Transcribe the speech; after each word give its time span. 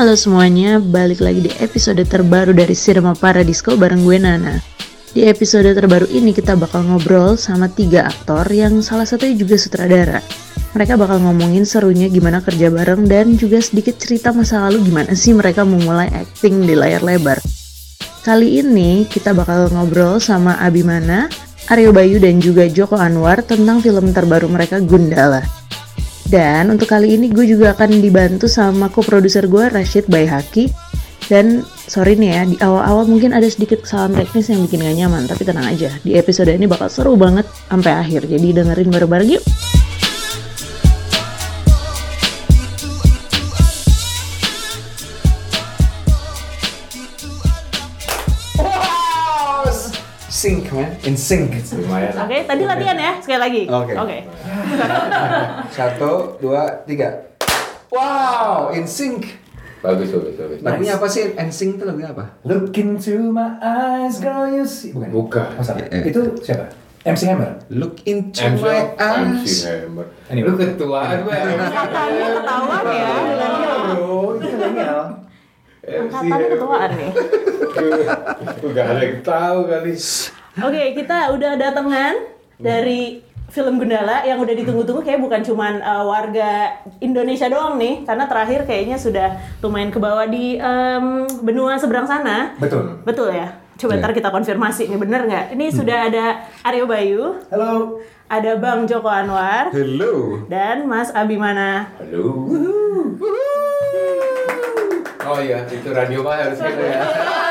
Halo 0.00 0.16
semuanya, 0.16 0.80
balik 0.80 1.20
lagi 1.20 1.44
di 1.44 1.52
episode 1.60 2.00
terbaru 2.08 2.56
dari 2.56 2.72
Cinema 2.72 3.12
Paradisco 3.12 3.76
bareng 3.76 4.00
gue 4.00 4.16
Nana. 4.16 4.56
Di 5.12 5.28
episode 5.28 5.76
terbaru 5.76 6.08
ini 6.08 6.32
kita 6.32 6.56
bakal 6.56 6.88
ngobrol 6.88 7.36
sama 7.36 7.68
tiga 7.68 8.08
aktor 8.08 8.48
yang 8.48 8.80
salah 8.80 9.04
satunya 9.04 9.36
juga 9.36 9.60
sutradara. 9.60 10.24
Mereka 10.72 10.96
bakal 10.96 11.20
ngomongin 11.20 11.68
serunya 11.68 12.08
gimana 12.08 12.40
kerja 12.40 12.72
bareng 12.72 13.12
dan 13.12 13.36
juga 13.36 13.60
sedikit 13.60 14.00
cerita 14.00 14.32
masa 14.32 14.64
lalu 14.64 14.88
gimana 14.88 15.12
sih 15.12 15.36
mereka 15.36 15.68
memulai 15.68 16.08
acting 16.16 16.64
di 16.64 16.72
layar 16.72 17.04
lebar. 17.04 17.36
Kali 18.24 18.56
ini 18.56 19.04
kita 19.04 19.36
bakal 19.36 19.68
ngobrol 19.68 20.16
sama 20.16 20.56
Abimana, 20.64 21.28
Aryo 21.68 21.92
Bayu 21.92 22.16
dan 22.16 22.40
juga 22.40 22.64
Joko 22.72 22.96
Anwar 22.96 23.44
tentang 23.44 23.84
film 23.84 24.16
terbaru 24.16 24.48
mereka 24.48 24.80
Gundala. 24.80 25.59
Dan 26.30 26.70
untuk 26.70 26.86
kali 26.86 27.18
ini 27.18 27.26
gue 27.26 27.42
juga 27.42 27.74
akan 27.74 27.98
dibantu 27.98 28.46
sama 28.46 28.86
co-produser 28.86 29.50
gue 29.50 29.66
Rashid 29.66 30.06
Bayhaki 30.06 30.70
dan 31.26 31.66
sorry 31.90 32.14
nih 32.14 32.30
ya, 32.30 32.42
di 32.46 32.56
awal-awal 32.62 33.06
mungkin 33.10 33.34
ada 33.34 33.46
sedikit 33.50 33.82
kesalahan 33.82 34.14
teknis 34.14 34.46
yang 34.50 34.62
bikin 34.66 34.82
gak 34.82 34.94
nyaman, 34.94 35.22
tapi 35.26 35.42
tenang 35.42 35.66
aja, 35.66 35.90
di 36.06 36.14
episode 36.14 36.50
ini 36.50 36.70
bakal 36.70 36.86
seru 36.86 37.18
banget 37.18 37.46
sampai 37.66 37.98
akhir. 37.98 38.30
Jadi 38.30 38.54
dengerin 38.54 38.88
bareng-bareng 38.90 39.28
yuk. 39.38 39.44
Sync 50.50 50.66
man, 50.74 50.90
in 51.06 51.14
sync. 51.14 51.50
lumayan 51.78 52.10
Oke, 52.26 52.38
tadi 52.42 52.62
latihan 52.66 52.98
ya, 52.98 53.12
sekali 53.22 53.38
lagi. 53.38 53.62
Oke. 53.70 53.92
Oke. 53.94 54.18
Satu, 55.78 56.34
dua, 56.42 56.82
tiga. 56.90 57.30
Wow, 57.94 58.74
in 58.74 58.86
sync. 58.86 59.38
bagus 59.80 60.12
bagus 60.12 60.36
bagus 60.36 60.58
Lagunya 60.60 61.00
apa 61.00 61.06
sih? 61.08 61.32
In 61.38 61.48
sync 61.54 61.78
itu 61.80 61.84
lagunya 61.86 62.10
apa? 62.12 62.36
Look 62.44 62.74
into 62.76 63.30
my 63.30 63.56
eyes, 63.62 64.18
girl, 64.18 64.50
you 64.50 64.66
see. 64.66 64.90
Bukan. 64.90 65.08
bukan 65.08 65.46
Oh, 65.56 65.62
salah. 65.64 65.86
Eh, 65.86 66.02
eh. 66.02 66.10
Itu 66.10 66.34
siapa? 66.42 66.68
MC 67.00 67.32
Hammer. 67.32 67.56
Look 67.72 68.04
into 68.04 68.44
MC 68.44 68.60
my 68.60 68.92
MC 68.98 69.40
eyes. 69.40 69.54
Hammer 69.70 70.06
Anyway. 70.28 70.52
lu 70.52 70.52
ketuaan 70.60 71.24
gue 71.24 71.32
Angkatannya 71.32 72.28
ketahuan 72.42 72.84
ya. 72.92 73.12
Bro, 73.96 74.36
itu 74.36 74.46
milenial. 74.52 75.00
Angkatannya 75.80 76.46
ketuaan 76.52 76.90
nih. 76.98 77.10
Gak 78.76 78.84
ada 78.84 79.00
yang 79.00 79.20
tahu 79.24 79.58
kali 79.64 79.94
Oke, 80.52 80.82
kita 80.92 81.30
udah 81.30 81.54
datangan 81.54 82.14
dari 82.56 83.22
film 83.46 83.78
Gundala 83.78 84.22
yang 84.22 84.38
udah 84.38 84.50
ditunggu-tunggu 84.52 84.98
kayak 85.00 85.18
bukan 85.18 85.42
cuman 85.42 85.78
uh, 85.78 86.02
warga 86.04 86.70
Indonesia 86.98 87.46
doang 87.46 87.74
nih, 87.76 88.02
karena 88.04 88.26
terakhir 88.26 88.62
kayaknya 88.64 88.94
sudah 88.96 89.28
lumayan 89.60 89.90
ke 89.90 89.98
bawah 89.98 90.22
di 90.24 90.54
em, 90.54 91.06
benua 91.40 91.74
seberang 91.74 92.04
sana. 92.04 92.54
Betul. 92.56 92.98
Betul 93.02 93.30
ya? 93.32 93.50
Coba 93.76 93.96
Iya. 93.96 94.00
ntar 94.00 94.12
kita 94.12 94.28
konfirmasi 94.28 94.86
nih 94.86 94.98
bener 94.98 95.24
nggak? 95.24 95.46
Ini 95.50 95.66
sudah 95.68 95.98
ada 96.06 96.24
Aryo 96.62 96.84
Bayu, 96.84 97.40
Halo. 97.48 97.98
ada 98.28 98.52
Bang 98.54 98.84
Joko 98.84 99.08
Anwar, 99.08 99.70
Hello. 99.70 100.44
dan 100.46 100.84
Mas 100.84 101.10
Abimana. 101.10 101.90
halo 101.96 102.46
oh 105.22 105.38
iya 105.38 105.62
itu 105.64 105.86
radio 105.88 106.20
mah 106.20 106.34
harus 106.34 106.58
gitu 106.58 106.82
ya 106.82 107.00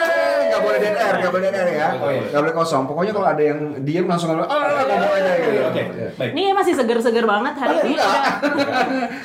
DNR, 0.79 1.13
gak 1.19 1.31
boleh 1.31 1.43
DNR 1.47 1.67
ya. 1.69 1.87
Oh, 1.99 2.09
iya. 2.09 2.23
Gak 2.31 2.41
boleh 2.41 2.55
kosong. 2.55 2.83
Pokoknya 2.87 3.11
kalau 3.13 3.27
ada 3.27 3.43
yang 3.43 3.59
diem 3.83 4.05
langsung 4.07 4.31
ngomong, 4.31 4.47
ah, 4.47 4.59
boleh 4.87 5.21
deh. 5.21 5.35
gitu. 5.43 5.61
Oke, 5.69 5.81
baik. 6.17 6.31
Ini 6.33 6.51
masih 6.55 6.73
seger-seger 6.73 7.25
banget 7.27 7.53
hari 7.59 7.75
ini. 7.83 7.95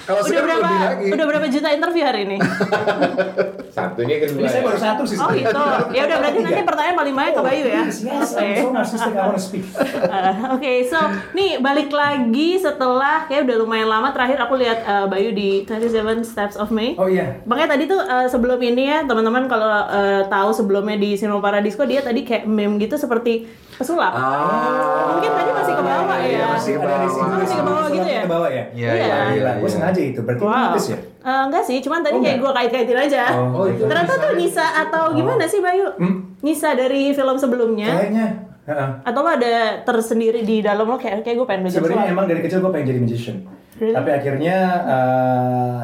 Kalau 0.04 0.20
berapa 0.20 0.47
lebih 0.60 0.78
lagi. 0.84 1.06
udah 1.15 1.26
berapa 1.31 1.47
juta 1.48 1.69
interview 1.72 2.04
hari 2.04 2.20
ini? 2.28 2.37
satunya 3.74 4.22
kedua 4.22 4.38
Ini 4.38 4.46
saya 4.46 4.62
ya. 4.62 4.66
baru 4.70 4.78
satu 4.78 5.02
sih. 5.02 5.18
Oh 5.18 5.30
gitu. 5.34 5.62
Ya 5.90 6.02
udah 6.06 6.16
berarti 6.22 6.38
nanti 6.40 6.62
pertanyaan 6.62 6.94
paling 6.94 7.14
banyak 7.14 7.34
ke 7.34 7.42
Bayu 7.42 7.64
ya. 7.66 7.82
Yes, 7.82 7.96
yes, 8.00 8.28
Oke. 8.32 8.46
I'm 8.46 8.54
so 8.56 8.68
narcissistic, 8.70 9.12
I 9.12 9.22
wanna 9.26 9.42
speak. 9.42 9.64
Uh, 9.74 10.32
Oke, 10.54 10.72
so 10.86 10.98
nih 11.34 11.58
balik 11.58 11.90
lagi 11.90 12.48
setelah 12.56 13.26
kayak 13.26 13.50
udah 13.50 13.56
lumayan 13.58 13.90
lama 13.90 14.14
terakhir 14.14 14.38
aku 14.38 14.54
lihat 14.54 14.78
uh, 14.84 15.06
Bayu 15.06 15.34
di 15.34 15.66
27 15.66 15.90
Steps 16.22 16.54
of 16.54 16.70
May. 16.70 16.94
Oh 16.94 17.10
iya. 17.10 17.42
Makanya 17.42 17.74
tadi 17.74 17.84
tuh 17.84 17.98
uh, 17.98 18.24
sebelum 18.24 18.62
ini 18.62 18.86
ya 18.86 19.02
teman-teman 19.02 19.44
kalau 19.44 19.66
uh, 19.66 20.22
tahu 20.24 20.54
sebelumnya 20.54 20.94
di 20.94 21.18
Cinema 21.18 21.42
Paradisco 21.42 21.82
dia 21.82 21.98
tadi 21.98 22.22
kayak 22.22 22.46
meme 22.46 22.78
gitu 22.78 22.94
seperti 22.94 23.50
pesulap. 23.74 24.14
Ah. 24.14 25.18
Mungkin 25.18 25.30
tadi 25.30 25.50
masih 25.50 25.74
ke 25.74 25.82
bawah 25.82 26.16
Iya, 26.16 26.38
ya. 26.38 26.46
masih 26.54 26.72
ke 26.72 26.80
bawah. 26.80 27.08
sini. 27.10 27.30
Masih 27.34 27.56
ke 27.58 27.64
bawah 27.66 27.86
gitu 27.91 28.06
ya? 28.08 28.22
Ke 28.22 28.30
bawah 28.30 28.50
ya? 28.50 28.64
Iya, 28.70 28.91
Iya. 28.94 29.02
iya, 29.02 29.16
iya. 29.34 29.52
Gue 29.58 29.66
iya. 29.66 29.74
sengaja 29.74 30.00
itu. 30.00 30.20
Berarti 30.22 30.42
Wow. 30.46 30.78
ya? 30.78 30.98
Eh, 31.24 31.42
enggak 31.42 31.64
sih, 31.64 31.80
cuman 31.80 32.04
tadi 32.04 32.16
Oh, 32.16 32.22
kayak 32.22 32.36
gue 32.36 32.50
kait-kaitin 32.52 32.98
aja. 33.00 33.22
Oh, 33.32 33.64
itu 33.64 33.80
Ternyata 33.80 34.12
tuh 34.14 34.36
Nisa 34.36 34.66
atau 34.84 35.16
gimana 35.16 35.48
sih 35.48 35.58
Bayu? 35.58 35.88
Hmm? 35.96 36.36
Nisa 36.38 36.76
dari 36.76 37.10
film 37.10 37.36
sebelumnya? 37.36 37.96
Kayaknya. 37.96 38.26
heeh. 38.64 38.88
Atau 39.02 39.20
lo 39.20 39.30
ada 39.30 39.54
tersendiri 39.80 40.40
di 40.40 40.60
dalam 40.60 40.84
lo 40.84 40.96
kayak 40.96 41.20
kayak 41.20 41.36
gue 41.36 41.46
pengen 41.46 41.60
belajar 41.64 41.80
Sebenarnya 41.80 42.06
emang 42.06 42.26
dari 42.26 42.40
kecil 42.40 42.60
gue 42.60 42.68
pengen 42.70 42.86
jadi 42.86 43.00
magician. 43.00 43.36
Really? 43.74 43.96
Tapi 43.96 44.10
akhirnya 44.10 44.56
eh, 44.84 45.80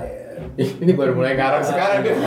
Ih, 0.56 0.70
ini 0.82 0.92
baru 0.92 1.12
mulai 1.12 1.32
ngarang 1.34 1.60
sekarang 1.60 2.00
gitu 2.04 2.20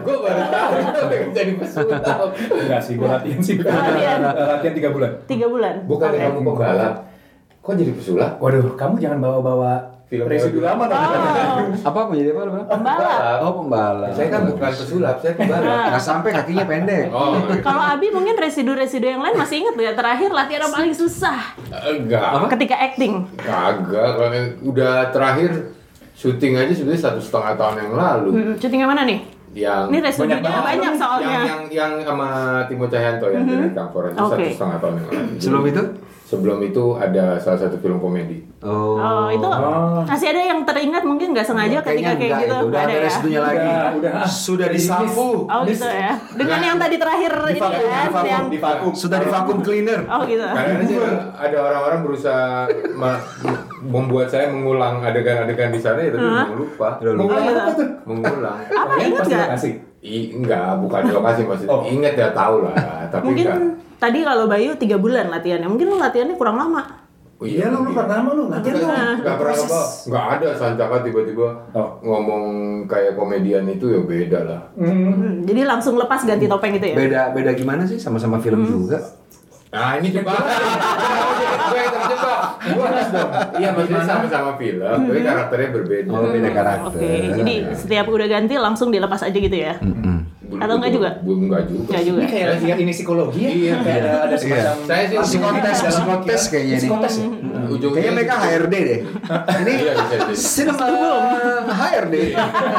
gue 0.00 0.16
baru 0.16 0.42
tahu 0.46 0.70
gue 0.76 1.04
pengen 1.08 1.28
jadi 1.30 1.52
pesulap 1.56 2.28
enggak 2.32 2.80
sih, 2.80 2.94
gue 2.96 3.04
latihan 3.06 3.40
sih. 3.40 3.54
Latihan. 3.56 4.18
Latihan 4.24 4.74
3 4.74 4.88
bulan. 4.90 5.10
Tiga 5.24 5.46
bulan. 5.46 5.74
bukan 5.84 6.08
kamu 6.10 6.40
pembalap 6.42 6.94
kok 7.60 7.74
jadi 7.76 7.92
pesulap 7.92 8.32
Waduh, 8.38 8.72
kamu 8.74 8.96
jangan 8.96 9.20
bawa-bawa 9.20 9.89
Film 10.10 10.26
residu 10.26 10.58
lama 10.58 10.90
dong. 10.90 10.98
Oh, 10.98 11.86
Apa 11.86 12.10
menjadi 12.10 12.34
apa? 12.34 12.42
apa? 12.42 12.60
pembalap. 12.66 13.20
Oh, 13.46 13.52
pembalap. 13.62 14.10
saya 14.10 14.26
kan 14.26 14.42
bukan 14.42 14.70
pesulap 14.74 15.16
saya 15.22 15.38
pembalap 15.38 15.86
Nggak 15.86 16.02
sampai 16.02 16.30
kakinya 16.34 16.64
pendek. 16.66 17.04
oh 17.14 17.38
Kalau 17.62 17.78
Abi 17.86 18.10
mungkin 18.10 18.34
residu-residu 18.34 19.06
yang 19.06 19.22
lain 19.22 19.38
masih 19.38 19.62
inget 19.62 19.74
ya 19.78 19.94
terakhir 19.94 20.34
latihan 20.34 20.66
yang 20.66 20.74
paling 20.74 20.90
susah 20.90 21.54
enggak 21.70 22.26
ketika 22.50 22.74
acting. 22.82 23.22
kagak 23.38 24.10
kalau 24.12 24.34
udah 24.66 25.14
terakhir 25.14 25.50
syuting 26.12 26.58
aja 26.58 26.74
sebenarnya 26.74 27.02
satu 27.06 27.20
setengah 27.22 27.54
tahun 27.54 27.76
yang 27.78 27.92
lalu 27.94 28.28
Hmm, 28.34 28.54
syuting 28.58 28.80
yang 28.82 28.90
mana 28.90 29.06
nih? 29.06 29.18
yang 29.52 29.86
Ini 29.88 29.98
residunya 30.00 30.38
banyak 30.38 30.62
banyak, 30.64 30.92
soalnya. 30.94 31.26
yang 31.26 31.42
yang 31.44 31.62
yang 31.70 31.92
sama 32.02 32.28
Timo 32.66 32.86
Cahyanto 32.86 33.30
yang 33.30 33.46
dari 33.46 33.70
Kamporan 33.70 34.10
itu 34.10 34.20
Oke. 34.20 34.30
satu 34.32 34.46
setengah 34.52 34.76
tahun 34.78 34.92
yang 34.92 35.06
lalu. 35.06 35.22
Sebelum 35.38 35.62
itu? 35.64 35.82
Sebelum 36.30 36.62
itu 36.62 36.94
ada 36.94 37.42
salah 37.42 37.58
satu 37.58 37.74
film 37.82 37.98
komedi. 37.98 38.46
Oh. 38.62 38.94
Oh, 38.94 39.26
itu 39.34 39.42
Oh. 39.42 40.06
masih 40.06 40.30
ada 40.30 40.42
yang 40.46 40.62
teringat 40.62 41.02
mungkin 41.02 41.34
nggak 41.34 41.42
sengaja 41.42 41.82
ketika 41.82 41.90
Kayaknya 41.90 42.14
kayak 42.14 42.30
enggak 42.30 42.38
gitu. 42.38 42.54
itu. 42.54 42.68
Udah 42.70 42.80
ada 42.80 42.94
ya? 42.94 43.02
residunya 43.02 43.40
lagi. 43.42 43.66
Udah, 43.66 43.90
udah. 43.98 44.12
Sudah 44.30 44.68
disapu. 44.70 45.28
Oh 45.50 45.60
gitu 45.66 45.86
ya. 45.90 46.12
Dengan 46.38 46.60
yang 46.62 46.78
tadi 46.78 46.96
terakhir 47.02 47.32
ini 47.34 47.58
Divakum, 47.58 47.82
kan 47.82 48.06
divakum, 48.06 48.30
yang 48.30 48.44
divakum. 48.46 48.92
Sudah 48.94 49.18
di 49.18 49.26
vakum 49.26 49.58
cleaner. 49.58 50.00
Oh 50.06 50.22
gitu. 50.22 50.44
Karena 50.46 50.82
sih 50.86 50.96
ada 51.34 51.56
orang-orang 51.58 52.00
berusaha 52.06 52.46
membuat 53.82 54.28
saya 54.30 54.46
mengulang 54.52 55.02
adegan-adegan 55.02 55.74
di 55.74 55.80
sana 55.82 55.98
ya 55.98 56.10
tapi 56.14 56.22
memang 56.22 56.54
lupa. 56.54 56.88
Udah 57.02 57.12
lupa. 57.12 57.22
Mengulang 57.26 57.44
apa 57.58 57.72
tuh? 57.74 57.88
Mengulang. 58.06 58.56
Apa 58.70 58.92
ingat 59.02 59.18
pasti 59.18 59.34
nggak? 59.34 59.48
lokasi. 59.50 59.70
I, 60.00 60.32
enggak, 60.32 60.80
bukan 60.80 61.00
di 61.04 61.12
lokasi 61.12 61.40
maksudnya. 61.44 61.74
Oh. 61.76 61.84
Ingat 61.84 62.14
ya 62.16 62.28
tahu 62.32 62.64
lah, 62.64 62.72
tapi 63.12 63.24
Mungkin 63.26 63.44
enggak. 63.44 63.60
Tadi 64.00 64.24
kalau 64.24 64.48
Bayu 64.48 64.74
tiga 64.74 64.96
bulan 64.96 65.28
latihannya, 65.28 65.68
mungkin 65.68 65.86
lu 65.86 65.96
latihannya 65.96 66.34
kurang 66.34 66.56
lama. 66.56 66.82
Oh, 67.36 67.48
Iya 67.48 67.72
lu, 67.72 67.88
lu 67.88 67.96
pertama 67.96 68.32
lu 68.32 68.52
latihan 68.52 68.76
lu. 68.76 68.84
Enggak 68.84 69.16
pernah 69.16 69.36
Proses. 69.56 69.64
apa, 69.64 69.80
enggak 70.04 70.24
ada 70.28 70.48
Sancaka 70.52 70.96
tiba-tiba 71.00 71.48
Oh. 71.72 71.88
ngomong 72.02 72.44
kayak 72.84 73.16
komedian 73.16 73.64
itu 73.64 73.86
ya 73.86 74.00
beda 74.02 74.40
lah. 74.42 74.60
Hmm. 74.74 74.92
Hmm, 75.10 75.34
jadi 75.44 75.64
langsung 75.64 75.96
lepas 75.96 76.20
ganti 76.22 76.44
topeng 76.44 76.76
gitu 76.76 76.92
ya. 76.92 76.96
Beda 76.96 77.22
beda 77.32 77.50
gimana 77.52 77.84
sih 77.84 77.96
sama-sama 77.96 78.36
film 78.38 78.60
juga? 78.66 79.00
Nah 79.70 79.96
ini 79.96 80.12
coba. 80.12 80.34
Gue 80.36 81.78
yang 81.78 81.92
terjebak. 81.94 82.40
Gue 82.60 82.84
harus 82.84 83.08
dong. 83.08 83.30
Iya 83.56 83.68
maksudnya 83.70 84.04
sama-sama 84.04 84.50
film, 84.56 84.82
tapi 85.00 85.20
karakternya 85.22 85.68
berbeda. 85.72 86.08
Oh, 86.10 86.28
beda 86.28 86.50
karakter. 86.50 86.88
Oke, 86.92 87.12
jadi 87.40 87.54
setiap 87.72 88.06
udah 88.06 88.28
ganti 88.28 88.54
langsung 88.58 88.92
dilepas 88.92 89.22
aja 89.22 89.32
gitu 89.32 89.56
ya. 89.56 89.80
Atau 90.60 90.74
enggak 90.76 90.92
juga? 90.92 91.10
Bu, 91.18 91.32
enggak 91.38 91.62
juga. 91.66 91.82
Enggak 91.86 92.02
juga. 92.04 92.20
Ini 92.20 92.28
kayak 92.28 92.46
lagi 92.50 92.66
ini 92.76 92.92
psikologi 92.92 93.40
ya? 93.40 93.50
Iya. 93.50 93.74
Kayak 93.80 93.98
ada, 93.98 94.10
ada 94.20 94.36
semacam 94.36 94.74
Saya 94.84 95.02
sih 95.02 95.16
Psikotes, 95.20 95.78
psikotes 95.82 96.42
kayaknya 96.46 96.74
nih. 96.74 96.80
Psikotes 96.80 97.14
ya? 97.16 97.28
Ujungnya 97.70 97.96
Kayaknya 97.96 98.12
mereka 98.12 98.34
HRD 98.36 98.74
deh. 98.74 99.00
Ini 99.60 99.72
Iya 99.80 99.92
cinema 100.32 100.86
HRD. 101.66 102.14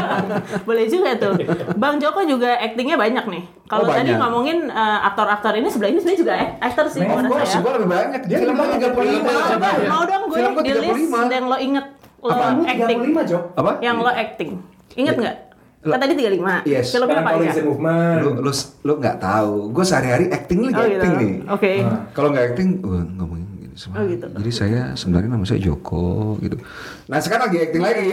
Boleh 0.67 0.85
juga 0.85 1.09
tuh. 1.15 1.33
Bang 1.75 1.95
Joko 1.97 2.21
juga 2.23 2.49
aktingnya 2.55 2.95
banyak 2.95 3.25
nih. 3.27 3.43
Kalau 3.65 3.79
Oh, 3.81 3.89
tadi 3.89 4.11
ngomongin 4.11 4.67
eh, 4.67 4.99
aktor-aktor 5.01 5.53
ini 5.53 5.65
sebenarnya 5.65 5.95
ini 5.95 6.01
sebenarnya 6.01 6.19
juga 6.19 6.33
ak- 6.35 6.55
aktor 6.61 6.85
sih 6.85 6.99
menurut 7.01 7.31
course, 7.33 7.49
saya. 7.49 7.63
gue 7.63 7.71
lebih 7.73 7.89
banyak. 7.89 8.21
Dia 8.25 8.37
Film 8.37 8.51
lebih 8.53 8.77
gue 8.77 8.91
banyak. 8.91 8.91
35. 8.91 9.87
Mau 9.87 10.03
dong, 10.03 10.21
mau 10.27 10.35
dong 10.35 10.53
gue 10.53 10.59
gue 10.59 10.61
di 10.61 10.71
list 10.75 11.07
35. 11.07 11.31
yang 11.31 11.45
lo 11.47 11.57
inget 11.57 11.85
lo 12.21 12.33
acting. 12.61 12.99
35, 13.09 13.31
Jok. 13.31 13.43
Apa? 13.55 13.71
Yang 13.79 13.95
lo 13.97 14.11
acting. 14.11 14.51
Ingat 14.91 15.15
nggak? 15.17 15.35
Kan 15.81 15.97
tadi 15.97 16.13
35. 16.13 16.61
Yes. 16.63 16.93
Filmnya 16.93 17.09
Sekarang 17.09 17.25
apa 17.25 17.31
kalau 17.33 17.49
aja? 17.49 17.61
Movement. 17.65 18.17
Lu 18.21 18.29
lu 18.37 18.51
lu 18.85 18.93
nggak 19.01 19.17
tahu. 19.17 19.53
Gue 19.73 19.81
sehari-hari 19.81 20.25
acting 20.29 20.59
lagi 20.61 20.77
Oh 20.77 20.85
gitu. 20.85 20.93
acting 20.95 21.13
nih. 21.17 21.33
Oke. 21.49 21.73
Nah. 21.81 22.01
Kalau 22.13 22.27
nggak 22.29 22.45
acting, 22.53 22.69
gue 22.77 22.99
ngomongin 23.17 23.45
gini. 23.49 23.67
Oh 23.73 24.03
gitu. 24.05 24.25
Jadi 24.29 24.51
saya 24.53 24.81
sebenarnya 24.93 25.29
nama 25.31 25.41
saya 25.41 25.57
Joko 25.57 26.37
gitu. 26.37 26.61
Nah 27.09 27.17
sekarang 27.17 27.49
lagi 27.49 27.57
acting 27.65 27.81
lagi. 27.81 28.07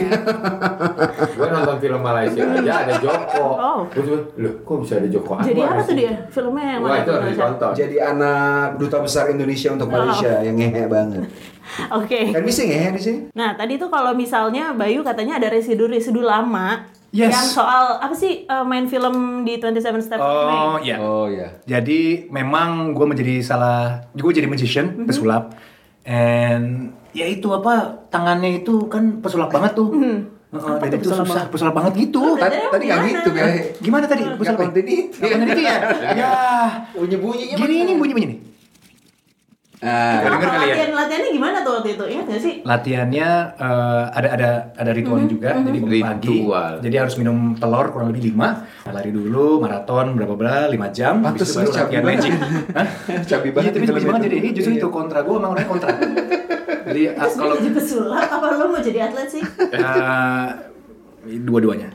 Gue 1.37 1.47
nonton 1.47 1.77
film 1.77 2.01
Malaysia 2.01 2.41
aja 2.41 2.73
ada 2.83 2.93
Joko. 2.97 3.45
Oh. 3.53 3.79
Gue 3.85 4.01
cuma, 4.01 4.19
loh 4.39 4.53
kok 4.65 4.77
bisa 4.81 4.93
ada 4.97 5.07
Joko 5.11 5.31
Jadi 5.37 5.61
apa 5.61 5.73
tuh 5.77 5.85
sini?" 5.85 6.01
dia? 6.01 6.13
Filmnya 6.31 6.63
yang 6.65 6.81
Wah 6.81 6.89
mana? 6.89 7.03
itu 7.05 7.11
harus 7.13 7.27
ditonton. 7.29 7.71
Jadi 7.77 7.95
anak 8.01 8.65
duta 8.81 8.97
besar 8.97 9.23
Indonesia 9.29 9.69
untuk 9.69 9.87
Malaysia 9.87 10.31
yang 10.41 10.55
ngehe 10.57 10.83
banget. 10.89 11.21
Oke. 12.01 12.33
Kan 12.33 12.41
bisa 12.41 12.65
ngehe 12.65 12.89
di 12.97 13.01
sini? 13.03 13.19
Nah, 13.37 13.53
tadi 13.53 13.77
tuh 13.77 13.93
kalau 13.93 14.17
misalnya 14.17 14.73
Bayu 14.73 15.05
katanya 15.05 15.37
ada 15.37 15.53
residu-residu 15.53 16.17
lama 16.17 16.89
Yes. 17.09 17.33
yang 17.33 17.49
soal 17.57 17.97
apa 17.97 18.13
sih 18.13 18.43
eh, 18.43 18.63
main 18.63 18.85
film 18.85 19.41
di 19.41 19.57
27 19.57 19.81
Steps 19.99 20.21
of 20.21 20.29
May? 20.45 20.53
Oh 20.55 20.77
iya. 20.79 20.95
Oh 20.97 21.25
ya. 21.25 21.57
Jadi 21.65 22.29
memang 22.29 22.93
gue 22.93 23.05
menjadi 23.05 23.41
salah, 23.41 24.05
gue 24.11 24.29
jadi 24.29 24.45
magician, 24.45 24.93
Mhm. 24.93 25.05
pesulap, 25.05 25.57
and 26.05 26.93
ya 27.11 27.25
itu 27.25 27.49
apa 27.49 28.05
tangannya 28.07 28.61
itu 28.61 28.85
kan 28.85 29.17
pesulap 29.19 29.49
banget 29.49 29.73
tuh. 29.73 29.89
Dan 30.49 30.57
tuh 30.89 30.97
itu 30.97 31.09
susah, 31.11 31.45
pesulap 31.45 31.73
banget 31.73 32.09
gitu. 32.09 32.17
Oh, 32.17 32.33
Tadi 32.33 32.57
tadi 32.69 32.83
nggak 32.85 32.97
gimana? 32.99 33.13
gitu 33.15 33.29
kayak. 33.31 33.57
Gimana 33.81 34.05
tadi? 34.05 34.23
Pesulap 34.25 34.57
kontiniti. 34.59 34.95
Nggak 35.13 35.29
kontiniti 35.29 35.61
ya? 35.61 35.77
ya. 36.13 36.31
Bunyi 36.97 37.17
bunyinya. 37.17 37.55
Gini 37.57 37.73
ini 37.79 37.93
bunyi-bunyi 37.95 38.25
nih. 38.25 38.39
Ah, 39.79 40.19
denger 40.19 40.43
kali 40.43 40.59
ya? 40.59 40.75
latihan 40.75 40.91
latihannya 40.91 41.29
gimana 41.31 41.57
tuh 41.59 41.71
waktu 41.73 41.89
itu? 41.93 42.03
Ingat 42.05 42.25
gak 42.27 42.41
sih? 42.41 42.53
Latihannya 42.61 43.27
eh, 43.55 44.03
ada 44.11 44.27
ada 44.29 44.49
ada 44.75 44.91
ritual 44.91 45.19
Mhm, 45.19 45.29
juga. 45.29 45.49
Jadi 45.55 45.77
bangun 45.79 46.03
pagi. 46.03 46.27
Ritual. 46.35 46.71
Jadi 46.79 46.95
harus 46.97 47.15
minum 47.15 47.37
telur 47.55 47.87
kurang 47.89 48.07
lebih 48.09 48.23
5 48.27 48.49
Lari 48.85 49.09
dulu 49.09 49.45
maraton 49.57 50.05
berapa 50.13 50.33
berapa 50.33 50.67
5 50.67 50.91
jam. 50.91 51.13
Pantes 51.21 51.47
Habis 51.47 51.49
itu 51.49 51.57
baru 51.57 51.71
cabi 51.71 51.79
latihan 51.79 52.03
banget. 52.03 52.19
magic. 52.19 52.31
Hah? 52.77 52.87
Cabi 53.23 53.47
Iya, 53.47 53.53
banget 53.53 53.71
tapi 53.71 53.79
film 53.81 53.95
cabi 53.95 54.05
banget 54.05 54.21
jadi 54.21 54.35
ini 54.37 54.49
justru 54.51 54.71
Iya. 54.73 54.79
itu 54.79 54.87
kontra 54.89 55.19
gue 55.21 55.33
emang 55.33 55.51
orangnya 55.53 55.69
kontra. 55.69 55.89
Jadi 56.81 57.01
ah, 57.05 57.21
Terus 57.21 57.35
kalau 57.37 57.55
jadi 57.55 57.69
pesulap 57.71 58.27
apa 58.27 58.45
lo 58.51 58.65
mau 58.67 58.81
jadi 58.81 58.99
atlet 59.05 59.29
sih? 59.29 59.43
eh, 59.45 60.47
dua-duanya. 61.47 61.87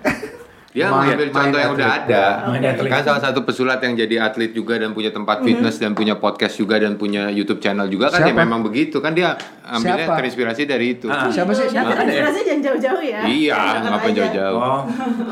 Dia 0.75 0.91
Main- 0.91 1.07
mengambil 1.07 1.23
main 1.25 1.37
contoh 1.39 1.55
yang 1.57 1.71
atlet. 1.71 1.79
udah 1.79 1.91
ada. 1.95 2.25
Main 2.51 2.63
atlet. 2.67 2.91
Kan 2.91 3.03
salah 3.05 3.23
satu 3.23 3.41
pesulap 3.41 3.79
yang 3.79 3.95
jadi 3.95 4.17
atlet 4.21 4.51
juga 4.51 4.75
dan 4.75 4.91
punya 4.91 5.09
tempat 5.09 5.39
Mhm. 5.39 5.47
fitness 5.47 5.77
dan 5.79 5.95
punya 5.95 6.15
podcast 6.17 6.55
juga 6.55 6.77
dan 6.77 6.99
punya 6.99 7.31
YouTube 7.31 7.63
channel 7.63 7.87
juga 7.87 8.11
kan 8.11 8.21
ya 8.21 8.29
Siapa? 8.29 8.43
memang 8.43 8.61
begitu 8.61 8.99
kan 8.99 9.15
dia 9.15 9.39
ambilnya 9.63 10.03
Siapa? 10.03 10.19
terinspirasi 10.19 10.63
dari 10.65 10.87
itu. 10.93 11.07
Ah. 11.07 11.31
Siapa 11.31 11.55
sih? 11.55 11.65
Nah, 11.65 11.73
Siapa? 11.73 11.89
Ada 11.89 12.03
ya? 12.03 12.07
inspirasi 12.11 12.39
jangan 12.43 12.63
jauh-jauh 12.65 13.03
ya. 13.05 13.21
Iya, 13.25 13.55
ngapain 13.81 14.03
aja. 14.05 14.19
jauh-jauh. 14.19 14.59
Oh, 14.59 14.81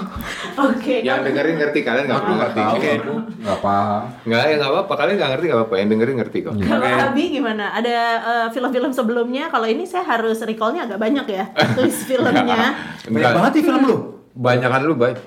Oke. 0.71 0.95
Yang 1.01 1.19
dengerin 1.25 1.57
ngerti 1.59 1.79
kalian 1.83 2.05
nggak 2.07 2.21
perlu 2.23 2.37
ngerti. 2.39 2.61
Oke. 2.63 2.91
aku 2.95 3.13
nggak 3.43 3.59
paham. 3.61 4.03
Nggak 4.23 4.43
ya 4.45 4.55
nggak 4.57 4.71
apa-apa 4.71 4.95
kalian 4.97 5.17
nggak 5.19 5.31
ngerti 5.33 5.45
nggak 5.45 5.59
apa-apa. 5.59 5.75
Yang 5.77 5.89
dengerin 5.91 6.17
ngerti 6.17 6.39
kok. 6.41 6.55
Kalau 6.55 6.87
Oke. 6.87 7.03
Abi 7.03 7.25
gimana? 7.33 7.65
Ada 7.73 7.95
eh, 8.23 8.47
film-film 8.55 8.91
sebelumnya? 8.91 9.51
Kalau 9.51 9.67
ini 9.67 9.83
saya 9.83 10.07
harus 10.07 10.39
recallnya 10.41 10.87
agak 10.87 11.03
banyak 11.03 11.27
ya. 11.27 11.45
Tulis 11.75 11.99
filmnya. 12.05 12.79
banyak 13.03 13.33
banget 13.35 13.53
nih 13.53 13.65
film 13.65 13.83
lu. 13.83 13.99
Banyakan 14.33 14.81
lu 14.89 14.95
baik. 14.97 15.19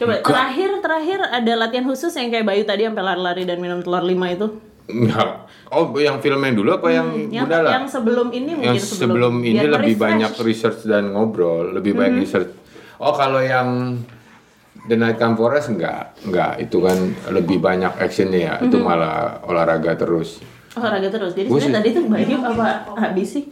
Coba 0.00 0.24
terakhir 0.24 0.80
terakhir 0.80 1.18
ada 1.28 1.52
latihan 1.60 1.84
khusus 1.84 2.12
yang 2.16 2.32
kayak 2.32 2.48
Bayu 2.48 2.64
tadi 2.64 2.88
sampai 2.88 3.04
lari-lari 3.04 3.44
dan 3.44 3.60
minum 3.60 3.84
telur 3.84 4.00
lima 4.00 4.32
itu. 4.32 4.48
Enggak. 4.90 5.46
Oh, 5.70 5.92
yang 6.00 6.18
film 6.18 6.40
yang 6.42 6.56
dulu 6.56 6.70
apa 6.80 6.88
yang 6.90 7.08
Yang 7.30 7.46
Gundala? 7.46 7.68
yang 7.78 7.86
sebelum 7.86 8.28
ini 8.34 8.50
yang 8.58 8.74
mungkin 8.74 8.82
sebelum 8.82 9.34
ini 9.44 9.64
lebih 9.70 9.94
merefresh. 9.94 10.00
banyak 10.02 10.32
research 10.42 10.80
dan 10.88 11.14
ngobrol, 11.14 11.76
lebih 11.76 11.94
banyak 11.94 12.26
research. 12.26 12.50
Oh, 12.98 13.14
kalau 13.14 13.38
yang 13.38 14.00
The 14.88 14.96
Night 14.96 15.20
Come 15.20 15.36
Forest 15.36 15.76
enggak, 15.76 16.16
enggak. 16.24 16.58
Itu 16.64 16.80
kan 16.80 16.96
lebih 17.30 17.60
banyak 17.60 17.92
actionnya 18.00 18.40
ya. 18.40 18.54
Itu 18.64 18.80
malah 18.80 19.44
olahraga 19.44 19.94
terus. 19.94 20.40
olahraga 20.70 21.10
terus. 21.10 21.34
Jadi 21.34 21.50
sebenarnya 21.50 21.76
tadi 21.82 21.88
tuh 21.92 22.04
Bayu 22.06 22.36
apa 22.40 22.66
habis 22.96 23.28
sih? 23.36 23.44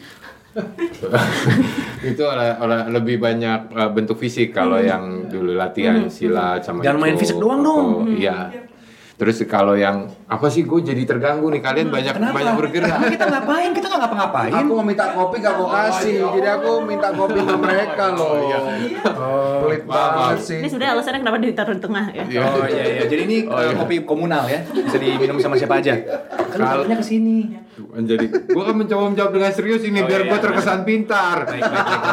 itu 2.11 2.23
olah, 2.23 2.59
olah- 2.59 2.89
lebih 2.91 3.19
banyak 3.19 3.71
uh, 3.73 3.91
bentuk 3.91 4.19
fisik 4.19 4.51
kalau 4.51 4.79
yang 4.79 5.27
dulu 5.27 5.55
latihan 5.55 6.07
silat 6.09 6.63
sama 6.63 6.83
Jangan 6.83 6.99
main 7.01 7.15
itu, 7.15 7.21
fisik 7.27 7.39
doang 7.39 7.61
dong. 7.63 7.87
Iya. 8.15 8.51
Terus 9.19 9.43
kalau 9.51 9.75
yang 9.75 10.07
apa 10.31 10.47
sih 10.47 10.63
gue 10.63 10.79
jadi 10.79 11.03
terganggu 11.03 11.51
nih 11.51 11.59
kalian 11.59 11.91
banyak 11.91 12.15
Kenapa? 12.15 12.39
banyak 12.39 12.55
bergerak. 12.55 12.99
Kita 13.19 13.27
ngapain? 13.27 13.71
Kita 13.75 13.87
nggak 13.91 14.01
ngapa-ngapain. 14.07 14.53
Aku 14.55 14.71
mau 14.79 14.87
minta 14.87 15.11
kopi 15.11 15.43
gak 15.43 15.59
kau 15.59 15.67
kasih, 15.67 16.23
jadi 16.39 16.49
aku 16.55 16.71
minta 16.87 17.11
kopi 17.11 17.43
ke 17.43 17.57
mereka 17.59 18.15
loh. 18.15 18.39
Pelit 19.67 19.83
banget 19.91 20.39
sih. 20.39 20.63
Ini 20.63 20.71
sebenarnya 20.71 20.93
alasannya 20.95 21.21
kenapa 21.27 21.37
ditaruh 21.43 21.75
di 21.75 21.83
tengah 21.83 22.05
ya. 22.15 22.25
Oh 22.47 22.63
iya 22.71 22.85
iya. 22.87 23.03
Jadi 23.11 23.23
ini 23.27 23.37
eh, 23.51 23.75
kopi 23.75 24.07
komunal 24.07 24.47
ya. 24.47 24.63
Bisa 24.71 25.03
diminum 25.03 25.43
sama 25.43 25.59
siapa 25.59 25.83
aja. 25.83 25.99
Kalau 26.55 26.87
ke 26.87 27.03
sini. 27.03 27.59
Jadi 27.79 28.27
gue 28.31 28.63
kan 28.63 28.75
mencoba 28.75 29.03
menjawab 29.11 29.31
dengan 29.35 29.51
serius 29.55 29.83
ini 29.87 30.03
Oh, 30.03 30.07
biar 30.07 30.27
iya, 30.27 30.31
gue 30.31 30.39
iya. 30.39 30.45
terkesan 30.47 30.81
pintar. 30.87 31.47
Baik, 31.47 31.63
baik, 31.63 31.87
baik. 31.91 32.07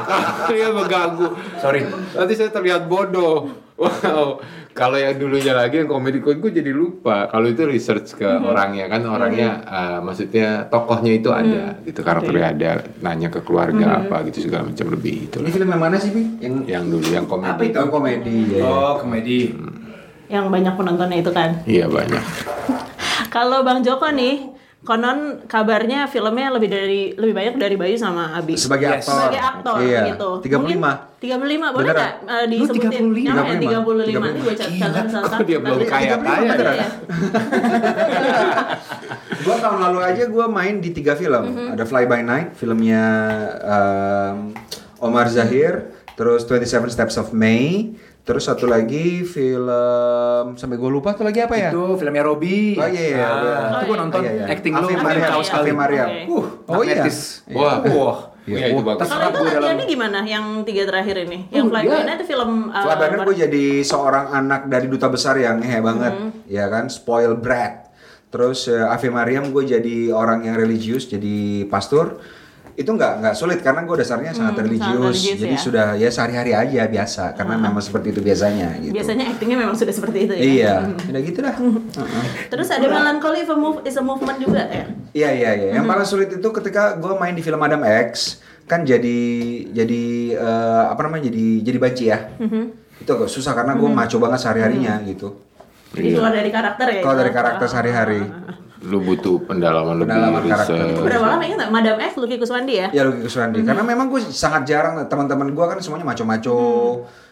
Iya 0.58 0.68
mengganggu. 0.74 1.28
Sorry. 1.62 1.82
Nanti 2.18 2.34
saya 2.34 2.50
terlihat 2.50 2.90
bodoh. 2.90 3.65
Wow. 3.76 4.40
Kalau 4.72 4.96
yang 4.96 5.20
dulunya 5.20 5.52
lagi 5.52 5.84
yang 5.84 5.88
komedi 5.88 6.20
gue 6.20 6.32
jadi 6.32 6.72
lupa. 6.72 7.28
Kalau 7.28 7.48
itu 7.48 7.64
research 7.64 8.16
ke 8.16 8.24
Mhm. 8.24 8.48
orangnya 8.48 8.86
kan 8.88 9.04
orangnya 9.04 9.50
eh, 9.62 10.00
maksudnya 10.00 10.48
tokohnya 10.68 11.12
itu 11.12 11.28
ada 11.28 11.76
gitu 11.84 12.00
karakternya 12.00 12.48
ada 12.56 12.72
nanya 13.00 13.28
ke 13.28 13.44
keluarga 13.44 14.00
Mhm. 14.00 14.00
apa 14.08 14.18
gitu 14.32 14.48
segala 14.48 14.72
macam 14.72 14.88
lebih 14.96 15.28
itu. 15.28 15.38
Ini 15.40 15.52
film 15.52 15.68
yang 15.68 15.82
mana 15.82 16.00
sih, 16.00 16.12
Bi? 16.12 16.24
Yang 16.40 16.54
Yang 16.66 16.84
dulu 16.88 17.08
yang 17.12 17.26
komedi. 17.28 17.66
yang 17.70 17.92
komedi 17.92 18.36
ya. 18.48 18.60
ya. 18.60 18.64
Oh 18.64 18.94
komedi. 18.96 19.40
Yang 20.32 20.46
banyak 20.48 20.74
penontonnya 20.74 21.18
itu 21.20 21.32
kan. 21.36 21.50
Iya 21.68 21.86
banyak. 21.92 22.24
Kalau 23.36 23.60
Bang 23.62 23.84
Joko 23.84 24.08
nih, 24.08 24.55
konon 24.86 25.42
kabarnya 25.44 26.06
filmnya 26.06 26.54
lebih 26.54 26.70
dari 26.70 27.02
lebih 27.12 27.34
banyak 27.34 27.56
dari 27.58 27.76
Bayu 27.76 27.98
sama 27.98 28.32
Abi. 28.32 28.54
Sebagai 28.54 28.86
Yes. 28.88 29.04
aktor. 29.04 29.18
Sebagai 29.18 29.42
aktor 29.42 29.76
Iya. 29.82 30.02
gitu. 30.14 30.30
35. 30.46 31.18
35 31.18 31.74
boleh 31.74 31.90
nggak 31.90 32.14
uh, 32.24 32.46
Lu 32.46 32.54
disebutin? 32.54 33.06
35? 33.10 33.26
Nyampe 33.26 33.54
35. 33.58 34.06
35. 34.06 34.14
Ini 34.30 34.40
gue 34.40 34.56
catat 34.56 35.06
salah 35.10 35.40
dia 35.42 35.58
belum 35.58 35.80
kaya 35.84 36.16
kaya? 36.22 36.52
Iya. 36.54 36.88
Gua 39.46 39.56
tahun 39.60 39.80
lalu 39.82 40.00
aja 40.02 40.24
gua 40.26 40.46
main 40.48 40.80
di 40.80 40.90
tiga 40.90 41.14
film. 41.14 41.52
Mhm. 41.52 41.68
Ada 41.78 41.84
Fly 41.86 42.04
By 42.06 42.22
Night, 42.22 42.48
filmnya 42.56 43.04
um, 43.62 44.38
Omar 44.98 45.28
Zahir, 45.28 45.92
terus 46.14 46.46
27 46.46 46.90
Steps 46.90 47.16
of 47.16 47.30
May, 47.30 47.94
terus 48.26 48.44
satu 48.44 48.66
lagi 48.66 49.22
film 49.22 49.78
sampai 50.52 50.76
gue 50.76 50.90
lupa 50.90 51.14
tuh 51.14 51.24
lagi 51.24 51.40
apa 51.40 51.54
ya? 51.56 51.70
Itu 51.70 51.94
filmnya 51.94 52.22
Robi. 52.22 52.74
Oh 52.74 52.84
iya 52.84 53.04
iya. 53.08 53.22
Ah, 53.24 53.78
itu 53.78 53.86
gue 53.86 53.98
nonton 53.98 54.20
Iya, 54.20 54.32
iya. 54.34 54.46
acting 54.50 54.74
lu 54.74 54.88
sekali. 54.90 55.62
Alvin 55.62 55.78
Mariam. 55.78 56.10
Oke. 56.10 56.26
Uh, 56.28 56.44
Oh 56.68 56.82
iya. 56.82 57.00
magnetis. 57.00 57.18
Wah. 57.48 57.86
Wah. 57.86 58.18
Iya 58.46 58.58
itu 58.68 58.78
bagus. 58.80 59.06
Kalau 59.06 59.26
itu 59.28 59.40
latihannya 59.44 59.86
gimana? 59.88 60.18
Yang 60.24 60.46
tiga 60.66 60.84
terakhir 60.86 61.16
ini, 61.20 61.50
yang 61.50 61.66
Oh, 61.66 61.70
Fly 61.72 61.82
dia- 61.82 61.92
By 61.92 62.04
Night 62.04 62.18
itu 62.18 62.26
film. 62.28 62.52
uh, 62.68 62.78
Fly 62.80 62.94
Night 62.96 63.12
ber- 63.16 63.26
gue 63.26 63.36
jadi 63.42 63.66
seorang 63.82 64.26
anak 64.32 64.62
dari 64.68 64.86
duta 64.86 65.08
besar 65.08 65.34
yang 65.36 65.58
ngehe 65.58 65.82
banget, 65.82 66.14
Mhm. 66.14 66.30
ya 66.48 66.66
kan, 66.68 66.86
spoil 66.88 67.34
brat. 67.36 67.90
Terus 68.28 68.66
uh, 68.68 68.86
Ave 68.88 69.10
Mariam 69.10 69.50
gue 69.50 69.64
jadi 69.68 70.10
orang 70.12 70.44
yang 70.44 70.54
religius, 70.56 71.06
jadi 71.06 71.38
pastor. 71.66 72.22
Itu 72.76 72.92
nggak 72.92 73.24
nggak 73.24 73.36
sulit 73.36 73.60
karena 73.60 73.82
gue 73.82 73.96
dasarnya 73.96 74.30
sangat 74.30 74.36
Hmm, 74.36 74.44
sangat 74.52 74.56
religius, 74.62 75.16
religius 75.16 75.40
jadi 75.40 75.56
ya. 75.56 75.62
sudah 75.64 75.88
ya 75.96 76.10
sehari-hari 76.10 76.52
aja 76.52 76.82
biasa 76.86 77.24
karena 77.34 77.56
memang 77.56 77.80
seperti 77.80 78.12
itu 78.12 78.20
biasanya. 78.20 78.68
Gitu. 78.78 78.92
Biasanya 78.92 79.24
actingnya 79.32 79.58
memang 79.58 79.74
sudah 79.74 79.94
seperti 79.94 80.18
itu 80.22 80.34
ya. 80.34 80.44
Iya, 80.44 80.76
udah 81.08 81.22
gitu 81.24 81.40
dah. 81.40 81.56
Heeh. 81.56 82.24
Terus 82.52 82.68
ada 82.70 82.84
melancholy 82.86 83.40
is 83.40 83.50
a, 83.50 83.56
move, 83.56 83.80
is 83.82 83.96
a 83.96 84.04
movement 84.04 84.38
juga 84.38 84.68
ya. 84.68 84.86
Iya 85.14 85.30
iya 85.32 85.52
iya. 85.56 85.70
Yang 85.74 85.86
paling 85.88 86.06
sulit 86.06 86.30
itu 86.30 86.48
ketika 86.52 86.96
gue 86.96 87.14
main 87.16 87.32
di 87.32 87.40
film 87.40 87.60
Adam 87.60 87.80
X 87.82 88.44
kan 88.66 88.82
jadi 88.82 89.20
jadi 89.72 90.04
eh, 90.36 90.84
apa 90.90 91.00
namanya 91.02 91.32
jadi 91.32 91.46
jadi 91.64 91.78
banci 91.80 92.04
ya. 92.06 92.20
Itu 92.98 93.10
agak 93.10 93.30
susah 93.30 93.54
karena 93.54 93.72
gue 93.74 93.88
maco 93.90 94.18
banget 94.18 94.40
sehari 94.42 94.60
harinya 94.60 95.00
gitu. 95.02 95.32
Jadi 95.92 96.12
Iya. 96.12 96.16
keluar 96.20 96.34
dari 96.34 96.52
karakter 96.52 96.88
ya. 96.90 97.00
Itu? 97.00 97.08
dari 97.10 97.32
karakter 97.32 97.66
sehari-hari. 97.66 98.20
Lu 98.86 98.98
butuh 99.00 99.42
pendalaman 99.42 99.98
lebih 99.98 100.14
Pendalaman 100.14 100.42
karakter. 100.44 100.76
research. 100.76 100.94
Itu 100.94 101.02
berapa 101.04 101.26
lama 101.28 101.44
ingat? 101.44 101.68
Madam 101.68 101.96
X, 102.00 102.12
Lucky 102.16 102.38
Kuswandi 102.38 102.74
ya? 102.76 102.88
Ya 102.92 103.02
Lucky 103.04 103.22
Kuswandi. 103.24 103.60
Karena 103.62 103.82
memang 103.82 104.08
gue 104.08 104.22
sangat 104.24 104.64
jarang 104.64 105.02
teman-teman 105.04 105.50
gue 105.50 105.66
kan 105.66 105.78
semuanya 105.80 106.06
maco-maco. 106.06 106.62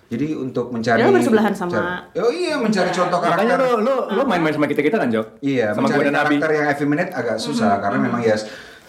Jadi 0.06 0.36
untuk 0.36 0.70
mencari 0.70 1.00
Dia 1.00 1.10
bersebelahan 1.10 1.54
sama- 1.54 1.74
mencari- 1.74 2.20
Oh 2.20 2.30
iya 2.30 2.54
mencari 2.56 2.90
contoh 2.92 3.18
Makanya 3.18 3.34
karakter. 3.56 3.82
lu 3.82 3.82
lu 3.82 3.94
lu 4.12 4.22
main-main 4.24 4.52
sama 4.52 4.68
kita 4.68 4.82
kita 4.82 4.98
kan 4.98 5.10
Jok? 5.10 5.26
Iya, 5.40 5.74
sama 5.74 5.88
gue 5.88 5.96
mencari 5.96 6.06
dan 6.06 6.14
Abi. 6.16 6.22
karakter 6.38 6.50
yang 6.52 6.66
every 6.68 6.88
minute 6.88 7.10
agak 7.12 7.38
susah 7.38 7.72
karena 7.80 7.98
memang 8.00 8.22
ya 8.22 8.36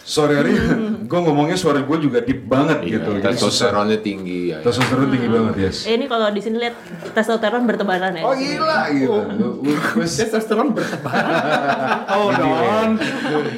sore 0.05 0.37
hari 0.37 0.53
gue 1.01 1.19
ngomongnya 1.19 1.57
suara 1.57 1.81
gue 1.81 1.97
juga 1.97 2.21
deep 2.21 2.45
banget 2.45 2.77
Iya, 2.79 3.01
gitu. 3.01 3.17
Testosteronnya 3.17 3.97
tinggi 3.97 4.53
ya. 4.53 4.61
Testosteron 4.61 5.09
tinggi 5.09 5.25
banget, 5.25 5.53
yes. 5.59 5.77
Eh, 5.83 5.97
ini 5.97 6.05
kalau 6.05 6.29
di 6.29 6.37
sini 6.37 6.61
lihat 6.61 6.77
testosteron 7.09 7.65
bertebaran 7.65 8.13
ya. 8.13 8.21
Oh 8.21 8.31
gila 8.31 8.85
gitu. 8.91 9.17
Terus 9.65 10.11
Testosteron 10.15 10.69
bertebaran. 10.71 12.05
oh 12.13 12.29
non. 12.29 12.89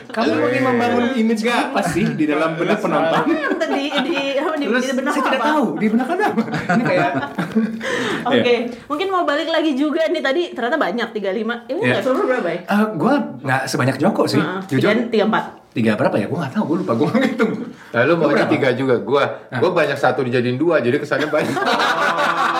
Kamu 0.07 0.31
lagi 0.39 0.59
membangun 0.61 1.05
image 1.13 1.43
apa 1.45 1.83
sih 1.83 2.15
di 2.15 2.23
dalam 2.23 2.55
benak 2.55 2.79
penonton? 2.79 3.27
Yang 3.27 3.55
tadi 3.57 3.83
di 4.01 4.17
apa 4.33 4.55
di, 4.55 4.65
Terus 4.65 4.81
di 4.81 4.93
benak 4.95 5.11
saya 5.11 5.23
tidak 5.25 5.35
apa? 5.37 5.47
tahu 5.51 5.65
di 5.75 5.87
benak 5.91 6.07
Anda. 6.07 6.27
Ini 6.69 6.83
kayak 6.85 7.11
Oke, 8.31 8.53
mungkin 8.87 9.07
mau 9.09 9.23
balik 9.23 9.49
lagi 9.49 9.75
juga 9.75 10.07
nih 10.07 10.23
tadi 10.23 10.41
ternyata 10.51 10.79
banyak 10.79 11.07
35. 11.11 11.27
Ini 11.67 11.75
Iya. 11.77 11.91
nggak 11.91 12.03
seluruh 12.03 12.25
berapa 12.25 12.49
ya? 12.49 12.59
Eh, 12.63 12.83
gue 12.95 13.13
nggak 13.43 13.61
sebanyak 13.67 13.95
Joko 13.99 14.23
sih, 14.23 14.39
jujur. 14.67 14.95
tiga- 15.11 15.66
tiga 15.77 15.93
berapa 15.93 16.17
ya? 16.17 16.25
Gue 16.25 16.41
nggak 16.41 16.53
tahu, 16.57 16.63
gue 16.73 16.77
lupa 16.81 16.93
gue 16.97 17.09
ngitung. 17.21 17.53
Nah, 17.87 18.01
lu 18.03 18.13
maunya 18.19 18.45
tiga 18.49 18.75
juga. 18.75 18.99
Gua 18.99 19.23
gua 19.47 19.71
banyak 19.71 19.95
satu 19.95 20.19
dijadiin 20.25 20.59
dua, 20.59 20.83
jadi 20.83 20.99
kesannya 20.99 21.31
banyak. 21.31 21.55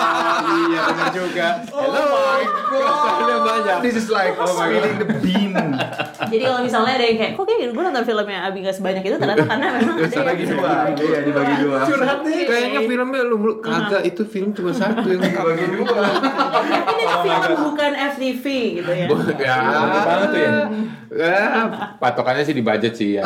benar 0.88 1.08
juga. 1.12 1.48
Hello 1.68 2.02
my 2.08 2.44
god. 2.72 3.44
Banyak. 3.48 3.78
This 3.84 3.96
is 3.96 4.08
like 4.08 4.34
spilling 4.34 4.96
the 5.00 5.06
bean. 5.20 5.52
Jadi 6.28 6.42
kalau 6.44 6.60
misalnya 6.60 6.92
ada 7.00 7.06
yang 7.06 7.18
kayak, 7.18 7.32
kok 7.38 7.44
kayak 7.48 7.70
gue 7.72 7.82
nonton 7.82 8.04
filmnya 8.04 8.38
Abi 8.44 8.58
gak 8.60 8.76
sebanyak 8.76 9.02
itu, 9.06 9.16
ternyata 9.16 9.44
karena 9.48 9.66
memang 9.78 9.96
ada 9.96 10.12
yang 10.12 10.28
Bagi 10.28 10.44
dua, 10.44 10.72
iya 11.00 11.18
dibagi 11.24 11.54
dua. 11.64 11.78
Curhat 11.88 12.18
nih. 12.26 12.44
Kayaknya 12.44 12.80
filmnya 12.84 13.22
lu 13.24 13.36
lu 13.38 13.54
kagak 13.64 14.02
itu 14.04 14.22
film 14.28 14.50
cuma 14.52 14.70
satu 14.74 15.06
yang 15.08 15.22
dibagi 15.22 15.66
dua. 15.72 16.02
Ini 16.68 17.02
tuh 17.08 17.18
film 17.24 17.60
bukan 17.72 17.92
FTV 18.16 18.44
gitu 18.82 18.90
ya. 18.92 19.06
Ya, 19.38 19.56
banget 20.04 20.28
tuh 20.28 20.40
ya. 20.40 20.52
Ya, 21.08 21.40
patokannya 21.96 22.44
sih 22.44 22.52
di 22.52 22.60
budget 22.60 22.92
sih 22.92 23.16
ya. 23.16 23.24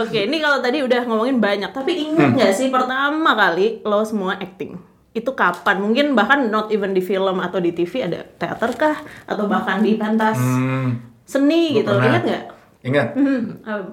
Oke, 0.00 0.24
ini 0.24 0.40
kalau 0.40 0.64
tadi 0.64 0.80
udah 0.80 1.04
ngomongin 1.04 1.36
banyak, 1.36 1.70
tapi 1.76 2.08
ingat 2.08 2.32
nggak 2.32 2.52
sih 2.56 2.72
pertama 2.72 3.36
kali 3.36 3.84
lo 3.84 4.00
semua 4.08 4.40
acting? 4.40 4.91
Itu 5.12 5.32
kapan? 5.32 5.76
Mungkin 5.78 6.12
bahkan 6.12 6.46
not 6.46 6.68
even 6.68 6.90
di 6.90 7.00
film 7.00 7.36
atau 7.38 7.56
di 7.56 7.70
TV 7.70 8.02
ada 8.02 8.24
teater 8.24 8.70
kah? 8.74 8.96
Atau 9.24 9.44
bahkan 9.44 9.78
di 9.78 9.94
pentas 9.94 10.40
seni 11.22 11.74
gitu, 11.74 11.86
pernah. 11.86 12.08
ingat 12.08 12.22
nggak? 12.22 12.44
Ingat. 12.82 13.08
Hmm, 13.14 13.42
uh, 13.62 13.84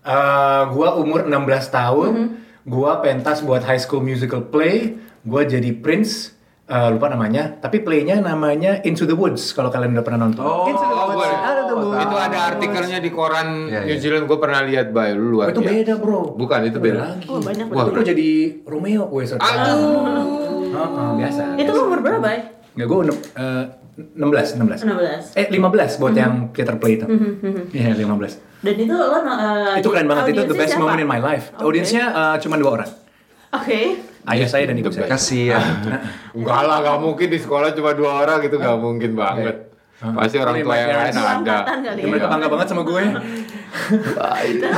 Eh, 0.00 0.62
gua 0.70 0.96
umur 0.96 1.20
16 1.22 1.68
tahun, 1.68 2.10
Mhm. 2.10 2.28
gua 2.64 2.96
pentas 2.98 3.38
buat 3.40 3.60
High 3.60 3.76
School 3.78 4.00
Musical 4.00 4.40
Play, 4.42 4.96
gua 5.20 5.44
jadi 5.44 5.68
Prince, 5.74 6.32
eh, 6.64 6.88
lupa 6.88 7.06
namanya, 7.06 7.52
tapi 7.54 7.80
playnya 7.80 8.16
namanya 8.18 8.80
Into 8.82 9.04
the 9.04 9.12
Woods 9.12 9.52
kalau 9.52 9.68
kalian 9.68 9.92
udah 9.92 10.00
pernah 10.00 10.24
nonton. 10.24 10.40
Oh, 10.40 10.64
Into 10.64 10.80
the 10.80 10.96
Woods. 10.96 11.12
boleh. 11.12 11.36
Out 11.36 11.58
of 11.58 11.66
the 11.66 11.76
Woods. 11.76 11.96
itu 11.98 12.16
ada 12.16 12.38
artikelnya 12.46 12.98
di 12.98 13.10
koran 13.10 13.48
Iya, 13.66 13.80
New 13.84 13.90
iya. 13.90 14.00
Zealand 14.00 14.24
gue 14.24 14.38
pernah 14.38 14.60
lihat 14.62 14.86
bay 14.90 15.12
lu 15.12 15.28
luar 15.30 15.46
Oh, 15.46 15.52
itu 15.52 15.60
beda 15.60 15.94
bro. 15.98 16.20
Bukan 16.32 16.60
itu 16.64 16.78
beda. 16.78 17.00
lagi. 17.04 17.26
oh 17.28 17.40
banyak 17.42 17.66
Wah. 17.68 17.84
Itu 17.84 18.00
jadi 18.06 18.28
Romeo, 18.64 19.04
gue. 19.04 19.22
Aduh. 19.28 20.47
Oh, 20.74 20.88
oh, 20.88 21.10
biasa. 21.16 21.42
Itu 21.56 21.70
lo 21.72 21.80
umur 21.88 22.00
berapa, 22.04 22.26
ya? 22.28 22.40
Nggak, 22.78 22.86
gue 22.86 22.98
uh, 23.38 23.64
16, 23.98 24.58
16. 24.62 24.86
16. 24.86 25.34
Eh, 25.34 25.46
15 25.50 25.58
Mhm. 25.58 26.00
buat 26.00 26.14
yang 26.14 26.32
theater 26.54 26.76
play 26.78 26.98
itu. 26.98 27.06
Iya, 27.74 27.98
15. 27.98 28.38
Dan 28.62 28.74
itu 28.74 28.94
lo 28.94 29.06
uh, 29.10 29.74
itu 29.78 29.88
keren 29.90 30.06
banget, 30.06 30.34
itu 30.34 30.42
the 30.46 30.54
best 30.54 30.74
siapa? 30.74 30.82
moment 30.82 31.02
in 31.02 31.08
my 31.10 31.18
life. 31.22 31.50
Oke. 31.54 31.62
Audiensnya 31.66 32.04
uh, 32.10 32.36
cuma 32.42 32.58
dua 32.58 32.70
orang. 32.82 32.90
Oke. 33.54 34.02
Ayah 34.28 34.48
saya 34.50 34.68
dan 34.68 34.76
ibu 34.76 34.92
saya. 34.92 35.08
Kasihan. 35.08 35.62
Enggak 36.36 36.60
lah, 36.68 36.78
gak 36.84 36.98
mungkin 37.00 37.26
di 37.32 37.38
sekolah 37.40 37.72
cuma 37.72 37.96
dua 37.96 38.26
orang 38.26 38.44
gitu, 38.44 38.60
gak 38.60 38.76
mungkin 38.76 39.16
banget. 39.16 39.67
Pasti 39.98 40.38
orang 40.38 40.54
tua 40.56 40.74
yang 40.74 40.94
lain 40.94 41.10
ada. 41.10 41.58
ya. 41.90 42.06
mereka 42.06 42.30
bangga 42.30 42.46
banget 42.46 42.66
sama 42.70 42.82
gue. 42.82 43.02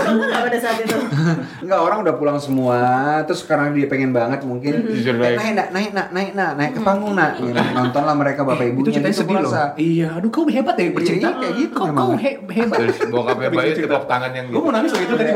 Lo 0.08 0.24
pada 0.40 0.58
saat 0.58 0.80
itu? 0.80 0.96
Enggak 1.64 1.76
orang 1.78 1.98
udah 2.00 2.14
pulang 2.16 2.38
semua, 2.38 2.80
terus 3.22 3.44
karena 3.44 3.68
dia 3.68 3.84
pengen 3.84 4.10
banget 4.10 4.40
mungkin 4.42 4.80
Disuruh 4.82 5.20
"Eh, 5.20 5.36
naik. 5.36 5.36
naik 5.36 5.52
nak, 5.52 5.68
naik 5.70 5.90
nak, 5.92 6.08
naik 6.10 6.30
nak, 6.32 6.50
naik 6.56 6.72
ke 6.72 6.80
panggung 6.80 7.12
nak. 7.12 7.36
Nonton 7.70 8.02
lah 8.02 8.16
mereka 8.16 8.40
bapak 8.42 8.64
ibunya. 8.66 8.80
itu 8.82 8.90
ceritanya 8.90 9.12
gitu 9.12 9.22
sedih 9.22 9.36
loh. 9.36 9.52
Iya, 9.76 10.08
aduh 10.16 10.30
kau 10.30 10.48
hebat 10.48 10.74
ya 10.74 10.88
bercerita. 10.88 11.28
Iya, 11.28 11.36
kayak 11.36 11.54
gitu 11.54 11.72
kau, 11.74 11.84
memang. 11.86 12.00
Kau 12.02 12.16
he- 12.16 12.40
hebat. 12.50 12.78
Terus 12.80 12.96
bokapnya 13.06 13.48
Bayu 13.50 13.72
tepuk 13.76 14.04
tangan 14.06 14.30
yang 14.32 14.46
Gue 14.48 14.62
mau 14.62 14.72
nangis 14.72 14.90
loh 14.90 15.02
itu 15.02 15.14
tadi. 15.14 15.32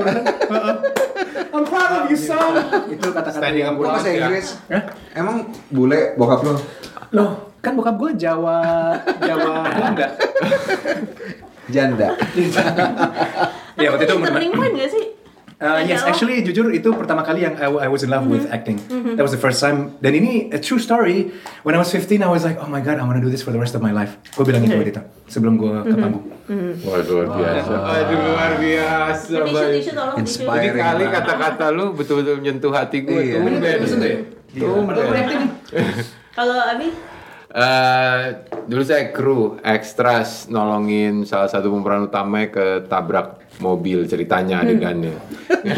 I'm 1.55 1.63
proud 1.63 1.91
of 1.95 2.05
you 2.09 2.19
son. 2.19 2.53
Itu 2.89 3.07
kata-kata 3.13 3.47
yang 3.53 3.77
gue. 3.77 3.85
bahasa 3.85 4.09
Ya. 4.09 4.27
Inggris? 4.27 4.47
Hah? 4.67 4.83
Emang 5.15 5.37
bule 5.69 6.17
bokap 6.17 6.41
lu? 6.43 6.57
Loh, 7.13 7.54
kan 7.65 7.73
bokap 7.73 7.97
gue 7.97 8.11
Jawa, 8.21 8.61
Jawa 9.25 9.53
Belanda. 9.75 10.07
Janda. 11.73 12.09
Ya 13.75 13.91
waktu 13.91 14.07
itu 14.07 14.15
turning 14.23 14.55
point 14.55 14.71
nggak 14.71 14.87
sih? 14.87 15.05
Uh, 15.59 15.83
yes, 15.83 16.07
actually 16.07 16.43
jujur 16.47 16.71
itu 16.71 16.87
pertama 16.95 17.27
kali 17.27 17.43
yang 17.43 17.59
I, 17.59 17.67
I 17.67 17.89
was 17.91 18.07
in 18.07 18.11
love 18.15 18.27
with 18.27 18.47
acting. 18.55 18.79
That 19.19 19.23
was 19.27 19.35
the 19.35 19.43
first 19.43 19.59
time. 19.59 19.99
Dan 19.99 20.15
ini 20.15 20.47
a 20.55 20.63
true 20.63 20.79
story. 20.79 21.35
When 21.67 21.75
I 21.75 21.83
was 21.83 21.91
15, 21.91 22.23
I 22.23 22.31
was 22.31 22.47
like, 22.47 22.59
oh 22.63 22.71
my 22.71 22.79
god, 22.79 22.99
I 22.99 23.05
want 23.07 23.19
to 23.19 23.25
do 23.25 23.31
this 23.35 23.43
for 23.43 23.51
the 23.51 23.59
rest 23.59 23.75
of 23.75 23.83
my 23.83 23.91
life. 23.91 24.15
Gue 24.39 24.47
bilang 24.47 24.63
itu 24.63 24.79
waktu 24.79 24.95
itu 24.95 25.03
sebelum 25.27 25.59
gue 25.59 25.75
ke 25.91 25.95
panggung. 25.99 26.27
Wah 26.87 27.03
luar 27.03 27.27
biasa. 27.35 27.73
Aduh 27.75 28.19
luar 28.31 28.53
biasa. 28.63 29.35
Inspire. 29.43 29.83
Ini 29.83 30.21
Inspiring 30.23 30.75
kali 30.79 31.05
kata-kata 31.11 31.67
lu 31.75 31.85
betul-betul 31.99 32.35
menyentuh 32.39 32.71
hati 32.71 33.03
gue. 33.03 33.35
Iya. 33.35 33.35
Tumben. 33.43 33.63
ya? 33.63 34.19
Tumben. 34.55 35.41
Kalau 36.35 36.59
Abi? 36.63 37.14
Eh, 37.55 38.23
dulu 38.67 38.83
saya 38.83 39.15
kru 39.15 39.63
ekstras 39.63 40.51
nolongin 40.51 41.23
salah 41.23 41.47
satu 41.47 41.71
pemeran 41.71 42.11
utama 42.11 42.51
ketabrak 42.51 43.47
mobil 43.63 44.11
ceritanya 44.11 44.67
adegannya. 44.67 45.15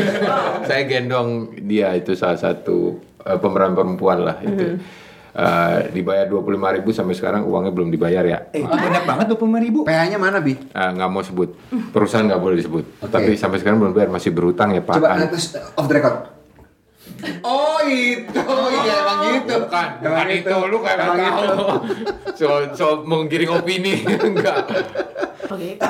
saya 0.69 0.89
gendong 0.89 1.53
dia 1.69 1.93
itu 1.93 2.17
salah 2.17 2.41
satu 2.41 2.97
eh, 3.21 3.37
pemeran 3.37 3.77
perempuan 3.77 4.25
lah 4.25 4.41
itu. 4.41 4.81
Eh, 5.37 5.93
dibayar 5.93 6.25
dua 6.25 6.41
puluh 6.41 6.57
ribu 6.57 6.97
sampai 6.97 7.13
sekarang 7.13 7.45
uangnya 7.45 7.77
belum 7.77 7.93
dibayar 7.93 8.25
ya. 8.25 8.39
Eh, 8.57 8.65
itu 8.65 8.73
banyak 8.73 9.05
banget 9.05 9.27
25 9.37 9.61
ribu. 9.69 9.85
PH-nya 9.85 10.17
mana, 10.17 10.41
Bi? 10.41 10.57
Eh, 10.57 10.91
nggak 10.97 11.11
mau 11.13 11.21
sebut 11.21 11.53
perusahaan 11.93 12.25
nggak 12.25 12.41
boleh 12.41 12.57
disebut. 12.57 13.05
Tapi 13.05 13.37
sampai 13.37 13.61
sekarang 13.61 13.85
belum 13.85 13.93
bayar 13.93 14.09
masih 14.09 14.33
berutang 14.33 14.73
ya 14.73 14.81
Pak. 14.81 14.97
Coba 14.97 15.13
An. 15.13 15.29
off 15.77 15.85
the 15.85 15.97
record. 16.01 16.36
Oh 17.41 17.79
itu, 17.81 18.43
iya 18.77 18.95
emang 18.99 19.19
gitu. 19.27 19.55
Bukan, 19.63 19.89
bukan 20.01 20.27
itu, 20.29 20.55
lu 20.65 20.79
kayak 20.79 20.99
Emang 20.99 21.17
nggak 21.17 21.33
gitu. 21.33 21.47
tahu. 21.47 21.69
So, 22.37 22.47
so 22.71 22.87
menggiring 23.03 23.49
opini, 23.51 24.05
enggak. 24.29 24.69
Oke. 25.47 25.81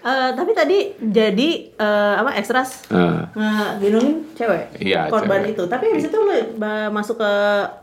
Eh, 0.00 0.30
tapi 0.32 0.50
tadi 0.50 0.78
jadi 0.98 1.48
eh, 1.70 2.14
apa 2.16 2.32
ekstras 2.34 2.88
Nah. 2.88 3.28
ngegendongin 3.30 4.32
cewek 4.32 4.72
Iya, 4.74 5.06
korban 5.06 5.44
cewek. 5.44 5.52
itu 5.52 5.62
tapi 5.66 5.84
habis 5.86 6.08
itu 6.08 6.16
lu 6.16 6.32
ba- 6.56 6.88
masuk 6.88 7.20
ke 7.20 7.32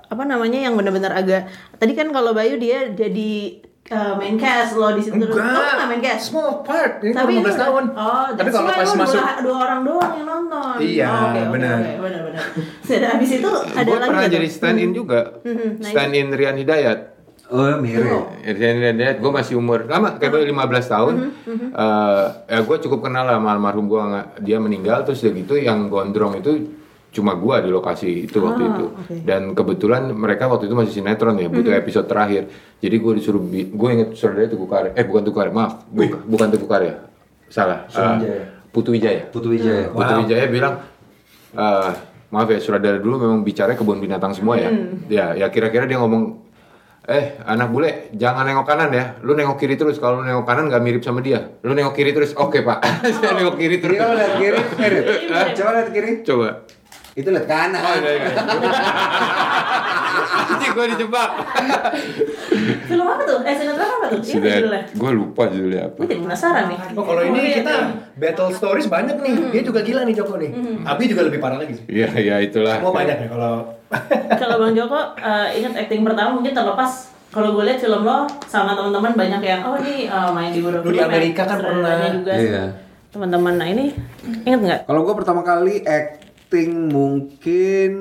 apa 0.04 0.24
namanya 0.26 0.58
yang 0.60 0.74
benar-benar 0.74 1.14
agak 1.14 1.46
tadi 1.74 1.94
kan 1.94 2.10
kalau 2.10 2.34
Bayu 2.34 2.58
dia 2.58 2.90
jadi 2.90 3.62
eh, 3.88 4.14
main 4.14 4.36
cast 4.36 4.72
lo 4.74 4.92
di 4.92 5.02
situ 5.02 5.16
terus 5.16 5.34
Enggak. 5.34 5.54
Kamu 5.54 5.72
nggak 5.74 5.88
main 5.88 6.02
cast 6.02 6.24
Small 6.28 6.50
part. 6.62 6.94
Ini 7.00 7.12
tapi 7.12 7.34
baru 7.34 7.48
15 7.48 7.56
tahun. 7.58 7.84
oh 7.94 8.28
Tapi 8.34 8.50
kalau 8.50 8.68
pas 8.70 8.92
masuk 8.94 9.16
dua, 9.18 9.32
dua 9.42 9.56
orang 9.62 9.82
doang 9.82 10.12
yang 10.14 10.28
nonton 10.28 10.76
Iya, 10.78 11.08
Oh, 11.08 11.24
oke, 11.26 11.42
benar. 11.50 11.76
oke, 11.78 11.94
benar 12.00 12.22
benar 12.24 12.44
Sudah, 12.82 13.10
habis 13.10 13.30
itu 13.34 13.50
ada 13.50 13.84
Gue 13.84 13.98
lagi 13.98 14.10
pernah 14.10 14.28
jadi 14.30 14.48
stand 14.48 14.78
in 14.78 14.92
juga, 14.92 15.20
Mhm, 15.42 15.70
nah 15.78 15.90
stand 15.90 16.14
in 16.14 16.28
Rian 16.30 16.56
Hidayat. 16.56 17.00
Oh 17.48 17.64
mirip. 17.78 18.28
Rian 18.44 18.76
Hidayat, 18.78 19.18
gue 19.18 19.32
masih 19.32 19.56
umur 19.56 19.88
lama, 19.88 20.16
kayak 20.16 20.32
baru 20.34 20.44
15 20.46 20.86
tahun. 20.86 21.14
Mhm, 21.48 21.68
Eh, 21.70 22.26
ya 22.46 22.60
gue 22.60 22.78
cukup 22.82 23.00
kenal 23.02 23.24
lah 23.24 23.38
sama 23.38 23.52
almarhum 23.52 23.86
gue, 23.86 24.00
dia 24.42 24.58
meninggal 24.58 25.02
terus 25.02 25.22
udah 25.22 25.34
gitu 25.34 25.56
yang 25.56 25.88
gondrong 25.88 26.36
itu 26.36 26.76
cuma 27.10 27.34
gua 27.34 27.60
di 27.60 27.68
lokasi 27.68 28.26
itu 28.26 28.38
waktu 28.38 28.62
Ah, 28.62 28.70
itu 28.70 28.86
oke. 28.90 29.16
dan 29.24 29.42
kebetulan 29.52 30.12
mereka 30.12 30.46
waktu 30.46 30.66
itu 30.66 30.76
masih 30.76 30.94
sinetron 30.94 31.36
ya 31.36 31.48
butuh 31.48 31.74
episode 31.74 32.06
terakhir 32.06 32.52
jadi 32.78 32.96
gue 32.96 33.14
disuruh 33.16 33.40
bi- 33.40 33.68
gue 33.68 33.90
inget 33.92 34.10
saudara 34.14 34.46
Teguh 34.46 34.66
Karya 34.66 34.92
eh 34.94 35.02
bukan 35.02 35.22
Teguh 35.24 35.38
Karya 35.38 35.52
maaf 35.52 35.74
bukan, 35.88 36.20
bukan 36.24 36.48
Teguh 36.50 36.68
Karya 36.68 36.94
salah 37.48 37.88
Eh, 37.88 38.16
Jaya. 38.20 38.44
Putu 38.70 38.92
Wijaya 38.92 39.24
Putu 39.28 39.48
Wijaya. 39.50 39.90
Putu 39.90 40.14
Wijaya 40.20 40.46
bilang 40.48 40.84
"Eh, 41.52 41.92
maaf 42.28 42.48
ya 42.48 42.60
saudara 42.60 42.98
dulu 42.98 43.16
memang 43.20 43.42
bicara 43.42 43.72
kebun 43.72 43.98
binatang 43.98 44.32
semua 44.32 44.56
ya 44.56 44.70
ya 45.08 45.26
ya 45.34 45.48
kira-kira 45.48 45.84
dia 45.84 45.98
ngomong 45.98 46.46
Eh, 47.08 47.40
anak 47.42 47.72
bule, 47.72 48.12
jangan 48.12 48.44
nengok 48.44 48.68
kanan 48.68 48.92
ya. 48.92 49.16
Lu 49.24 49.32
nengok 49.32 49.56
kiri 49.56 49.80
terus. 49.80 49.96
Kalau 49.96 50.20
lu 50.20 50.28
nengok 50.28 50.44
kanan 50.44 50.68
nggak 50.68 50.84
mirip 50.84 51.00
sama 51.00 51.24
dia. 51.24 51.56
Lu 51.64 51.72
nengok 51.72 51.96
kiri 51.96 52.12
terus. 52.12 52.36
Oke, 52.36 52.60
Pak. 52.60 52.84
Saya 53.16 53.32
nengok 53.32 53.56
kiri 53.56 53.80
terus. 53.80 53.96
kalau 53.96 54.12
lihat 54.12 54.36
kiri. 54.36 54.60
Mirip. 54.76 55.04
Coba 55.56 55.70
lihat 55.72 55.90
kiri. 55.90 56.12
Coba. 56.28 56.67
Itu 57.18 57.34
lihat 57.34 57.50
kanan. 57.50 57.82
Oh, 57.82 57.96
iya, 57.98 58.12
iya. 58.14 58.30
Anjing 60.38 60.72
gue 60.72 60.86
dijebak. 60.94 61.30
Film 62.86 63.06
apa 63.10 63.24
tuh? 63.26 63.40
Eh 63.42 63.54
sinetron 63.58 63.90
apa 63.90 64.06
tuh? 64.14 64.20
Iya 64.22 64.38
judulnya. 64.38 64.84
Gue 64.94 65.12
lupa 65.18 65.44
judulnya 65.50 65.82
apa. 65.90 65.98
Gue 65.98 66.08
jadi 66.14 66.22
penasaran 66.22 66.66
nih. 66.70 66.78
Oh 66.94 67.04
kalau 67.04 67.22
ini 67.26 67.40
iya, 67.42 67.56
kita 67.60 67.74
iya. 67.74 67.88
battle 68.16 68.50
stories 68.54 68.88
banyak 68.88 69.18
nih. 69.18 69.34
Dia 69.50 69.62
juga 69.66 69.82
gila 69.82 70.06
nih 70.06 70.16
Joko 70.16 70.38
nih. 70.38 70.52
Abi 70.86 71.04
juga 71.10 71.22
lebih 71.26 71.40
parah 71.42 71.58
lagi 71.58 71.74
sih. 71.82 71.86
Iya, 71.90 72.10
iya 72.22 72.36
itulah. 72.40 72.78
Semua 72.78 72.94
banyak 72.94 73.18
ya 73.18 73.28
kalau 73.28 73.54
Kalau 74.42 74.56
Bang 74.62 74.74
Joko 74.78 75.00
eh, 75.18 75.48
ingat 75.58 75.74
acting 75.74 76.06
pertama 76.06 76.30
mungkin 76.38 76.54
terlepas 76.54 77.18
kalau 77.28 77.54
gue 77.54 77.64
lihat 77.68 77.80
film 77.80 78.08
lo 78.08 78.24
sama 78.48 78.72
teman-teman 78.74 79.14
banyak 79.16 79.42
yang 79.44 79.62
oh 79.68 79.76
ini 79.80 80.08
eh, 80.08 80.30
main 80.32 80.52
di 80.52 80.60
beberapa 80.64 80.86
di 80.88 81.00
Amerika 81.00 81.44
kan 81.44 81.60
pernah. 81.60 81.96
juga 82.12 82.34
Iya. 82.36 82.64
teman-teman 83.12 83.54
nah 83.56 83.68
ini 83.68 83.96
ingat 84.44 84.60
nggak 84.60 84.80
Kalau 84.88 85.02
gue 85.08 85.16
pertama 85.16 85.42
kali 85.44 85.84
acting 86.48 86.88
mungkin 86.96 87.92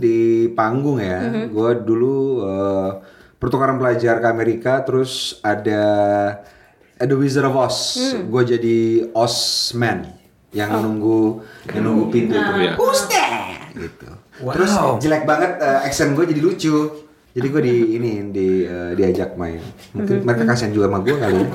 di 0.00 0.48
panggung 0.56 0.96
ya. 0.96 1.44
Gue 1.44 1.76
dulu 1.76 2.40
eh, 2.40 2.90
pertukaran 3.36 3.76
pelajar 3.76 4.16
ke 4.16 4.26
Amerika, 4.32 4.80
terus 4.80 5.36
ada 5.44 5.84
The 6.96 7.12
Wizard 7.12 7.52
of 7.52 7.60
Oz. 7.60 8.00
Gue 8.32 8.48
jadi 8.48 9.12
Ozman 9.12 10.08
yang 10.56 10.72
nunggu 10.72 11.44
yang 11.68 11.84
nunggu 11.84 12.04
pintu 12.08 12.32
itu. 12.32 12.52
Iya. 12.64 12.80
Who's 12.80 13.04
there? 13.12 13.60
Gitu. 13.76 14.08
Wow. 14.40 14.56
Terus 14.56 14.72
jelek 15.04 15.28
banget 15.28 15.60
eh, 15.60 15.84
accent 15.84 16.16
gue 16.16 16.24
jadi 16.32 16.40
lucu. 16.40 16.76
Jadi 17.32 17.46
gue 17.48 17.62
di 17.62 17.76
ini 17.96 18.10
di 18.28 18.48
eh, 18.62 18.92
diajak 18.92 19.34
main. 19.34 19.56
Mungkin 19.92 20.20
Mhm. 20.20 20.24
mereka 20.24 20.42
kasihan 20.44 20.68
juga 20.70 20.86
sama 20.86 21.00
gue 21.00 21.16
kali 21.16 21.36
ya. 21.40 21.48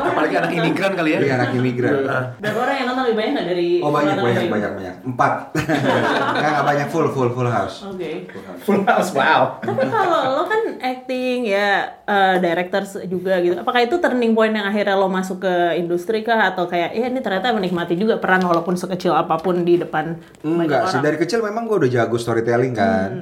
Apalagi 0.00 0.34
anak 0.36 0.50
imigran 0.52 0.92
kali 0.94 1.10
ya. 1.10 1.18
Dia 1.18 1.34
anak 1.34 1.50
imigran. 1.52 1.94
Berapa 2.38 2.58
orang 2.60 2.76
yang 2.76 2.86
nonton 2.86 3.02
lebih 3.04 3.16
banyak 3.18 3.32
nggak 3.32 3.46
dari 3.48 3.68
Oh 3.80 3.90
banyak 3.90 4.16
banyak 4.16 4.44
banyak 4.46 4.70
banyak. 4.72 4.94
Empat. 5.02 5.32
Enggak 6.30 6.50
enggak 6.52 6.66
banyak 6.66 6.86
full 6.88 7.06
full 7.10 7.30
full 7.30 7.48
house. 7.48 7.82
Oke. 7.84 8.30
Full 8.62 8.82
house, 8.84 9.10
wow. 9.10 9.58
Tapi 9.58 9.82
kalau 9.84 10.20
lo 10.32 10.44
kan 10.46 10.62
acting 10.78 11.42
ya 11.44 11.68
eh, 12.00 12.36
director 12.38 12.82
juga 13.04 13.40
gitu. 13.40 13.58
Apakah 13.58 13.82
itu 13.82 13.98
turning 13.98 14.32
point 14.32 14.52
yang 14.52 14.64
akhirnya 14.64 14.94
lo 14.94 15.10
masuk 15.10 15.42
ke 15.42 15.54
industri 15.76 16.22
kah 16.22 16.48
atau 16.48 16.64
kayak 16.64 16.94
ya 16.94 17.06
ini 17.06 17.18
ternyata 17.18 17.50
menikmati 17.50 17.94
juga 17.94 18.14
peran 18.16 18.40
walaupun 18.40 18.74
sekecil 18.74 19.10
apa 19.10 19.36
pun 19.36 19.62
di 19.62 19.74
depan 19.74 20.14
Enggak 20.40 20.86
sih 20.86 21.00
dari 21.00 21.18
kecil 21.18 21.42
memang 21.42 21.66
gue 21.66 21.82
udah 21.82 21.90
jago 21.90 22.14
storytelling 22.14 22.72
kan. 22.72 23.18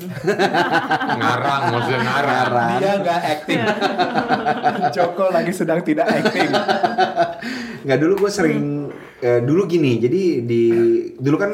ngarang 1.19 1.63
maksudnya 1.79 2.01
ngarang 2.01 2.39
Dia 2.79 2.93
nggak 2.99 3.21
acting. 3.25 3.61
Joko 4.97 5.25
lagi 5.29 5.53
sedang 5.53 5.81
tidak 5.81 6.07
acting. 6.07 6.51
Nggak 7.83 7.99
dulu 7.99 8.15
gue 8.19 8.31
sering 8.31 8.59
eh, 9.19 9.41
dulu 9.41 9.65
gini. 9.65 9.97
Jadi 9.97 10.23
di 10.43 10.63
dulu 11.15 11.37
kan 11.37 11.53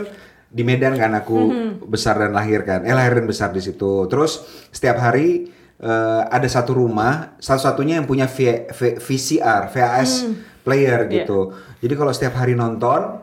di 0.48 0.62
Medan 0.62 0.94
kan 0.94 1.12
aku 1.12 1.38
besar 1.84 2.16
dan 2.16 2.32
lahir 2.32 2.62
kan. 2.62 2.82
Eh 2.82 2.92
lahir 2.92 3.18
dan 3.18 3.26
besar 3.26 3.50
di 3.50 3.60
situ. 3.60 4.06
Terus 4.06 4.40
setiap 4.70 4.98
hari 4.98 5.50
eh, 5.76 6.22
ada 6.24 6.46
satu 6.46 6.74
rumah, 6.74 7.36
satu-satunya 7.38 8.00
yang 8.00 8.06
punya 8.06 8.24
V- 8.24 8.68
V- 8.70 8.98
VCR, 8.98 9.68
VHS 9.68 10.12
player 10.60 11.00
gitu. 11.12 11.52
Jadi 11.78 11.94
kalau 11.94 12.10
setiap 12.10 12.34
hari 12.34 12.56
nonton 12.56 13.20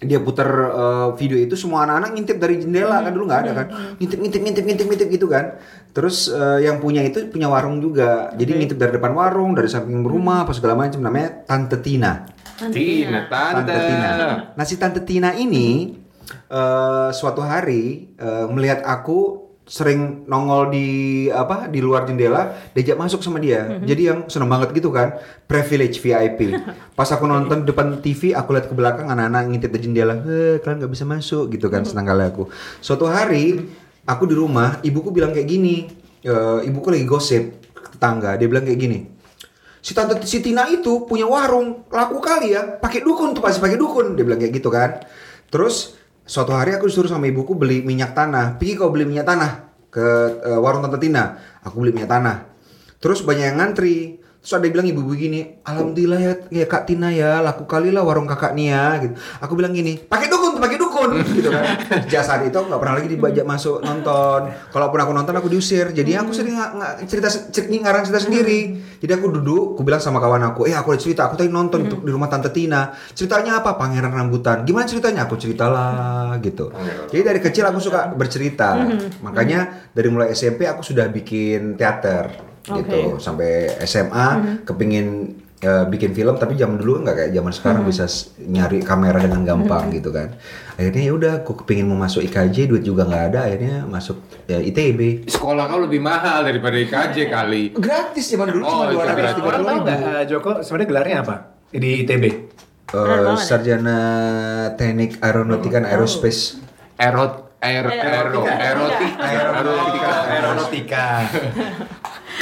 dia 0.00 0.18
puter 0.20 0.48
eh, 0.48 1.08
video 1.20 1.36
itu 1.36 1.54
semua 1.54 1.84
anak-anak 1.84 2.10
ngintip 2.16 2.36
dari 2.40 2.56
jendela 2.56 3.04
kan 3.04 3.12
dulu 3.12 3.24
nggak 3.28 3.40
ada 3.44 3.52
kan? 3.52 3.66
Ngintip 4.00 4.18
ngintip 4.18 4.40
ngintip 4.42 4.64
ngintip 4.64 4.86
ngintip 4.88 5.08
gitu 5.12 5.26
kan? 5.28 5.60
Terus 5.92 6.32
eh, 6.32 6.64
yang 6.64 6.80
punya 6.80 7.04
itu 7.04 7.28
punya 7.28 7.52
warung 7.52 7.84
juga. 7.84 8.32
Jadi 8.32 8.50
ngintip 8.56 8.78
dari 8.80 8.96
depan 8.96 9.12
warung 9.12 9.52
dari 9.52 9.68
samping 9.68 10.00
rumah 10.00 10.48
apa 10.48 10.56
segala 10.56 10.74
macam 10.74 11.04
namanya 11.04 11.44
Tante 11.44 11.76
Tina 11.84 12.40
Tina. 12.68 13.24
tante. 13.28 13.72
Tante 13.72 13.72
Tina. 13.88 14.10
Nah 14.52 14.64
si 14.68 14.74
Tante 14.76 15.00
Tina 15.08 15.30
ini 15.32 15.96
eh, 16.52 17.08
suatu 17.16 17.40
hari 17.40 18.12
eh, 18.20 18.46
melihat 18.52 18.84
aku 18.84 19.49
sering 19.70 20.26
nongol 20.26 20.74
di 20.74 20.86
apa 21.30 21.70
di 21.70 21.78
luar 21.78 22.02
jendela 22.02 22.74
diajak 22.74 22.98
masuk 22.98 23.22
sama 23.22 23.38
dia. 23.38 23.78
Jadi 23.86 24.02
yang 24.02 24.26
seneng 24.26 24.50
banget 24.50 24.74
gitu 24.74 24.90
kan 24.90 25.14
privilege 25.46 26.02
VIP 26.02 26.58
pas 26.98 27.06
aku 27.06 27.30
nonton 27.30 27.62
depan 27.62 28.02
TV 28.02 28.34
aku 28.34 28.50
lihat 28.50 28.66
ke 28.66 28.74
belakang 28.74 29.06
anak-anak 29.06 29.46
ngintip 29.46 29.70
di 29.70 29.86
jendela 29.86 30.18
eh 30.26 30.58
kalian 30.58 30.82
nggak 30.82 30.90
bisa 30.90 31.06
masuk 31.06 31.54
gitu 31.54 31.70
kan 31.70 31.86
senang 31.86 32.10
kali 32.10 32.26
aku. 32.26 32.50
Suatu 32.82 33.06
hari 33.06 33.62
aku 34.02 34.26
di 34.26 34.34
rumah 34.34 34.82
ibuku 34.82 35.14
bilang 35.14 35.30
kayak 35.30 35.46
gini 35.46 35.86
eh, 36.26 36.60
ibuku 36.66 36.90
lagi 36.90 37.06
gosip 37.06 37.62
tetangga 37.94 38.34
dia 38.34 38.50
bilang 38.50 38.66
kayak 38.66 38.80
gini 38.82 38.98
si 39.80 39.96
tante 39.96 40.20
si 40.28 40.44
Tina 40.44 40.68
itu 40.68 41.08
punya 41.08 41.24
warung 41.24 41.88
laku 41.88 42.20
kali 42.20 42.52
ya 42.52 42.76
pakai 42.76 43.00
dukun 43.00 43.32
tuh 43.32 43.40
pasti 43.40 43.62
pakai 43.62 43.80
dukun 43.80 44.18
dia 44.18 44.24
bilang 44.26 44.40
kayak 44.42 44.52
gitu 44.60 44.68
kan. 44.68 45.00
Terus 45.50 45.99
suatu 46.30 46.54
hari 46.54 46.78
aku 46.78 46.86
disuruh 46.86 47.10
sama 47.10 47.26
ibuku 47.26 47.58
beli 47.58 47.82
minyak 47.82 48.14
tanah. 48.14 48.54
Pergi 48.54 48.78
kau 48.78 48.94
beli 48.94 49.02
minyak 49.02 49.26
tanah? 49.26 49.50
Ke 49.90 50.06
eh, 50.46 50.58
warung 50.62 50.86
tante 50.86 51.02
Tina. 51.02 51.34
Aku 51.66 51.82
beli 51.82 51.90
minyak 51.90 52.06
tanah. 52.06 52.36
Terus 53.02 53.26
banyak 53.26 53.50
yang 53.50 53.58
ngantri. 53.58 54.22
Terus 54.40 54.56
ada 54.56 54.64
yang 54.64 54.72
bilang 54.72 54.88
ibu-ibu 54.88 55.12
gini 55.12 55.40
alhamdulillah 55.68 56.16
ya, 56.16 56.32
ya 56.48 56.64
kak 56.64 56.88
Tina 56.88 57.12
ya 57.12 57.44
laku 57.44 57.68
kali 57.68 57.92
lah 57.92 58.00
warung 58.00 58.24
kakak 58.24 58.56
Nia 58.56 58.96
gitu. 59.02 59.12
Aku 59.36 59.52
bilang 59.52 59.76
gini 59.76 60.00
pakai 60.00 60.32
dukun 60.32 60.56
pakai 60.56 60.80
dukun 60.80 61.12
gitu 61.36 61.52
kan. 61.52 61.76
Saat 62.08 62.48
itu 62.48 62.56
aku 62.56 62.72
nggak 62.72 62.80
pernah 62.80 62.94
lagi 62.96 63.10
dibajak 63.12 63.44
masuk 63.44 63.84
nonton. 63.84 64.48
Kalaupun 64.72 64.96
aku 64.96 65.12
nonton 65.12 65.34
aku 65.36 65.52
diusir. 65.52 65.92
Jadi 65.92 66.16
aku 66.16 66.32
sering 66.32 66.56
nggak- 66.56 67.04
cerita 67.04 67.28
cer- 67.28 67.68
ngarang 67.68 68.08
cerita 68.08 68.22
sendiri 68.22 68.80
jadi 69.00 69.16
aku 69.16 69.32
duduk 69.40 69.74
aku 69.74 69.80
bilang 69.80 69.98
sama 69.98 70.20
kawan 70.20 70.44
aku 70.52 70.68
eh 70.68 70.76
aku 70.76 70.92
ada 70.92 71.00
cerita 71.00 71.24
aku 71.24 71.40
tadi 71.40 71.48
nonton 71.48 71.88
tuh 71.88 72.00
di 72.04 72.12
rumah 72.12 72.28
tante 72.28 72.52
Tina. 72.52 72.92
Ceritanya 73.16 73.64
apa? 73.64 73.80
Pangeran 73.80 74.12
rambutan. 74.12 74.68
Gimana 74.68 74.84
ceritanya? 74.84 75.24
Aku 75.24 75.40
ceritalah 75.40 76.36
gitu. 76.44 76.68
Jadi 77.08 77.22
dari 77.24 77.40
kecil 77.40 77.64
aku 77.64 77.80
suka 77.80 78.12
bercerita. 78.12 78.76
Makanya 79.24 79.88
dari 79.96 80.08
mulai 80.12 80.36
SMP 80.36 80.68
aku 80.68 80.84
sudah 80.84 81.08
bikin 81.08 81.80
teater 81.80 82.28
gitu. 82.68 83.16
Sampai 83.16 83.72
SMA 83.88 84.60
kepingin 84.68 85.39
eh, 85.60 85.84
bikin 85.84 86.10
film 86.10 86.34
tapi 86.34 86.54
zaman 86.54 86.74
dulu 86.74 87.00
nggak 87.00 87.16
kayak 87.16 87.32
zaman 87.32 87.52
sekarang 87.52 87.82
bisa 87.82 88.04
s- 88.04 88.32
nyari 88.38 88.80
kamera 88.80 89.18
dengan 89.18 89.44
gampang 89.44 89.88
gitu 89.90 90.08
kan. 90.08 90.32
Akhirnya 90.74 91.02
ya 91.02 91.12
udah 91.12 91.32
aku 91.38 91.52
kepingin 91.54 91.84
mau 91.84 91.96
masuk 91.96 92.20
IKJ 92.22 92.66
duit 92.66 92.80
juga 92.80 93.04
nggak 93.04 93.24
ada 93.28 93.40
akhirnya 93.44 93.84
masuk 93.84 94.16
ya, 94.44 94.56
ITB 94.58 95.28
sekolah 95.28 95.64
kau 95.66 95.80
lebih 95.80 96.00
mahal 96.00 96.42
daripada 96.42 96.74
IKJ 96.74 97.28
kali. 97.28 97.62
Gratis 97.74 98.24
zaman 98.26 98.48
dulu 98.48 98.62
Oh, 98.62 98.72
cuma 98.72 98.84
dua 98.88 99.04
ratus 99.04 99.14
gratis. 99.14 99.34
tiga 99.34 99.44
Orang 99.44 99.60
puluh 99.60 99.68
tahu 99.68 99.76
ribu 99.76 99.84
nggak 99.84 100.00
eh, 100.00 100.24
Joko 100.26 100.50
sebenarnya 100.60 100.88
gelarnya 100.88 101.16
apa? 101.20 101.34
Di 101.70 101.90
ITB? 102.00 102.24
Eh, 102.90 103.36
sarjana 103.38 103.98
teknik 104.74 105.20
aeronautika 105.20 105.78
dan 105.78 105.86
aerospace. 105.86 106.58
Erot 106.96 107.32
aer 107.60 107.84
aero 107.86 108.42
erotik 108.42 109.12
Aeronautika. 110.26 111.06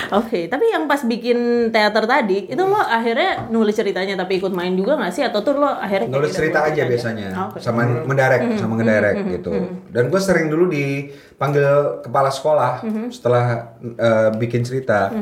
Oke, 0.08 0.48
tapi 0.48 0.72
yang 0.72 0.88
pas 0.88 1.04
bikin 1.04 1.68
teater 1.68 2.08
tadi 2.08 2.48
itu 2.48 2.62
lo 2.64 2.80
akhirnya 2.80 3.50
nulis 3.52 3.76
ceritanya 3.76 4.16
tapi 4.16 4.40
ikut 4.40 4.54
main 4.54 4.72
juga 4.72 4.96
nggak 4.96 5.12
sih? 5.12 5.20
Atau 5.26 5.44
tuh 5.44 5.60
lo 5.60 5.68
akhirnya 5.68 6.08
nulis 6.08 6.32
cerita 6.32 6.64
nulis 6.64 6.72
aja 6.72 6.82
biasanya 6.88 7.28
Oh, 7.36 7.48
sama 7.60 7.84
mendirect 7.84 8.56
sama 8.56 8.80
ngedirect 8.80 9.18
gitu. 9.36 9.52
Dan 9.92 10.08
gue 10.08 10.20
sering 10.22 10.48
dulu 10.48 10.70
dipanggil 10.72 12.00
kepala 12.00 12.32
sekolah 12.32 12.72
setelah 13.12 13.76
eh, 13.84 14.30
bikin 14.38 14.64
cerita. 14.64 15.12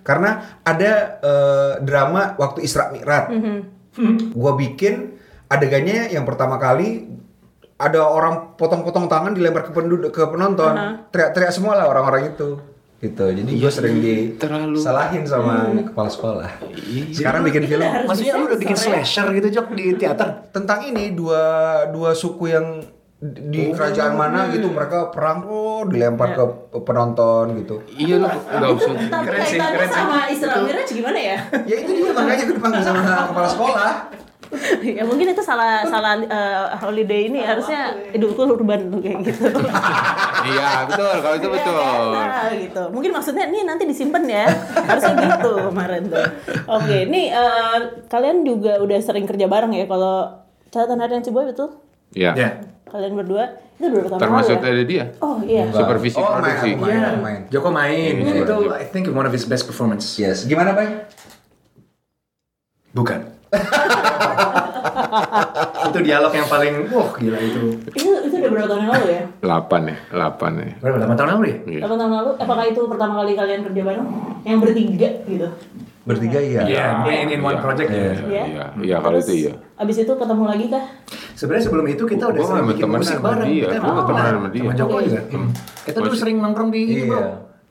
Karena 0.00 0.60
ada 0.64 0.92
eh, 1.20 1.72
drama 1.84 2.32
waktu 2.40 2.64
Isra 2.64 2.88
Mi'raj. 2.88 3.28
Gue 4.32 4.52
bikin 4.56 5.18
adegannya 5.52 6.08
yang 6.08 6.24
pertama 6.24 6.56
kali 6.56 7.04
ada 7.76 8.06
orang 8.06 8.54
potong-potong 8.56 9.10
tangan 9.10 9.34
dilempar 9.36 9.68
ke 9.68 9.72
penduduk 9.74 10.14
ke 10.14 10.22
penonton. 10.24 10.72
Teriak-teriak 11.12 11.52
semua 11.52 11.76
lah 11.76 11.90
orang-orang 11.90 12.32
itu 12.32 12.71
gitu. 13.02 13.24
Jadi 13.34 13.50
gue 13.58 13.72
sering 13.74 13.98
disalahin 13.98 15.26
sama 15.26 15.74
kepala 15.82 16.06
sekolah. 16.06 16.50
Sekarang 17.10 17.42
bikin 17.42 17.66
film. 17.66 17.82
Maksudnya 18.06 18.38
lu 18.38 18.46
udah 18.46 18.58
bikin 18.62 18.78
slasher 18.78 19.26
gitu 19.34 19.48
Jok 19.58 19.74
di 19.74 19.98
teater? 19.98 20.46
tentang 20.54 20.86
ini 20.86 21.10
dua 21.10 21.42
dua 21.90 22.14
suku 22.14 22.46
yang 22.46 22.78
di 23.22 23.38
di 23.54 23.62
kerajaan 23.70 24.18
mana 24.18 24.50
gitu 24.50 24.66
mereka 24.70 25.06
perang 25.14 25.46
oh 25.46 25.86
dilempar 25.86 26.34
ke 26.34 26.44
penonton 26.82 27.58
gitu. 27.62 27.82
Iya 27.94 28.22
lo 28.22 28.30
nggak 28.30 28.70
usah. 28.70 28.92
Tapi 28.98 29.24
Keren 29.26 29.42
sih, 29.46 29.58
keren 29.58 29.88
sih. 29.90 29.94
sama 29.94 30.16
Isra 30.26 30.54
Miraj 30.62 30.90
gimana 30.90 31.18
ya? 31.18 31.38
ya 31.70 31.76
itu 31.82 31.90
dia 31.90 32.10
makanya 32.14 32.42
gue 32.46 32.54
dipanggil 32.58 32.82
sama 32.82 33.02
kepala 33.30 33.48
sekolah. 33.50 33.92
Ya 34.84 35.02
mungkin 35.08 35.32
itu 35.32 35.40
salah 35.40 35.80
salah 35.88 36.20
eh, 36.20 36.64
holiday 36.76 37.30
ini 37.32 37.40
harusnya 37.40 37.94
Idul 38.12 38.36
Kurban 38.36 38.90
tuh 38.92 39.00
kayak 39.00 39.18
gitu. 39.24 39.48
iya 40.44 40.70
betul 40.84 41.12
kalau 41.16 41.36
itu 41.36 41.48
betul 41.48 41.74
Nah, 42.12 42.50
gitu. 42.52 42.82
Mungkin 42.88 43.10
maksudnya 43.10 43.44
nih 43.46 43.62
nanti 43.62 43.84
disimpan 43.84 44.22
ya. 44.24 44.44
Harusnya 44.78 45.14
gitu 45.16 45.52
kemarin 45.68 46.02
tuh. 46.06 46.24
Oke, 46.68 46.98
nih 47.04 47.26
eh, 47.28 47.78
kalian 48.06 48.42
juga 48.42 48.78
udah 48.78 48.98
sering 48.98 49.24
kerja 49.24 49.46
bareng 49.46 49.72
ya 49.72 49.84
kalau 49.84 50.30
catatan 50.68 50.98
harian 50.98 51.20
Ciboy 51.20 51.46
betul? 51.46 51.78
iya 52.12 52.32
Ya. 52.32 52.48
Kalian 52.84 53.14
berdua 53.14 53.44
itu 53.74 53.88
udah 53.88 54.04
tahun 54.04 54.12
lalu 54.12 54.22
termasuk 54.22 54.56
ya? 54.56 54.68
ada 54.68 54.82
dia 54.84 55.04
Oh 55.18 55.40
iya. 55.42 55.64
supervisi 55.68 56.14
oh 56.14 56.22
main 56.22 56.34
produksi 56.36 56.70
main 56.76 57.00
aku 57.02 57.18
main 57.20 57.40
Joko 57.48 57.68
main. 57.70 58.12
Iya. 58.14 58.44
Itu 58.44 58.54
I 58.70 58.84
think 58.86 59.08
one 59.08 59.24
of 59.24 59.32
his 59.32 59.42
best 59.42 59.64
performance. 59.64 60.16
yes 60.16 60.44
gimana 60.44 60.70
bang 60.70 61.08
Bukan. 62.92 63.31
itu 65.88 65.98
dialog 66.00 66.32
yang 66.32 66.48
paling 66.48 66.72
wah 66.88 67.10
gila 67.14 67.38
itu. 67.38 67.60
Itu 67.92 68.08
itu 68.24 68.34
udah 68.34 68.50
berapa 68.50 68.66
tahun 68.66 68.80
yang 68.80 68.92
lalu 68.92 69.06
ya? 69.10 69.22
8 69.40 69.84
ya 69.84 69.96
8 70.10 70.56
ya 70.56 70.68
Berapa? 70.80 70.96
8 71.04 71.14
tahun 71.14 71.28
lalu 71.30 71.44
ya? 71.44 71.56
Iya. 71.68 71.80
Berapa 71.84 71.96
tahun 71.98 72.12
lalu? 72.12 72.30
Apakah 72.38 72.64
itu 72.64 72.80
pertama 72.86 73.12
kali 73.20 73.32
kalian 73.34 73.60
kerja 73.62 73.82
bareng? 73.82 74.06
Yang 74.42 74.58
bertiga 74.60 75.08
gitu? 75.24 75.48
bertiga 76.02 76.42
iya 76.42 76.60
Iya, 76.66 76.84
in, 77.22 77.30
in 77.30 77.40
one 77.40 77.54
Iya, 77.54 77.62
project 77.62 77.86
ya. 77.86 77.94
iya 78.26 78.26
iya 78.26 78.64
iya 78.74 78.96
kalau 78.98 79.16
itu 79.16 79.32
iya 79.38 79.54
Abis 79.78 80.02
itu 80.02 80.10
ketemu 80.10 80.44
lagi 80.50 80.66
kah? 80.66 80.84
Sebenarnya 81.38 81.62
sebelum 81.62 81.86
itu 81.86 82.02
kita 82.02 82.24
udah 82.26 82.42
sering 82.42 82.58
sama 82.58 82.70
bikin 82.74 82.86
musik 82.90 83.16
sama 83.18 83.26
bareng. 83.30 83.48
Kita 83.48 83.76
temenan 83.78 84.02
pernah 84.02 84.24
sama 84.26 84.48
dia. 84.50 84.62
Sama 84.62 84.74
Joko 84.74 84.96
Iya. 84.98 85.06
juga. 85.22 85.38
Kita 85.82 85.98
dulu 86.00 86.16
sering 86.18 86.36
nongkrong 86.38 86.70
di 86.70 86.78
ini, 86.80 86.92
Iya. 86.98 87.06
Bro. 87.06 87.22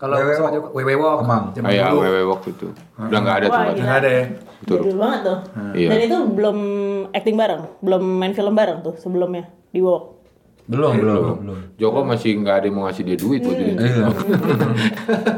Kalau 0.01 0.15
Wewe 0.17 0.33
sama 0.33 0.43
Walk. 0.43 0.55
Joko, 0.57 0.67
Wewe 0.73 0.93
Walk. 0.97 1.17
Emang. 1.21 1.43
Zaman 1.53 1.67
ah, 1.67 1.71
ya 1.71 1.85
dulu. 1.87 1.99
wewe 2.01 2.21
waktu 2.25 2.47
itu 2.49 2.67
udah 2.99 3.19
nggak 3.21 3.35
ada 3.37 3.45
tuh 3.45 3.59
gila. 3.61 3.73
Nggak 3.77 3.97
ada 3.97 4.09
ya. 4.09 4.23
Betul. 4.57 4.77
Jadul 4.79 4.97
banget 4.97 5.19
tuh. 5.21 5.37
Iya. 5.71 5.87
Dan 5.87 5.99
itu 6.01 6.17
belum 6.27 6.57
acting 7.11 7.35
bareng, 7.35 7.61
belum 7.79 8.03
main 8.17 8.33
film 8.33 8.53
bareng 8.53 8.77
tuh 8.81 8.93
sebelumnya 8.97 9.43
di 9.69 9.79
Walk. 9.79 10.17
belum 10.63 10.93
belum 10.95 11.17
belum 11.41 11.57
Joko 11.75 11.99
masih 12.01 12.37
nggak 12.37 12.55
ada 12.55 12.65
yang 12.65 12.75
mau 12.75 12.85
ngasih 12.85 13.03
dia 13.03 13.17
duit 13.19 13.41
Hmm. 13.41 13.51
itu 13.51 13.75
Iya. 13.75 14.07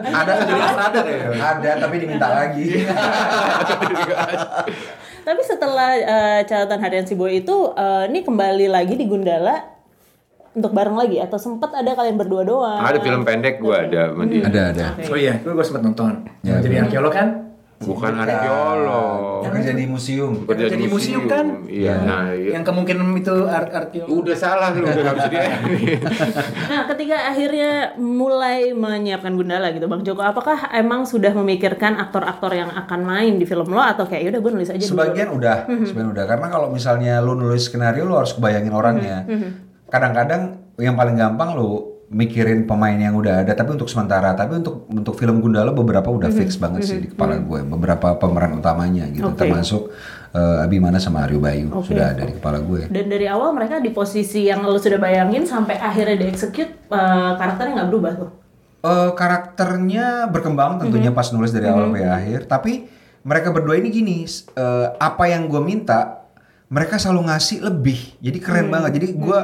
Ada 0.20 0.32
jadi 0.46 0.62
ada 0.78 1.00
ya. 1.02 1.28
ada 1.42 1.70
tapi 1.80 1.96
diminta 1.98 2.28
lagi 2.30 2.66
Tapi 5.24 5.42
setelah 5.42 5.90
eh, 5.96 6.42
catatan 6.44 6.78
harian 6.78 7.08
si 7.08 7.16
Boy 7.16 7.40
itu, 7.40 7.56
eh, 7.72 8.12
ini 8.12 8.22
kembali 8.22 8.68
lagi 8.68 8.94
di 8.94 9.08
Gundala 9.08 9.73
untuk 10.54 10.72
bareng 10.72 10.94
lagi 10.98 11.18
atau 11.18 11.38
sempet 11.42 11.74
ada 11.74 11.98
kalian 11.98 12.18
berdua 12.18 12.46
doang? 12.46 12.82
Ada 12.82 13.02
film 13.02 13.26
pendek 13.26 13.58
gue 13.58 13.74
ada 13.74 14.14
sama 14.14 14.24
dia. 14.30 14.44
Ada 14.46 14.62
ada. 14.70 14.88
Oh 15.10 15.18
iya, 15.18 15.34
gue 15.42 15.50
gue 15.50 15.66
sempat 15.66 15.82
nonton. 15.82 16.30
Ya, 16.46 16.62
Jadi 16.62 16.78
arkeolog 16.78 17.14
kan? 17.14 17.30
Bukan 17.84 18.14
arkeolog. 18.16 19.44
Kerja 19.50 19.72
di 19.76 19.86
museum. 19.90 20.48
Kerja 20.48 20.72
Jadi 20.72 20.86
museum 20.88 21.26
kan? 21.28 21.68
Iya. 21.68 21.96
Nah, 22.06 22.32
iya. 22.32 22.56
Yang 22.56 22.64
kemungkinan 22.70 23.18
itu 23.18 23.36
ar 23.50 23.66
arkeolog. 23.66 24.08
Udah 24.24 24.36
salah 24.38 24.72
lu, 24.78 24.86
udah 24.88 25.04
gak 25.04 25.16
bisa 25.20 25.30
dia. 25.34 25.44
Nah, 26.74 26.90
ketika 26.90 27.18
akhirnya 27.34 27.72
mulai 28.00 28.72
menyiapkan 28.72 29.36
Gundala 29.36 29.74
gitu, 29.76 29.90
Bang 29.90 30.06
Joko, 30.06 30.24
apakah 30.24 30.70
emang 30.72 31.04
sudah 31.04 31.34
memikirkan 31.36 31.98
aktor-aktor 31.98 32.54
yang 32.56 32.72
akan 32.72 33.04
main 33.04 33.36
di 33.36 33.46
film 33.50 33.68
lo 33.74 33.84
atau 33.84 34.06
kayak 34.06 34.32
yaudah 34.32 34.42
gue 34.42 34.52
nulis 34.54 34.70
aja 34.72 34.80
dulu? 34.80 34.94
Sebagian 34.96 35.30
udah, 35.34 35.58
sebagian 35.66 36.10
udah. 36.14 36.26
Karena 36.30 36.48
kalau 36.48 36.68
misalnya 36.72 37.20
lu 37.20 37.36
nulis 37.36 37.68
skenario 37.68 38.08
lu 38.08 38.16
harus 38.16 38.38
kebayangin 38.38 38.74
orangnya. 38.74 39.28
Kadang-kadang 39.94 40.74
yang 40.82 40.98
paling 40.98 41.14
gampang 41.14 41.54
lu 41.54 41.94
mikirin 42.14 42.70
pemain 42.70 42.94
yang 42.94 43.18
udah 43.18 43.42
ada 43.42 43.58
tapi 43.58 43.74
untuk 43.74 43.90
sementara 43.90 44.38
tapi 44.38 44.62
untuk 44.62 44.86
untuk 44.86 45.18
film 45.18 45.42
Gundala 45.42 45.74
beberapa 45.74 46.14
udah 46.14 46.30
fix 46.30 46.62
banget 46.62 46.86
sih 46.86 46.98
di 47.02 47.10
kepala 47.10 47.42
gue 47.42 47.66
beberapa 47.66 48.14
pemeran 48.22 48.62
utamanya 48.62 49.10
gitu 49.10 49.34
Oke. 49.34 49.42
termasuk 49.42 49.90
eh, 50.38 50.64
Abimana 50.66 51.02
sama 51.02 51.26
Aryo 51.26 51.42
Bayu 51.42 51.74
Oke. 51.74 51.92
sudah 51.92 52.14
ada 52.14 52.24
di 52.30 52.38
kepala 52.38 52.62
gue. 52.62 52.86
Dan 52.94 53.10
dari 53.10 53.26
awal 53.26 53.58
mereka 53.58 53.82
di 53.82 53.90
posisi 53.90 54.46
yang 54.46 54.62
lo 54.62 54.78
sudah 54.78 55.02
bayangin 55.02 55.50
sampai 55.50 55.82
akhirnya 55.82 56.22
dieksekut 56.22 56.70
eh, 56.94 57.32
karakternya 57.34 57.82
nggak 57.82 57.90
berubah 57.90 58.14
tuh. 58.14 58.30
Eh, 58.86 59.12
karakternya 59.18 60.30
berkembang 60.30 60.78
tentunya 60.86 61.10
pas 61.10 61.34
nulis 61.34 61.50
dari 61.50 61.66
awal 61.66 61.90
sampai 61.90 62.06
akhir 62.06 62.40
tapi 62.46 62.74
mereka 63.26 63.50
berdua 63.50 63.80
ini 63.80 63.90
gini 63.90 64.18
eh, 64.30 64.88
apa 65.02 65.24
yang 65.34 65.50
gue 65.50 65.62
minta 65.66 66.30
mereka 66.70 67.02
selalu 67.02 67.30
ngasih 67.30 67.58
lebih. 67.70 68.00
Jadi 68.22 68.38
keren 68.42 68.70
banget. 68.70 68.98
Jadi 69.02 69.08
gue 69.14 69.40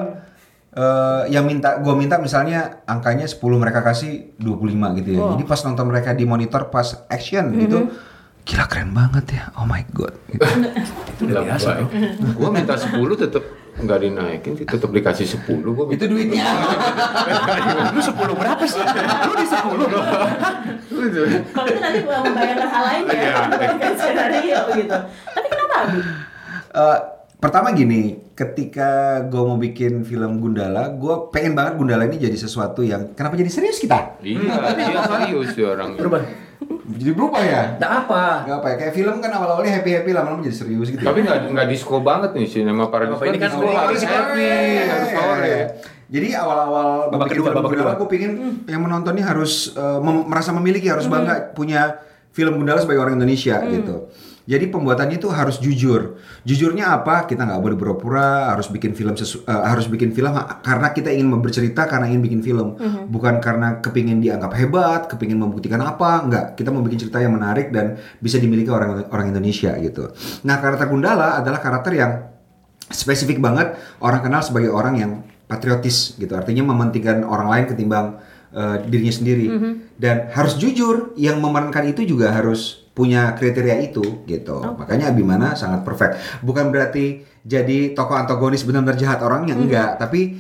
eh, 0.76 1.22
yang 1.34 1.46
minta 1.50 1.80
gue 1.82 1.94
minta 1.98 2.22
misalnya 2.22 2.84
angkanya 2.86 3.26
10 3.26 3.40
mereka 3.58 3.82
kasih 3.82 4.36
25 4.38 4.98
gitu 5.02 5.10
ya. 5.18 5.22
Jadi 5.38 5.44
pas 5.48 5.60
nonton 5.66 5.86
mereka 5.90 6.14
di 6.14 6.26
monitor 6.28 6.70
pas 6.70 7.06
action 7.10 7.50
gitu 7.58 7.90
gila 8.50 8.66
keren 8.66 8.90
banget 8.98 9.26
ya. 9.38 9.44
Oh 9.62 9.66
my 9.70 9.86
god. 9.94 10.18
Gitu. 10.26 10.42
Udah 11.30 11.46
biasa 11.46 11.70
baik. 11.86 11.88
Gua 12.34 12.50
minta 12.50 12.74
10 12.74 12.98
tetep 13.14 13.44
nggak 13.80 14.00
dinaikin 14.04 14.54
sih, 14.60 14.66
tetep 14.68 14.90
dikasih 14.92 15.28
10 15.46 15.62
gua 15.62 15.86
itu 15.94 16.04
duitnya. 16.10 16.44
Lu 17.96 18.02
10 18.02 18.18
berapa 18.18 18.64
sih? 18.66 18.82
Lu 18.82 19.34
di 19.38 19.46
10 19.46 19.54
Kalau 21.54 21.68
itu 21.70 21.80
nanti 21.80 22.00
gua 22.02 22.18
membayangkan 22.26 22.70
hal 22.74 22.84
lain 22.90 23.04
ya, 23.14 23.34
skenario 23.94 24.62
gitu. 24.82 24.98
Tapi 25.06 25.48
kenapa 25.48 25.76
Abi? 25.86 26.00
Eh, 26.70 26.98
pertama 27.40 27.72
gini, 27.72 28.20
ketika 28.36 28.90
gue 29.24 29.40
mau 29.40 29.56
bikin 29.56 30.04
film 30.04 30.40
Gundala, 30.40 30.92
gue 30.92 31.32
pengen 31.32 31.56
banget 31.56 31.74
Gundala 31.76 32.04
ini 32.04 32.20
jadi 32.20 32.36
sesuatu 32.36 32.84
yang 32.84 33.16
kenapa 33.16 33.34
jadi 33.34 33.48
serius 33.48 33.80
kita? 33.80 34.20
Iya, 34.20 34.60
dia 34.78 35.02
serius 35.02 35.56
sih 35.56 35.64
orang. 35.64 35.96
Berubah. 35.96 36.22
Jadi 36.90 37.12
berubah 37.14 37.40
ya? 37.40 37.62
Nggak 37.80 37.92
apa? 38.04 38.24
Gak 38.44 38.56
apa 38.60 38.68
ya, 38.68 38.76
kayak 38.76 38.94
film 38.94 39.16
kan 39.18 39.32
awal-awalnya 39.32 39.80
happy-happy, 39.80 40.12
lama-lama 40.12 40.42
jadi 40.42 40.58
serius 40.58 40.92
gitu. 40.92 41.00
Tapi 41.00 41.24
nggak 41.24 41.56
nggak 41.56 41.68
disco 41.70 42.04
banget 42.04 42.36
nih 42.36 42.46
sinema 42.46 42.92
paradis. 42.92 43.16
Apa, 43.16 43.26
ini 43.26 43.38
kan 43.40 43.50
disco 43.50 43.66
harus 43.66 44.02
happy, 44.04 44.52
harus 44.84 45.10
sore. 45.10 45.56
Jadi 46.10 46.28
awal-awal 46.34 47.14
Babak 47.14 47.30
bikin 47.30 47.38
kedua, 47.40 47.50
babak 47.54 47.72
kedua. 47.72 47.92
gue 47.96 48.10
pengen 48.10 48.32
yang 48.66 48.82
menonton 48.82 49.14
ini 49.14 49.24
harus 49.24 49.72
eh, 49.72 50.00
mem- 50.02 50.26
merasa 50.26 50.50
memiliki, 50.52 50.90
harus 50.90 51.06
bangga 51.06 51.54
punya 51.54 52.02
film 52.34 52.58
Gundala 52.58 52.82
sebagai 52.82 53.00
orang 53.00 53.16
Indonesia 53.16 53.62
gitu. 53.64 54.10
Jadi 54.50 54.66
pembuatannya 54.74 55.22
itu 55.22 55.30
harus 55.30 55.62
jujur. 55.62 56.18
Jujurnya 56.42 56.90
apa? 56.98 57.30
Kita 57.30 57.46
nggak 57.46 57.62
boleh 57.62 57.78
pura-pura. 57.78 58.50
Harus 58.50 58.74
bikin 58.74 58.98
film 58.98 59.14
sesu- 59.14 59.46
eh, 59.46 59.54
harus 59.54 59.86
bikin 59.86 60.10
film 60.10 60.34
karena 60.66 60.90
kita 60.90 61.14
ingin 61.14 61.30
bercerita 61.38 61.86
karena 61.86 62.10
ingin 62.10 62.26
bikin 62.26 62.42
film, 62.42 62.74
bukan 63.14 63.38
karena 63.38 63.78
kepingin 63.78 64.18
dianggap 64.18 64.58
hebat, 64.58 65.06
kepingin 65.06 65.38
membuktikan 65.38 65.78
apa. 65.86 66.26
Nggak. 66.26 66.46
Kita 66.58 66.74
mau 66.74 66.82
bikin 66.82 66.98
cerita 67.06 67.22
yang 67.22 67.38
menarik 67.38 67.70
dan 67.70 68.02
bisa 68.18 68.42
dimiliki 68.42 68.74
orang 68.74 69.06
orang 69.14 69.30
Indonesia 69.30 69.78
gitu. 69.78 70.10
Nah 70.50 70.58
karakter 70.58 70.90
Gundala 70.90 71.38
adalah 71.38 71.62
karakter 71.62 71.94
yang 71.94 72.12
spesifik 72.90 73.38
banget 73.38 73.78
orang 74.02 74.26
kenal 74.26 74.42
sebagai 74.42 74.74
orang 74.74 74.98
yang 74.98 75.12
patriotis 75.46 76.14
gitu 76.18 76.30
artinya 76.38 76.62
mementingkan 76.62 77.26
orang 77.26 77.50
lain 77.50 77.66
ketimbang 77.66 78.22
uh, 78.54 78.82
dirinya 78.86 79.14
sendiri. 79.14 79.48
Dan 80.00 80.32
harus 80.32 80.56
jujur 80.56 81.14
yang 81.20 81.42
memerankan 81.44 81.90
itu 81.90 82.06
juga 82.08 82.32
harus 82.32 82.88
punya 83.00 83.32
kriteria 83.32 83.80
itu 83.80 84.04
gitu. 84.28 84.60
Makanya 84.60 85.16
Abimana 85.16 85.56
sangat 85.56 85.88
perfect. 85.88 86.44
Bukan 86.44 86.68
berarti 86.68 87.24
jadi 87.48 87.96
tokoh 87.96 88.20
antagonis 88.20 88.68
benar-benar 88.68 89.00
jahat 89.00 89.24
orangnya 89.24 89.56
enggak. 89.56 89.96
Tapi 89.96 90.36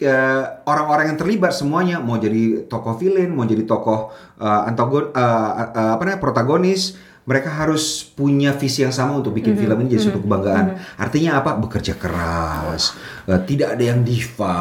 eh, 0.00 0.44
orang-orang 0.64 1.12
yang 1.12 1.18
terlibat 1.18 1.52
semuanya 1.52 1.98
mau 1.98 2.16
jadi 2.16 2.64
tokoh 2.70 2.96
villain 2.96 3.34
mau 3.34 3.44
jadi 3.44 3.66
tokoh 3.66 4.14
eh, 4.40 4.68
antagon 4.70 5.12
eh, 5.12 5.50
eh, 5.76 5.90
apa 5.98 6.02
namanya 6.06 6.20
protagonis 6.22 6.96
mereka 7.30 7.46
harus 7.48 7.82
punya 8.02 8.50
visi 8.52 8.82
yang 8.82 8.90
sama 8.90 9.14
untuk 9.14 9.30
bikin 9.30 9.54
film 9.54 9.78
ini 9.78 9.94
jadi 9.94 10.02
suatu 10.04 10.18
kebanggaan 10.20 10.66
artinya 10.96 11.38
apa 11.38 11.54
bekerja 11.56 11.94
keras 11.94 12.98
eh, 13.24 13.38
tidak 13.44 13.78
ada 13.78 13.84
yang 13.86 14.02
diva 14.02 14.58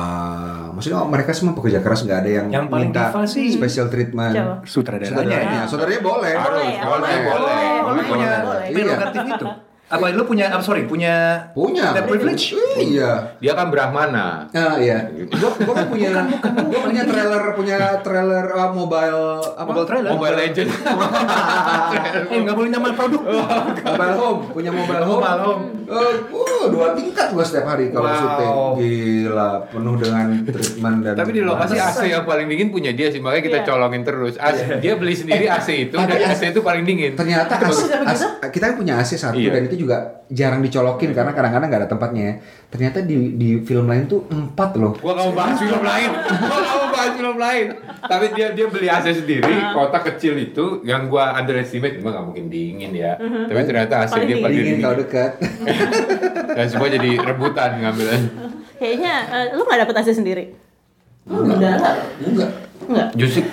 maksudnya 0.69 1.01
mereka 1.03 1.33
semua 1.33 1.51
pekerja 1.51 1.81
keras 1.81 2.05
nggak 2.05 2.19
ada 2.19 2.29
yang, 2.31 2.47
Yang 2.47 2.65
minta 2.69 3.03
diva 3.09 3.21
sih- 3.25 3.49
special 3.51 3.87
treatment 3.87 4.31
Siapa? 4.31 4.53
Sutradaranya. 4.63 5.09
sutradaranya 5.11 5.61
sutradaranya 5.65 6.03
boleh 6.03 6.31
Harus, 6.31 6.45
Boleh, 6.45 6.69
boleh, 6.77 6.85
boleh, 6.85 7.17
boleh. 7.25 7.57
boleh, 7.81 7.97
Lu 7.97 8.01
punya 8.05 8.29
boleh. 8.39 8.67
prerogatif 8.69 9.23
itu. 9.27 9.47
Apa 9.89 10.13
lu 10.13 10.21
punya, 10.23 10.45
I'm 10.47 10.61
sorry, 10.61 10.85
punya 10.85 11.49
punya 11.51 11.89
that 11.91 12.05
privilege? 12.05 12.53
iya 12.77 13.33
Dia 13.37 13.53
kan 13.53 13.67
Brahmana. 13.67 14.45
Ah 14.49 14.77
iya, 14.77 15.01
gua, 15.33 15.49
gua 15.57 15.73
kan 15.75 15.87
punya, 15.89 16.13
gua 16.63 16.79
punya 16.85 17.01
trailer, 17.03 17.43
punya 17.53 17.77
trailer 17.99 18.45
uh, 18.51 18.69
mobile 18.69 19.25
apa? 19.49 19.65
Mobile 19.65 19.87
trailer? 19.87 20.09
Mobile 20.13 20.35
Legend. 20.37 20.69
Eh, 22.29 22.39
nggak 22.39 22.53
boleh 22.53 22.69
nama 22.69 22.93
produk. 22.93 23.21
mobile 23.25 24.15
home, 24.15 24.39
punya 24.51 24.69
mobile 24.69 25.01
home. 25.01 25.19
Mobile 25.19 25.41
home. 25.41 25.61
Eh, 25.89 26.13
uh, 26.29 26.63
dua 26.69 26.93
tingkat 26.93 27.33
gua 27.33 27.41
setiap 27.41 27.65
hari 27.67 27.89
kalau 27.89 28.05
Wow. 28.05 28.13
syuting. 28.15 28.53
Gila, 28.79 29.49
penuh 29.67 29.95
dengan 29.97 30.25
treatment 30.43 30.97
dan. 31.01 31.13
Tapi 31.15 31.31
di 31.31 31.41
lokasi 31.41 31.75
AC 31.75 31.99
yang 32.05 32.23
paling 32.23 32.45
dingin 32.45 32.69
punya 32.69 32.91
dia 32.91 33.09
sih, 33.09 33.17
makanya 33.17 33.43
kita 33.43 33.59
Iya. 33.59 33.65
colongin 33.67 34.03
terus. 34.03 34.33
AC, 34.37 34.79
Dia 34.79 34.93
beli 34.95 35.13
sendiri 35.13 35.45
AC 35.47 35.67
itu, 35.83 35.97
dan 35.97 36.19
AC. 36.23 36.41
Itu 36.47 36.61
paling 36.61 36.83
dingin. 36.83 37.13
Ternyata 37.13 37.57
AC? 37.59 37.89
AC 37.89 38.21
kita 38.49 38.63
kan 38.67 38.75
punya 38.77 38.93
AC 38.95 39.13
satu 39.13 39.35
Iya. 39.35 39.49
dan 39.51 39.65
itu 39.65 39.78
juga 39.79 39.97
jarang 40.27 40.59
dicolokin 40.59 41.09
karena 41.09 41.31
kadang-kadang 41.31 41.67
nggak 41.67 41.81
ada 41.81 41.89
tempatnya. 41.89 42.21
ya. 42.21 42.33
Ternyata 42.67 43.01
di 43.01 43.15
di 43.33 43.49
film 43.59 43.87
lain 43.87 44.05
tuh 44.05 44.27
empat 44.27 44.75
loh. 44.75 44.93
Gua 44.95 45.15
gak 45.15 45.25
mau 45.25 45.33
bahas 45.33 45.55
film 45.55 45.81
lain. 45.81 46.09
Gua 46.11 46.59
gak 46.59 46.75
mau 46.75 46.89
bahas 46.91 47.11
film 47.15 47.37
lain. 47.37 47.65
Tapi 47.99 48.25
dia 48.31 48.47
dia 48.51 48.67
beli 48.67 48.87
AC 48.87 49.07
sendiri, 49.15 49.55
kotak 49.71 50.03
kecil 50.05 50.35
itu 50.35 50.65
yang 50.83 51.07
gua 51.07 51.33
underestimate, 51.33 51.97
gua 51.97 52.13
gak 52.13 52.25
mungkin 52.27 52.45
dingin 52.47 52.91
ya. 52.91 53.15
Tapi 53.17 53.59
ternyata 53.63 54.03
AC 54.03 54.11
Paling 54.13 54.27
dia 54.27 54.37
paling 54.37 54.53
Dingin 54.53 54.69
dingin. 54.69 54.83
kalau 54.83 54.97
dekat. 55.07 55.31
Dan 56.51 56.65
semua 56.67 56.87
jadi 56.87 57.09
rebutan 57.17 57.69
ngambilnya. 57.79 58.19
Kayaknya 58.75 59.13
eh, 59.27 59.45
lu 59.53 59.63
nggak 59.63 59.79
dapet 59.83 59.95
AC 59.97 60.09
sendiri. 60.13 60.45
Gundala. 61.23 61.91
Enggak. 62.19 62.51
Enggak. 62.85 63.07
Justru 63.15 63.45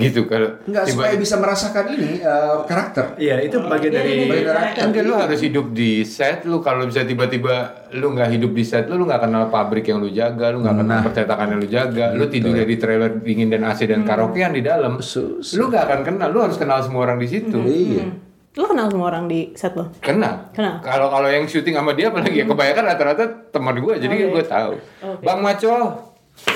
gitu 0.00 0.20
kalau 0.24 0.54
Enggak 0.62 0.84
supaya 0.86 1.10
tiba- 1.10 1.20
bisa 1.20 1.34
merasakan 1.36 1.84
ini 1.90 2.10
eh, 2.18 2.56
karakter. 2.64 3.04
Iya, 3.14 3.36
itu 3.40 3.56
bagian 3.60 3.90
Iya, 3.90 3.98
dari 3.98 4.10
iya, 4.10 4.24
iya. 4.24 4.44
karakter. 4.46 4.82
Enggak 4.84 5.02
lu 5.02 5.14
harus 5.14 5.40
hidup 5.40 5.66
di 5.70 5.90
set 6.02 6.38
lu 6.42 6.58
kalau 6.58 6.82
bisa 6.84 7.02
tiba-tiba 7.02 7.54
lu 7.92 8.12
nggak 8.12 8.30
hidup 8.30 8.50
di 8.50 8.62
set 8.62 8.86
lu 8.86 8.94
lu 8.94 9.04
nggak 9.04 9.22
kenal 9.22 9.44
pabrik 9.48 9.84
yang 9.84 9.98
lu 9.98 10.08
jaga 10.08 10.48
lu 10.48 10.60
nggak 10.60 10.76
kenal 10.76 10.86
Nah. 10.94 11.04
percetakan 11.04 11.46
yang 11.48 11.60
lu 11.60 11.68
jaga 11.68 12.06
lu 12.12 12.24
tidur 12.26 12.54
di 12.56 12.76
trailer 12.76 13.10
dingin 13.16 13.48
dan 13.48 13.64
AC 13.64 13.84
dan 13.84 14.02
karaokean 14.02 14.50
di 14.50 14.62
dalam 14.62 14.96
lu 14.96 15.64
nggak 15.66 15.84
akan 15.84 16.00
kenal 16.02 16.28
lu 16.28 16.40
harus 16.40 16.56
kenal 16.56 16.78
semua 16.78 17.04
orang 17.04 17.18
di 17.18 17.26
situ 17.26 17.58
Iya. 17.58 18.06
Lu 18.50 18.66
kenal 18.66 18.88
semua 18.88 19.06
orang 19.08 19.26
di 19.26 19.52
set 19.52 19.70
lo? 19.72 19.86
kenal 19.98 20.50
Kenal. 20.50 20.80
kalau 20.80 21.06
kalau 21.08 21.26
yang 21.26 21.44
syuting 21.44 21.74
sama 21.74 21.92
dia 21.92 22.08
apalagi 22.08 22.34
ya 22.34 22.44
kebanyakan 22.44 22.84
rata-rata 22.86 23.24
teman 23.48 23.76
gue 23.76 23.94
jadi 23.96 24.10
Oke. 24.10 24.26
gue 24.32 24.44
tahu 24.44 24.72
Oke. 25.00 25.22
bang 25.22 25.38
Maco 25.38 25.74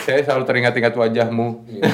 saya 0.03 0.23
selalu 0.23 0.45
teringat-ingat 0.47 0.95
wajahmu 0.95 1.47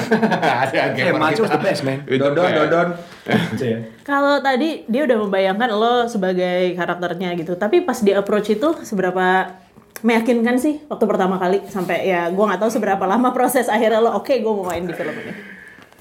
ada 0.65 0.93
Eh, 0.93 0.93
gamer 0.97 1.33
the 1.33 1.59
best, 1.61 1.81
man. 1.85 2.05
Dodon. 2.05 2.33
Dodon. 2.35 2.89
Iya. 3.61 3.85
Kalau 4.01 4.41
tadi 4.41 4.89
dia 4.89 5.05
udah 5.05 5.17
membayangkan 5.21 5.69
lo 5.69 6.09
sebagai 6.09 6.73
karakternya 6.73 7.37
gitu, 7.37 7.53
tapi 7.53 7.85
pas 7.85 8.01
di 8.01 8.09
approach 8.09 8.49
itu 8.49 8.73
seberapa 8.81 9.53
meyakinkan 10.01 10.57
sih 10.57 10.81
waktu 10.89 11.05
pertama 11.05 11.37
kali 11.37 11.61
sampai 11.69 12.09
ya 12.09 12.31
gua 12.33 12.49
nggak 12.49 12.61
tahu 12.65 12.71
seberapa 12.71 13.03
lama 13.05 13.29
proses 13.35 13.69
akhirnya 13.69 14.01
lo 14.01 14.17
oke 14.17 14.31
gue 14.31 14.53
mau 14.53 14.65
main 14.65 14.81
di 14.81 14.95
film 14.97 15.13
ini. 15.13 15.58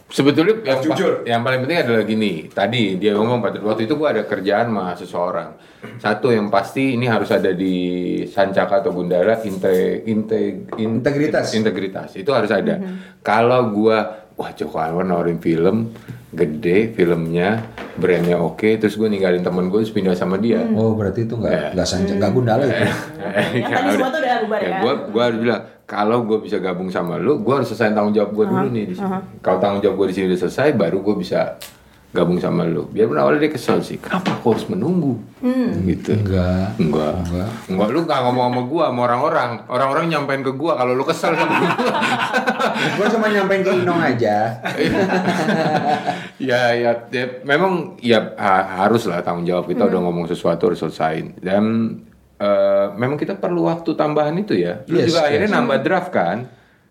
Sebetulnya 0.08 0.64
yang, 0.64 0.80
pa- 0.80 0.96
Jujur. 0.96 1.12
yang 1.28 1.44
paling 1.44 1.60
penting 1.62 1.78
adalah 1.78 2.02
gini. 2.02 2.48
Tadi 2.48 2.96
dia 2.96 3.12
ngomong 3.12 3.44
pada 3.44 3.60
waktu 3.60 3.84
itu 3.84 3.92
gua 3.92 4.16
ada 4.16 4.24
kerjaan 4.24 4.72
sama 4.72 4.96
seseorang. 4.96 5.50
Satu 6.00 6.32
yang 6.32 6.48
pasti 6.48 6.96
ini 6.96 7.04
harus 7.04 7.28
ada 7.28 7.52
di 7.52 7.76
Sancaka 8.24 8.80
atau 8.80 8.90
Gundala 8.90 9.36
inte, 9.44 10.00
inte, 10.08 10.64
in- 10.80 10.98
Integritas. 10.98 11.52
Integritas 11.52 12.16
itu 12.16 12.32
harus 12.32 12.48
ada. 12.48 12.80
Kalau 13.20 13.68
gua 13.68 14.27
wah 14.38 14.54
Joko 14.54 14.78
Anwar 14.78 15.02
nawarin 15.02 15.42
film 15.42 15.90
gede 16.30 16.92
filmnya 16.94 17.58
brandnya 17.98 18.38
oke 18.38 18.78
terus 18.78 18.94
gue 18.94 19.08
ninggalin 19.10 19.42
temen 19.42 19.72
gue 19.72 19.80
terus 19.82 19.90
pindah 19.90 20.14
sama 20.14 20.38
dia 20.38 20.62
Oh 20.76 20.94
berarti 20.94 21.26
itu 21.26 21.34
nggak 21.34 21.74
nggak 21.74 21.88
sanca 21.88 22.12
nggak 22.14 22.32
gundala 22.36 22.62
itu. 22.68 22.84
Yang 23.58 23.72
tadi 23.72 23.88
semua 23.96 24.10
tuh 24.12 24.20
udah 24.22 24.36
bubar 24.44 24.60
ya? 24.60 24.76
Gue 24.78 24.92
gue 25.10 25.22
harus 25.24 25.38
bilang 25.42 25.62
kalau 25.88 26.18
gue 26.28 26.38
bisa 26.44 26.60
gabung 26.60 26.92
sama 26.92 27.16
lu, 27.16 27.40
gue 27.40 27.54
harus 27.56 27.64
selesai 27.72 27.96
tanggung 27.96 28.12
jawab 28.12 28.36
gue 28.36 28.44
dulu 28.44 28.68
nih 28.68 28.84
di 28.92 28.94
sini. 28.94 29.40
Kalau 29.40 29.56
tanggung 29.56 29.80
jawab 29.80 29.96
gue 30.04 30.06
di 30.12 30.14
sini 30.20 30.24
udah 30.28 30.40
selesai, 30.44 30.68
baru 30.76 31.00
gue 31.00 31.14
bisa 31.16 31.56
gabung 32.08 32.36
sama 32.36 32.64
lu. 32.64 32.88
Biarpun 32.88 33.14
awalnya 33.14 33.44
dia 33.44 33.52
kesel 33.52 33.78
sih, 33.78 34.00
kenapa 34.00 34.32
aku 34.32 34.56
harus 34.56 34.64
menunggu? 34.66 35.20
Gitu. 35.84 36.16
Enggak. 36.16 36.80
Enggak. 36.80 37.14
Enggak. 37.20 37.48
Enggak, 37.68 37.88
lu 37.92 38.00
gak 38.02 38.20
ngomong 38.24 38.44
sama 38.48 38.62
gua, 38.64 38.84
sama 38.88 39.00
orang-orang. 39.04 39.50
Orang-orang 39.68 40.04
nyampein 40.08 40.40
ke 40.40 40.52
gua 40.52 40.72
kalau 40.74 40.92
lu 40.92 41.04
kesel 41.04 41.36
sama 41.36 41.52
gua. 41.60 41.70
Gue 42.96 43.06
cuma 43.12 43.26
nyampein 43.28 43.60
ke 43.60 43.70
Inong 43.76 44.00
aja. 44.00 44.36
ya, 46.38 46.62
ya, 46.74 46.90
ya, 47.08 47.24
memang 47.44 47.98
ya 48.00 48.32
ha- 48.34 48.84
harus 48.84 49.04
lah 49.04 49.20
tanggung 49.20 49.44
jawab. 49.44 49.68
Kita 49.68 49.84
udah 49.84 50.00
ngomong 50.00 50.26
sesuatu 50.26 50.72
harus 50.72 50.80
selesaiin. 50.80 51.38
Dan 51.38 51.64
eh, 52.36 52.86
memang 52.94 53.16
kita 53.16 53.36
perlu 53.36 53.68
waktu 53.68 53.92
tambahan 53.92 54.34
itu 54.38 54.56
ya. 54.56 54.80
Lu 54.86 54.96
Yes, 54.96 55.12
juga 55.12 55.28
akhirnya 55.28 55.50
yes. 55.50 55.56
nambah 55.56 55.78
draft 55.82 56.10
kan? 56.10 56.38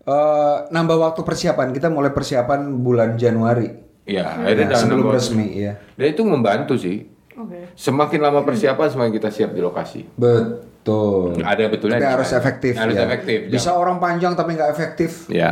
Eh, 0.08 0.58
nambah 0.70 0.98
waktu 1.02 1.22
persiapan 1.22 1.74
kita 1.74 1.90
mulai 1.90 2.12
persiapan 2.12 2.80
bulan 2.80 3.18
Januari. 3.18 3.87
Ya, 4.08 4.24
akhirnya 4.40 4.66
Ya, 4.66 4.72
dalam 4.72 4.84
sebelum 4.88 5.08
resmi 5.12 5.48
ya. 5.60 5.74
Dan 5.94 6.08
itu 6.08 6.22
membantu 6.24 6.74
sih. 6.76 7.04
Oke. 7.36 7.70
Semakin 7.76 8.20
lama 8.20 8.42
persiapan, 8.42 8.88
semakin 8.88 9.12
kita 9.14 9.30
siap 9.30 9.52
di 9.52 9.60
lokasi. 9.60 10.08
Betul. 10.16 11.38
Ada 11.38 11.68
betulnya 11.68 12.00
Tapi 12.00 12.14
harus 12.16 12.32
efektif. 12.32 12.74
Harus 12.74 12.96
ya. 12.96 13.04
efektif. 13.04 13.38
Bisa 13.46 13.70
jangan- 13.70 13.78
orang 13.78 13.98
panjang 14.00 14.34
tapi 14.34 14.56
nggak 14.56 14.72
efektif. 14.72 15.28
Ya. 15.28 15.52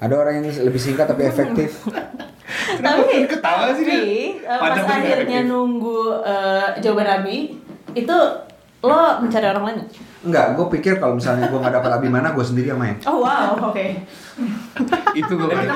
Ada 0.00 0.14
orang 0.16 0.40
yang 0.40 0.46
lebih 0.64 0.80
singkat 0.80 1.06
tapi 1.06 1.22
efektif. 1.22 1.70
Tapi 2.52 3.24
ketawa 3.24 3.72
sih 3.72 3.84
dia? 3.84 3.96
Tapi, 3.96 4.12
eh, 4.38 4.58
pas 4.60 4.76
akhirnya 4.76 5.14
efektif. 5.40 5.48
nunggu 5.48 6.00
eh, 6.20 6.66
jawaban 6.80 7.08
Abi 7.14 7.56
itu 7.92 8.16
lo 8.82 9.00
mencari 9.20 9.46
orang 9.46 9.64
lain? 9.64 9.78
Enggak, 10.22 10.54
gue 10.54 10.66
pikir 10.70 10.96
kalau 10.96 11.18
misalnya 11.18 11.50
gue 11.50 11.58
nggak 11.58 11.74
dapat 11.74 11.90
Abimana, 11.92 12.30
gue 12.30 12.40
sendiri 12.40 12.70
yang 12.70 12.78
main. 12.78 12.94
Oh 13.04 13.20
wow, 13.20 13.58
oke. 13.64 13.86
itu 15.18 15.32
gue 15.34 15.48
banget. 15.50 15.66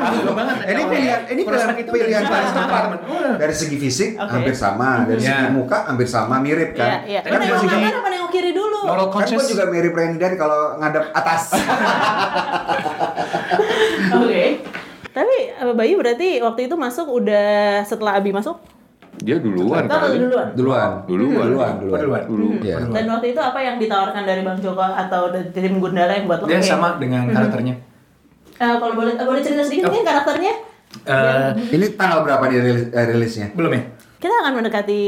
Ini 0.64 0.82
pilihan, 0.86 1.20
ini 1.26 1.40
pilihan, 1.42 1.68
pilihan 1.82 2.22
dari 2.22 2.30
paling 2.30 2.54
tepat. 2.54 2.82
Dari 3.36 3.54
segi 3.54 3.76
fisik 3.76 4.10
Oke. 4.14 4.30
hampir 4.30 4.54
sama, 4.54 5.02
dari 5.02 5.18
Ya. 5.18 5.42
segi 5.42 5.46
muka 5.50 5.84
hampir 5.84 6.06
sama, 6.06 6.38
mirip 6.38 6.72
Iya, 6.72 6.78
kan. 6.78 6.98
iya. 7.04 7.20
Tapi 7.20 7.28
Lo 7.28 7.36
dari 7.36 7.50
nengok 7.50 7.62
segi- 7.66 7.90
apa 7.92 8.08
nengok 8.08 8.30
kiri 8.30 8.50
dulu? 8.54 8.78
Moral 8.86 9.06
Kan 9.10 9.26
gue 9.26 9.44
juga 9.46 9.64
mirip 9.66 9.92
Randy 9.92 10.16
dari 10.16 10.36
kalau 10.38 10.78
ngadep 10.78 11.04
atas. 11.10 11.42
Oke. 14.16 14.44
Tapi 15.10 15.36
eh, 15.50 15.74
Bayu 15.74 15.94
berarti 15.96 16.28
waktu 16.38 16.60
itu 16.66 16.76
masuk 16.76 17.08
udah 17.10 17.48
setelah 17.82 18.14
Abi 18.14 18.30
masuk? 18.30 18.60
Dia 19.26 19.42
duluan 19.42 19.82
Atau 19.84 19.98
kali. 19.98 20.16
duluan? 20.22 20.46
duluan, 20.54 20.90
Duluan. 21.02 21.46
duluan, 21.50 21.72
Oh, 21.74 21.82
duluan. 21.82 22.00
duluan. 22.00 22.22
Dulu. 22.24 22.46
Iya. 22.62 22.76
Dan 22.86 23.04
waktu 23.10 23.26
itu 23.34 23.40
apa 23.42 23.58
yang 23.58 23.76
ditawarkan 23.76 24.22
dari 24.22 24.40
Bang 24.40 24.58
Joko 24.58 24.78
atau 24.78 25.22
dari 25.28 25.50
tim 25.50 25.82
Gundala 25.82 26.14
yang 26.14 26.30
buat 26.30 26.40
lo? 26.40 26.46
Dia 26.46 26.62
sama 26.62 26.94
dengan 26.96 27.26
karakternya. 27.26 27.74
Eh, 28.56 28.76
kalau 28.78 28.94
boleh 28.94 29.18
boleh 29.18 29.42
cerita 29.42 29.60
sedikit 29.60 29.90
mungkin 29.90 30.06
karakternya? 30.06 30.54
Eh, 31.02 31.48
Ini 31.68 31.86
tanggal 31.92 32.22
berapa 32.22 32.46
dia 32.46 32.62
rilis, 32.62 32.86
eh, 32.88 33.04
rilisnya? 33.04 33.46
belum 33.52 33.68
ya? 33.68 33.82
Kita 34.16 34.34
akan 34.40 34.52
mendekati 34.56 35.00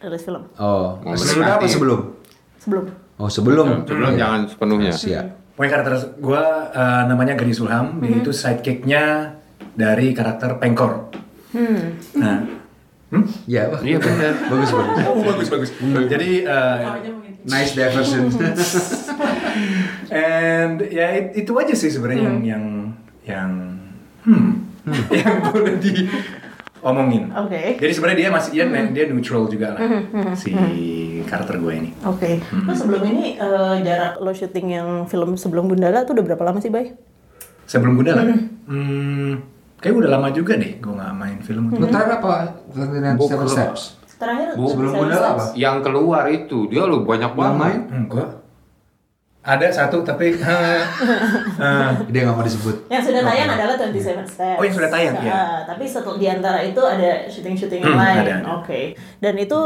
rilis 0.00 0.22
film 0.22 0.42
Oh, 0.54 1.02
sesudah 1.12 1.58
apa 1.58 1.66
sebelum? 1.66 2.00
sebelum. 2.56 2.84
Oh, 3.16 3.26
sebelum. 3.26 3.82
Sebelum 3.82 4.08
Iya. 4.08 4.16
jangan 4.16 4.40
sepenuhnya. 4.46 4.92
Siap. 4.94 5.26
Pokoknya 5.52 5.70
karakter 5.72 5.94
gue 6.16 6.42
namanya 7.04 7.34
Gani 7.34 7.52
Sulham, 7.52 7.98
dia 7.98 8.16
itu 8.16 8.30
sidekicknya 8.30 9.34
dari 9.72 10.10
karakter 10.10 10.56
Pengkor. 10.56 11.10
Hmm. 11.50 11.98
Nah, 12.14 12.38
hmm? 13.14 13.24
Iya, 13.46 13.62
wah. 13.70 13.80
Iya 13.80 13.96
benar. 14.02 14.34
bagus 14.50 14.70
bagus. 14.74 15.04
Oh, 15.06 15.22
bagus 15.22 15.48
bagus. 15.48 15.70
Jadi, 16.10 16.30
uh, 16.44 16.78
Nice 17.44 17.76
diversion. 17.76 18.32
and 20.08 20.80
ya 20.88 21.12
it- 21.12 21.44
itu 21.44 21.52
aja 21.60 21.74
sih 21.76 21.92
sebenarnya 21.92 22.24
yang 22.24 22.38
yang 22.40 22.64
yang 23.28 23.50
hmm, 24.24 24.50
yang 25.20 25.36
boleh 25.52 25.76
diomongin. 25.76 27.28
Oke. 27.36 27.76
Jadi 27.76 27.92
sebenarnya 27.92 28.18
dia 28.24 28.30
masih 28.32 28.50
dia 28.56 28.64
dia 28.64 29.04
neutral 29.12 29.44
juga 29.44 29.76
lah 29.76 29.80
si 30.32 30.56
karakter 31.28 31.60
gue 31.60 31.72
ini. 31.84 31.90
Oke. 32.08 32.40
Lo 32.64 32.72
sebelum 32.72 33.04
ini 33.12 33.36
eh, 33.36 33.74
jarak 33.84 34.24
lo 34.24 34.32
syuting 34.32 34.66
yang 34.72 34.88
film 35.04 35.36
sebelum 35.36 35.68
Gundala 35.68 36.08
tuh 36.08 36.16
udah 36.16 36.24
berapa 36.24 36.42
lama 36.48 36.64
sih, 36.64 36.72
Bay? 36.72 36.96
Sebelum 37.68 37.96
Gundala, 37.96 38.24
hmm, 38.24 39.32
kayak 39.84 39.94
udah 39.94 40.10
lama 40.10 40.32
juga 40.32 40.56
deh 40.56 40.80
gue 40.80 40.88
nggak 40.90 41.12
main 41.12 41.38
film. 41.38 41.68
Lu 41.68 41.84
terakhir 41.84 42.16
apa? 42.16 42.34
Gua 43.14 43.28
Seven. 43.28 43.46
Steps. 43.46 43.82
Terakhir 44.14 44.56
Sebelum 44.56 44.72
Seven 44.88 45.00
Gundala 45.04 45.20
Steps. 45.20 45.44
apa? 45.44 45.44
Yang 45.54 45.76
keluar 45.84 46.24
itu 46.26 46.58
dia 46.66 46.82
lo 46.82 47.04
banyak 47.04 47.32
banget. 47.34 47.60
main? 47.60 47.80
Enggak. 47.92 48.28
Ada 49.44 49.68
satu 49.68 50.00
tapi 50.00 50.32
eh, 50.40 50.80
eh, 51.60 51.88
Dia 52.08 52.20
nggak 52.24 52.32
mau 52.32 52.40
disebut. 52.40 52.88
Yang 52.88 53.12
sudah 53.12 53.22
tayang 53.22 53.50
adalah 53.50 53.74
27 53.76 54.24
Steps. 54.24 54.56
Oh, 54.56 54.64
yang 54.64 54.72
sudah 54.72 54.88
tayang, 54.88 55.14
ya. 55.20 55.68
Tapi 55.68 55.84
setelah 55.84 56.16
di 56.16 56.26
antara 56.26 56.58
itu 56.64 56.80
ada 56.80 57.28
syuting-syuting 57.28 57.84
yang 57.84 57.92
Hmm, 57.92 58.00
lain. 58.00 58.40
Oke. 58.56 58.80
Dan 59.20 59.36
itu 59.36 59.60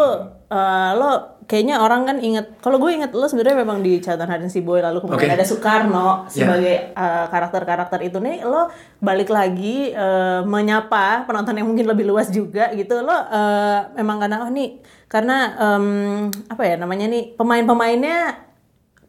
eh, 0.50 0.90
lo 0.98 1.37
kayaknya 1.48 1.80
orang 1.80 2.04
kan 2.04 2.16
inget. 2.20 2.60
Kalau 2.60 2.76
gue 2.76 2.92
inget 2.92 3.08
lo 3.16 3.24
sebenarnya 3.24 3.64
memang 3.64 3.80
di 3.80 3.96
catatan 4.04 4.28
harian 4.28 4.52
si 4.52 4.60
Boy 4.60 4.84
lalu 4.84 5.00
kemudian 5.00 5.32
Oke. 5.32 5.36
ada 5.40 5.46
Soekarno 5.48 6.28
Ya. 6.28 6.44
sebagai 6.44 6.92
eh, 6.92 7.26
karakter-karakter 7.32 8.04
itu 8.04 8.20
nih. 8.20 8.44
Lo 8.44 8.68
balik 9.00 9.32
lagi 9.32 9.90
eh, 9.90 10.40
menyapa 10.44 11.24
penonton 11.24 11.56
yang 11.56 11.64
mungkin 11.66 11.88
lebih 11.88 12.04
luas 12.04 12.28
juga 12.28 12.68
gitu. 12.76 13.00
Lo 13.00 13.16
eh, 13.16 13.80
memang 13.96 14.20
karena 14.20 14.44
oh 14.44 14.52
nih 14.52 14.76
karena 15.08 15.36
em, 15.56 15.86
apa 16.52 16.62
ya 16.68 16.76
namanya 16.76 17.08
nih 17.08 17.32
pemain-pemainnya 17.32 18.44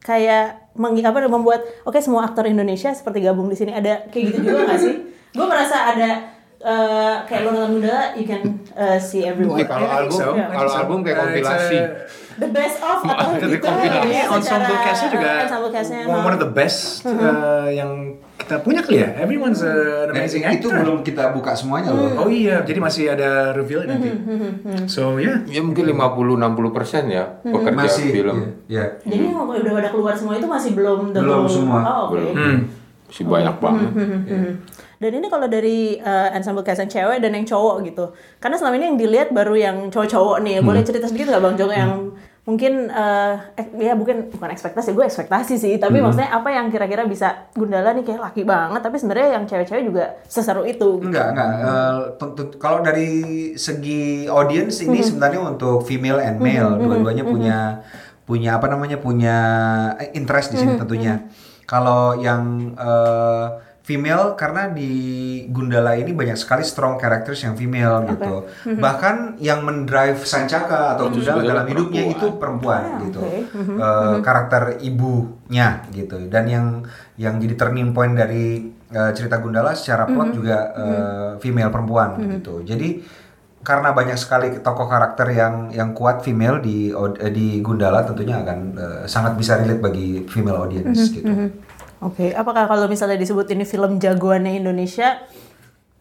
kayak 0.00 0.72
meng, 0.80 0.96
apa 0.96 1.28
membuat 1.28 1.60
oke 1.84 2.00
semua 2.00 2.24
aktor 2.24 2.48
Indonesia 2.48 2.88
seperti 2.96 3.20
gabung 3.20 3.52
di 3.52 3.56
sini 3.60 3.76
ada 3.76 4.08
kayak 4.08 4.32
gitu 4.32 4.48
juga 4.48 4.64
nggak 4.64 4.80
sih? 4.80 4.94
Gue 5.36 5.44
merasa 5.44 5.92
ada 5.92 6.39
eh, 6.60 7.16
kayak 7.24 7.40
lo 7.48 7.50
nonton 7.56 7.70
muda 7.80 8.12
you 8.16 8.28
can 8.28 8.60
eh, 8.76 8.98
see 9.00 9.24
everyone. 9.24 9.56
Mungkin 9.56 9.68
kalau 9.68 9.88
album, 9.88 10.20
so. 10.20 10.28
kalau 10.36 10.72
album 10.76 10.98
kayak 11.00 11.16
Uh, 11.20 11.24
it's 11.32 11.48
kompilasi. 11.48 11.78
The 12.40 12.48
best 12.48 12.76
of 12.80 13.04
atau 13.04 13.36
gitu 13.36 13.56
kompilasi. 13.60 14.12
ya, 14.16 14.22
ensemble 14.32 14.78
castnya 14.80 15.08
juga 15.12 15.28
eh, 15.28 15.44
ensemble 15.44 15.72
castnya 15.72 16.00
one 16.08 16.32
of 16.32 16.40
the 16.40 16.52
best 16.56 17.04
uh, 17.04 17.68
yang 17.68 18.16
kita 18.40 18.56
punya 18.64 18.80
kali 18.80 19.04
ya. 19.04 19.08
Everyone's 19.20 19.60
uh, 19.60 20.08
an 20.08 20.16
amazing 20.16 20.48
itu 20.48 20.72
actor. 20.72 20.80
belum 20.80 20.98
kita 21.04 21.36
buka 21.36 21.52
semuanya 21.52 21.92
loh. 21.92 22.24
Oh 22.24 22.28
iya, 22.32 22.64
jadi 22.64 22.80
masih 22.80 23.12
ada 23.12 23.52
reveal 23.52 23.84
nanti. 23.84 24.10
So 24.88 25.20
yeah. 25.20 25.44
Ya 25.44 25.60
mungkin 25.60 25.84
50-60 25.92 26.76
persen 26.76 27.02
ya 27.12 27.40
pekerja 27.44 27.76
Masih. 27.76 28.08
film. 28.08 28.36
Iya. 28.68 29.00
Jadi 29.04 29.24
yang 29.28 29.44
udah 29.44 29.72
pada 29.76 29.88
keluar 29.92 30.16
semua 30.16 30.40
itu 30.40 30.48
masih 30.48 30.72
belum 30.72 31.12
the 31.12 31.20
Belum 31.20 31.44
semua. 31.44 31.80
Oh, 31.84 32.00
oke. 32.08 32.16
Belum. 32.16 32.32
Hmm. 32.32 32.58
Masih 33.12 33.24
banyak 33.28 33.56
banget. 33.60 33.90
Hmm. 35.00 35.08
Dan 35.08 35.16
ini 35.16 35.26
kalau 35.26 35.48
dari 35.48 35.96
eh, 35.96 36.28
ensemble 36.30 36.60
cast 36.60 36.76
yang 36.78 36.92
cewek 36.92 37.18
dan 37.18 37.32
yang 37.32 37.48
cowok 37.48 37.76
gitu. 37.82 38.04
Karena 38.36 38.54
selama 38.54 38.76
ini 38.76 38.84
yang 38.86 38.98
dilihat 38.98 39.28
baru 39.30 39.56
yang 39.56 39.76
cowok-cowok 39.88 40.36
nih. 40.38 40.60
Boleh 40.60 40.84
cerita 40.84 41.08
sedikit 41.08 41.32
nggak 41.32 41.40
Bang 41.40 41.56
Joko 41.56 41.72
yang 41.72 41.92
mungkin 42.40 42.72
eh 42.86 43.34
ek- 43.54 43.76
ya 43.78 43.92
mungkin 43.92 44.28
bukan 44.28 44.50
ekspektasi, 44.50 44.92
gue 44.92 45.00
ekspektasi 45.02 45.56
sih. 45.56 45.74
Tapi 45.76 45.96
maksudnya 46.02 46.28
apa 46.30 46.48
yang 46.50 46.68
kira-kira 46.68 47.04
bisa 47.06 47.48
Gundala 47.50 47.92
nih 47.92 48.04
kayak 48.04 48.20
laki 48.22 48.42
banget. 48.44 48.80
Tapi 48.82 48.96
sebenarnya 48.96 49.28
yang 49.32 49.44
cewek-cewek 49.46 49.82
juga 49.82 50.04
seseru 50.26 50.64
itu. 50.64 51.00
Enggak, 51.00 51.32
enggak. 51.32 51.48
Eh, 51.48 51.98
tentu- 52.16 52.56
kalau 52.58 52.78
dari 52.80 53.08
segi 53.56 54.00
audience 54.26 54.82
ini 54.82 55.00
sebenarnya 55.00 55.40
untuk 55.46 55.80
female 55.80 56.20
and 56.20 56.36
male, 56.38 56.76
dua-duanya 56.76 57.24
punya 57.24 57.58
punya 58.22 58.50
apa 58.54 58.68
namanya 58.68 58.96
punya 58.96 59.36
interest 60.12 60.52
di 60.52 60.60
sini 60.60 60.76
tentunya. 60.76 61.24
Kalau 61.64 62.14
yang 62.14 62.42
eh, 62.74 63.46
female 63.90 64.38
karena 64.38 64.70
di 64.70 64.90
Gundala 65.50 65.98
ini 65.98 66.14
banyak 66.14 66.38
sekali 66.38 66.62
strong 66.62 66.94
characters 66.94 67.42
yang 67.42 67.58
female 67.58 68.06
gitu. 68.06 68.46
Bahkan 68.78 69.42
yang 69.42 69.66
mendrive 69.66 70.22
Sancaka 70.22 70.94
atau 70.94 71.10
Gundala 71.10 71.42
dalam 71.42 71.66
hidupnya 71.66 72.06
perempuan. 72.06 72.14
itu 72.14 72.26
perempuan 72.38 72.82
Ah, 72.86 73.00
gitu. 73.02 73.20
oke. 73.20 73.38
Eh, 73.82 74.16
karakter 74.22 74.62
ibunya 74.80 75.82
gitu. 75.90 76.16
Dan 76.30 76.44
yang 76.46 76.66
yang 77.18 77.34
jadi 77.36 77.58
turning 77.58 77.90
point 77.90 78.14
dari 78.14 78.62
eh, 78.70 79.10
cerita 79.10 79.42
Gundala 79.42 79.74
secara 79.74 80.06
plot 80.06 80.30
juga 80.30 80.58
eh, 80.72 81.30
female 81.42 81.74
perempuan 81.74 82.14
gitu. 82.30 82.62
Jadi 82.62 83.18
karena 83.60 83.92
banyak 83.92 84.16
sekali 84.16 84.56
tokoh 84.64 84.88
karakter 84.88 85.36
yang 85.36 85.68
yang 85.68 85.92
kuat 85.92 86.24
female 86.24 86.64
di 86.64 86.88
di 87.28 87.60
Gundala 87.60 88.06
tentunya 88.06 88.38
akan 88.38 88.58
eh, 88.72 89.02
sangat 89.04 89.34
bisa 89.34 89.58
relate 89.58 89.82
bagi 89.82 90.24
female 90.24 90.62
audience 90.62 91.10
gitu. 91.10 91.28
Oke, 92.00 92.32
apakah 92.32 92.64
kalau 92.64 92.88
misalnya 92.88 93.20
disebut 93.20 93.44
ini 93.52 93.68
film 93.68 94.00
jagoannya 94.00 94.56
Indonesia 94.56 95.20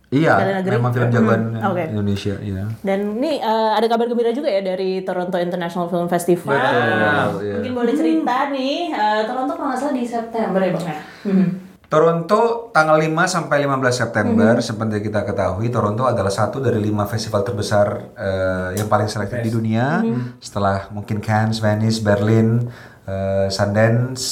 Iya, 0.09 0.57
memang 0.65 0.89
film 0.89 1.09
jagoan 1.13 1.53
Hmm, 1.53 1.69
oke. 1.69 1.83
Indonesia, 1.93 2.33
iya. 2.41 2.65
dan 2.81 3.21
ini 3.21 3.37
eh, 3.37 3.71
ada 3.77 3.85
kabar 3.85 4.09
gembira 4.09 4.33
juga 4.33 4.49
ya 4.49 4.65
dari 4.65 5.05
Toronto 5.05 5.37
International 5.37 5.85
Film 5.85 6.09
Festival. 6.09 6.57
Betul, 6.57 7.45
iya. 7.45 7.55
Mungkin 7.61 7.73
boleh 7.77 7.93
cerita 7.93 8.49
nih, 8.49 8.89
eh, 8.89 9.21
Toronto 9.29 9.53
kalau 9.53 9.69
nggak 9.69 9.77
salah 9.77 9.93
di 9.93 10.01
September 10.09 10.59
ya 10.65 10.71
bang 10.73 10.85
ya. 10.89 10.97
Hmm. 11.29 11.47
Toronto 11.89 12.69
tanggal 12.69 13.01
5 13.01 13.25
sampai 13.25 13.65
15 13.65 13.97
September 13.97 14.53
seperti 14.61 15.09
kita 15.09 15.25
ketahui 15.25 15.73
Toronto 15.73 16.05
adalah 16.05 16.29
satu 16.29 16.61
dari 16.61 16.77
lima 16.77 17.09
festival 17.09 17.41
terbesar 17.41 18.13
eh, 18.13 18.69
yang 18.77 18.85
paling 18.85 19.09
selektif 19.09 19.41
di 19.41 19.49
dunia 19.49 20.05
setelah 20.37 20.85
mungkin 20.93 21.17
Cannes, 21.17 21.57
Venice, 21.57 22.05
Berlin, 22.05 22.69
eh, 23.09 23.47
Sundance, 23.49 24.25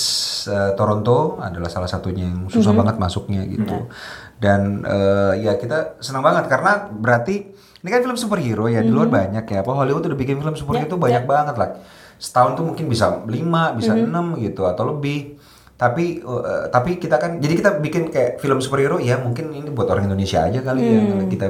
eh, 0.46 0.72
Toronto 0.78 1.42
adalah 1.42 1.68
salah 1.74 1.90
satunya 1.90 2.30
yang 2.30 2.46
susah 2.46 2.78
banget 2.78 3.02
masuknya 3.02 3.42
gitu. 3.50 3.90
Dan 4.38 4.86
eh, 4.86 5.42
ya 5.42 5.58
kita 5.58 5.98
senang 5.98 6.22
banget 6.22 6.46
karena 6.46 6.86
berarti 6.94 7.36
ini 7.58 7.90
kan 7.90 8.06
film 8.06 8.18
superhero 8.18 8.70
ya 8.70 8.86
di 8.86 8.94
luar 8.94 9.10
banyak 9.10 9.50
ya. 9.50 9.66
Apa 9.66 9.74
Hollywood 9.74 10.06
udah 10.06 10.20
bikin 10.20 10.38
film 10.38 10.54
superhero 10.54 10.86
itu 10.86 10.98
banyak 11.02 11.26
banget 11.26 11.58
lah 11.58 11.70
setahun 12.18 12.58
tuh 12.58 12.66
mungkin 12.66 12.90
bisa 12.90 13.22
5 13.24 13.78
bisa 13.78 13.94
enam 13.94 14.38
gitu 14.42 14.66
atau 14.66 14.94
lebih. 14.94 15.38
Tapi 15.78 16.26
uh, 16.26 16.74
tapi 16.74 16.98
kita 16.98 17.22
kan 17.22 17.38
jadi 17.38 17.54
kita 17.54 17.72
bikin 17.78 18.10
kayak 18.10 18.42
film 18.42 18.58
superhero 18.58 18.98
ya 18.98 19.22
mungkin 19.22 19.54
ini 19.54 19.70
buat 19.70 19.86
orang 19.94 20.10
Indonesia 20.10 20.42
aja 20.42 20.66
kali 20.66 20.82
ya 20.82 21.00
yang 21.06 21.30
kita 21.30 21.48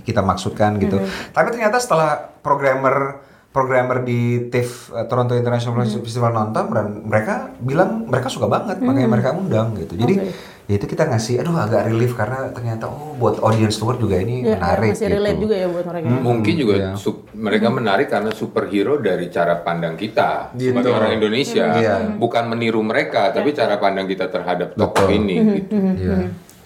kita 0.00 0.24
maksudkan 0.24 0.80
gitu. 0.80 0.96
Tapi 1.36 1.48
ternyata 1.52 1.76
setelah 1.76 2.40
programmer 2.40 3.20
programmer 3.56 4.04
di 4.04 4.20
TIFF 4.46 4.92
uh, 4.92 5.08
Toronto 5.08 5.32
International 5.32 5.72
Festival 5.80 6.28
nonton 6.30 6.68
dan 6.68 6.86
mereka 7.02 7.56
bilang 7.56 8.04
mereka 8.04 8.28
suka 8.28 8.44
banget 8.46 8.76
makanya 8.78 9.08
mereka 9.08 9.32
undang 9.32 9.72
gitu 9.74 9.96
jadi 9.96 10.28
ya 10.66 10.74
itu 10.74 10.84
kita 10.84 11.06
ngasih 11.06 11.40
aduh 11.40 11.56
agak 11.56 11.86
relief 11.86 12.12
karena 12.12 12.50
ternyata 12.50 12.84
oh 12.84 13.14
buat 13.14 13.38
audience 13.38 13.78
luar 13.78 13.96
juga 13.96 14.18
ini 14.18 14.42
Ya, 14.42 14.58
menarik 14.58 14.92
masih 14.92 15.08
relate 15.08 15.32
gitu. 15.32 15.42
juga 15.42 15.54
ya 15.54 15.66
buat 15.66 15.86
mereka. 15.86 16.06
Mungkin 16.10 16.54
juga 16.58 16.74
iya. 16.74 16.90
sup- 16.98 17.30
mereka 17.32 17.68
menarik 17.70 18.06
karena 18.06 18.30
superhero 18.30 18.98
dari 18.98 19.30
cara 19.30 19.54
pandang 19.56 19.94
kita 19.94 20.50
Gitu. 20.52 20.74
sebagai 20.74 20.90
orang 20.92 21.12
Indonesia, 21.14 21.64
Iya. 21.72 21.94
bukan 22.18 22.44
meniru 22.46 22.82
mereka, 22.82 23.30
tapi 23.30 23.54
cara 23.54 23.78
pandang 23.78 24.04
kita 24.04 24.26
terhadap 24.26 24.74
tokoh 24.74 25.06
ini. 25.08 25.62
Gitu. 25.62 25.70
Iya. 25.96 26.16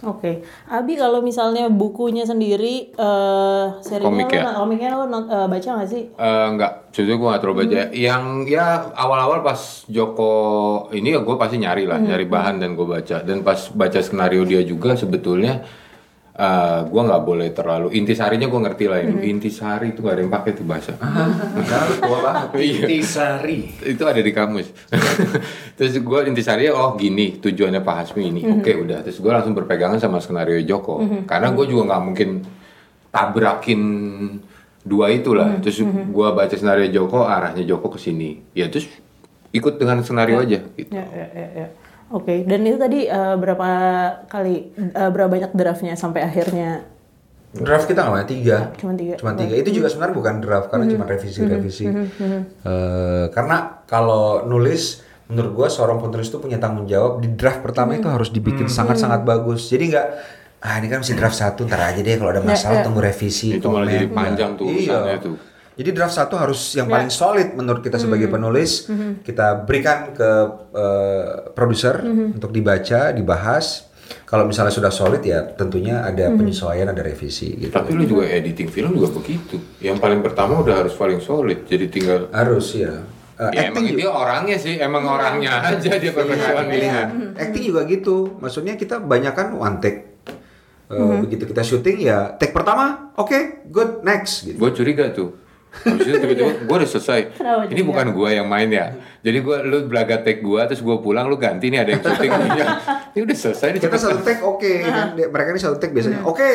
Oke, 0.00 0.40
Abi 0.64 0.96
kalau 0.96 1.20
misalnya 1.20 1.68
bukunya 1.68 2.24
sendiri, 2.24 2.88
eh 2.90 3.66
serinya 3.84 4.24
Komik 4.24 4.32
ya? 4.32 4.42
lo, 4.48 4.64
komiknya 4.64 4.90
lo 4.96 5.04
not- 5.04 5.28
eh, 5.28 5.44
baca 5.44 5.68
nggak 5.76 5.88
sih? 5.88 6.02
Eh, 6.08 6.46
enggak, 6.48 6.88
jujur 6.88 7.20
gue 7.20 7.28
gak 7.28 7.40
terlalu 7.44 7.58
baca. 7.68 7.80
Yang 7.92 8.24
ya 8.48 8.66
awal-awal 8.96 9.44
pas 9.44 9.60
Joko 9.86 10.32
ini 10.90 11.12
ya 11.12 11.20
gue 11.20 11.36
pasti 11.36 11.60
nyari 11.60 11.84
lah, 11.84 12.00
nyari 12.00 12.24
bahan 12.24 12.56
dan 12.58 12.72
gue 12.72 12.86
baca. 12.88 13.20
Dan 13.20 13.44
pas 13.44 13.60
baca 13.70 14.00
skenario 14.00 14.48
dia 14.48 14.64
juga 14.64 14.96
sebetulnya 14.96 15.60
eh 16.30 16.80
gue 16.86 17.02
nggak 17.02 17.22
boleh 17.26 17.48
terlalu 17.50 17.90
intisarinya 17.98 18.46
gue 18.46 18.60
ngerti 18.62 18.84
lah 18.86 19.02
ini. 19.02 19.28
Intisari 19.34 19.90
itu 19.90 20.00
gak 20.00 20.14
ada 20.14 20.22
yang 20.22 20.32
pakai 20.32 20.50
tuh 20.54 20.64
bahasa. 20.64 20.94
banget. 22.00 22.48
Iya. 22.54 22.86
Intisari. 22.86 23.58
itu 23.82 24.02
ada 24.06 24.20
di 24.22 24.30
kamus. 24.30 24.70
Terus 25.78 25.98
gue 25.98 26.20
intisarinya 26.30 26.72
oh 26.78 26.94
gini 26.94 27.42
tujuannya 27.42 27.82
Pak 27.82 27.96
Hasmi 28.06 28.22
ini. 28.30 28.40
Oke 28.46 28.78
udah. 28.78 29.02
Terus 29.02 29.18
gue 29.18 29.32
langsung 29.32 29.58
berpegangan 29.58 29.98
sama 29.98 30.22
skenario 30.22 30.62
Joko. 30.62 31.02
Karena 31.26 31.50
gue 31.50 31.66
juga 31.66 31.90
nggak 31.90 32.02
mungkin 32.06 32.28
tabrakin 33.10 33.82
dua 34.80 35.12
itulah 35.12 35.60
terus 35.60 35.82
gue 35.84 36.28
baca 36.32 36.54
skenario 36.54 36.88
Joko 36.88 37.26
arahnya 37.26 37.66
Joko 37.66 37.90
ke 37.90 37.98
sini. 37.98 38.38
Ya 38.54 38.70
terus 38.70 38.86
ikut 39.50 39.82
dengan 39.82 40.00
skenario 40.06 40.38
aja 40.38 40.62
gitu. 40.78 40.94
Ya, 40.94 41.04
ya, 41.10 41.26
ya, 41.34 41.48
ya. 41.58 41.66
Oke, 42.10 42.42
dan 42.42 42.66
itu 42.66 42.74
tadi 42.74 43.06
eh, 43.06 43.34
berapa 43.38 43.68
kali, 44.26 44.74
eh, 44.74 45.10
berapa 45.14 45.30
banyak 45.30 45.54
draftnya 45.54 45.94
sampai 45.94 46.26
akhirnya 46.26 46.82
Draft 47.50 47.90
kita 47.90 48.06
nggak 48.06 48.14
banyak 48.14 48.30
tiga. 48.30 48.56
Cuma 48.78 48.94
tiga. 48.94 49.14
Cuma 49.18 49.34
tiga. 49.34 49.54
Itu 49.58 49.74
juga 49.74 49.90
sebenarnya 49.90 50.14
bukan 50.14 50.34
draft 50.38 50.70
karena 50.70 50.86
cuma 50.86 51.02
revisi-revisi. 51.02 51.82
Eh, 51.90 53.26
karena 53.34 53.82
kalau 53.90 54.46
nulis, 54.46 55.02
menurut 55.26 55.58
gua 55.58 55.66
seorang 55.66 55.98
penulis 55.98 56.30
itu 56.30 56.38
punya 56.38 56.62
tanggung 56.62 56.86
jawab 56.86 57.18
di 57.18 57.34
draft 57.34 57.66
pertama 57.66 57.98
itu 57.98 58.06
harus 58.06 58.30
dibikin 58.30 58.70
sangat-sangat 58.70 59.26
bagus. 59.26 59.66
Jadi 59.66 59.90
nggak 59.90 60.06
ah 60.60 60.76
ini 60.78 60.86
kan 60.86 61.02
masih 61.02 61.16
draft 61.18 61.34
satu 61.34 61.66
ntar 61.66 61.80
aja 61.90 61.98
deh 61.98 62.14
kalau 62.20 62.30
ada 62.30 62.42
masalah 62.44 62.86
tunggu 62.86 63.02
revisi. 63.02 63.58
Itu 63.58 63.66
malah 63.66 63.88
komen." 63.88 63.94
jadi 63.98 64.06
panjang 64.14 64.50
tuh 64.54 64.66
Iya. 64.70 64.78
urusannya 64.78 65.18
tuh. 65.18 65.34
Jadi 65.78 65.90
draft 65.96 66.12
satu 66.12 66.34
harus 66.36 66.76
yang 66.76 66.90
paling 66.90 67.08
solid 67.08 67.54
menurut 67.56 67.80
kita 67.80 67.96
sebagai 67.96 68.28
penulis. 68.28 68.90
Kita 69.22 69.64
berikan 69.64 70.12
ke 70.12 70.30
eh, 70.74 71.26
produser 71.54 72.04
untuk 72.06 72.50
dibaca, 72.50 73.14
dibahas. 73.14 73.88
Kalau 74.26 74.42
misalnya 74.46 74.74
sudah 74.74 74.90
solid 74.90 75.22
ya 75.22 75.42
tentunya 75.54 76.02
ada 76.02 76.30
penyesuaian, 76.34 76.90
ada 76.90 76.98
revisi 76.98 77.54
gitu. 77.54 77.70
tapi 77.70 77.94
lu 77.94 78.02
juga 78.06 78.26
editing 78.26 78.66
film 78.66 78.90
juga 78.94 79.22
begitu 79.22 79.58
yang 79.78 80.02
paling 80.02 80.18
pertama 80.18 80.58
udah 80.58 80.82
harus 80.82 80.94
paling 80.98 81.22
solid 81.22 81.62
jadi 81.66 81.86
tinggal 81.86 82.26
Harus 82.34 82.74
ya. 82.74 83.06
Eh, 83.40 83.50
ya 83.54 83.70
emang 83.70 83.80
acting 83.86 83.96
dia 83.96 84.10
orangnya 84.10 84.56
sih 84.58 84.74
emang 84.76 85.06
orangnya 85.06 85.62
aja 85.64 85.96
dia 85.96 86.10
Iya, 86.10 86.12
perfeksionisnya 86.12 87.02
Acting 87.38 87.64
juga 87.64 87.80
gitu. 87.86 88.16
Maksudnya 88.42 88.74
kita 88.76 89.00
banyak 89.00 89.32
kan 89.32 89.48
one 89.54 89.78
take. 89.80 90.00
Eh, 90.90 91.16
Begitu 91.22 91.46
kita 91.46 91.62
syuting 91.62 92.02
ya 92.02 92.34
take 92.34 92.50
pertama, 92.50 93.14
oke, 93.14 93.64
good, 93.70 94.02
next 94.02 94.42
gitu. 94.42 94.58
gue 94.58 94.70
curiga 94.74 95.06
tuh 95.14 95.38
Habis 95.70 96.02
itu 96.04 96.18
tiba-tiba 96.18 96.50
gue 96.60 96.76
udah 96.76 96.88
selesai 96.88 97.20
Kenapa 97.32 97.62
ini 97.64 97.80
bukan 97.80 98.06
gue 98.10 98.28
yang 98.32 98.44
main 98.44 98.66
ya 98.66 98.90
jadi 99.20 99.38
gue 99.38 99.56
lu 99.64 99.86
belaga 99.86 100.18
take 100.18 100.40
gue 100.40 100.60
terus 100.66 100.80
gue 100.80 100.96
pulang 100.98 101.24
lu 101.24 101.36
ganti 101.36 101.68
nih 101.68 101.80
ada 101.80 101.90
yang 101.90 102.02
syuting 102.02 102.30
ya 102.52 102.66
ini 103.12 103.20
udah 103.22 103.36
selesai 103.38 103.68
nih 103.70 103.80
Kita 103.80 103.96
satu 103.96 104.20
take 104.20 104.40
oke 104.40 104.72
kan. 104.82 105.14
Dia- 105.14 105.28
Mereka 105.28 105.48
ini 105.50 105.60
satu 105.60 105.76
take 105.76 105.92
biasanya. 105.92 106.22
Oke. 106.22 106.48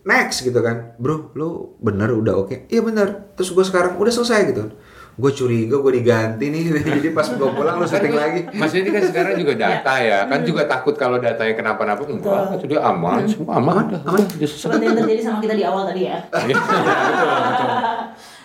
Next 0.00 0.40
gitu 0.40 0.56
kan. 0.58 0.96
Bro, 0.96 1.30
lu 1.34 1.48
bener 1.78 2.08
udah 2.10 2.40
oke. 2.40 2.66
Iya 2.66 2.80
bener. 2.80 3.34
Terus 3.34 3.52
gue 3.52 3.62
sekarang 3.62 3.96
udah 3.96 4.08
selesai 4.08 4.48
gitu. 4.48 4.64
Gue 5.12 5.28
curiga 5.30 5.76
gue 5.76 5.92
diganti 5.94 6.48
nih. 6.48 6.62
Jadi 6.96 7.12
pas 7.12 7.28
gue 7.28 7.36
pulang 7.52 7.76
lu 7.76 7.84
syuting 7.84 8.14
lagi. 8.14 8.40
Mas 8.50 8.72
ini 8.72 8.88
kan 8.88 9.04
sekarang 9.04 9.36
juga 9.36 9.52
data 9.54 9.94
ya 10.00 10.24
kan 10.24 10.40
juga 10.40 10.64
takut 10.64 10.96
kalau 10.96 11.20
datanya 11.20 11.52
kenapa-napa 11.52 12.00
enggak 12.02 12.56
itu 12.56 12.66
dia 12.66 12.80
aman 12.80 13.28
semua 13.28 13.60
aman 13.60 13.84
selesai. 13.92 14.48
seperti 14.48 14.84
yang 14.86 14.96
terjadi 14.96 15.20
sama 15.20 15.38
kita 15.38 15.52
di 15.52 15.64
awal 15.64 15.84
tadi 15.84 16.02
ya? 16.02 16.16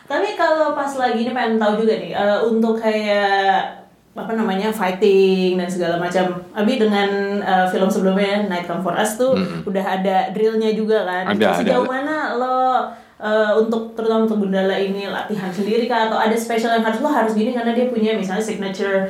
Tapi 0.05 0.37
kalau 0.37 0.77
pas 0.77 0.91
lagi 0.95 1.25
ini 1.25 1.31
pengen 1.33 1.57
tahu 1.57 1.81
juga 1.81 1.97
nih 1.97 2.13
eh, 2.13 2.39
untuk 2.45 2.77
kayak 2.77 3.81
apa 4.15 4.31
namanya 4.31 4.71
fighting 4.71 5.59
dan 5.59 5.67
segala 5.67 5.99
macam. 5.99 6.39
Abi 6.53 6.77
dengan 6.77 7.41
eh, 7.41 7.65
film 7.73 7.89
sebelumnya 7.89 8.45
Night 8.45 8.69
Come 8.69 8.85
for 8.85 8.93
Us 8.95 9.17
tuh 9.17 9.33
udah 9.69 9.85
ada 10.01 10.29
drillnya 10.31 10.71
juga 10.77 11.03
kan. 11.03 11.35
Ada, 11.35 11.59
Sejauh 11.65 11.83
ada. 11.83 11.91
mana 11.91 12.15
lo 12.37 12.55
eh, 13.17 13.51
untuk 13.59 13.97
terutama 13.97 14.29
untuk 14.29 14.45
Gundala 14.45 14.77
ini 14.77 15.09
latihan 15.09 15.49
sendiri 15.49 15.89
kah 15.89 16.07
atau 16.07 16.21
ada 16.21 16.37
special 16.37 16.77
yang 16.77 16.85
harus 16.85 17.01
lo 17.01 17.09
harus 17.09 17.33
gini 17.33 17.51
karena 17.51 17.73
dia 17.73 17.89
punya 17.89 18.13
misalnya 18.13 18.45
signature 18.45 19.09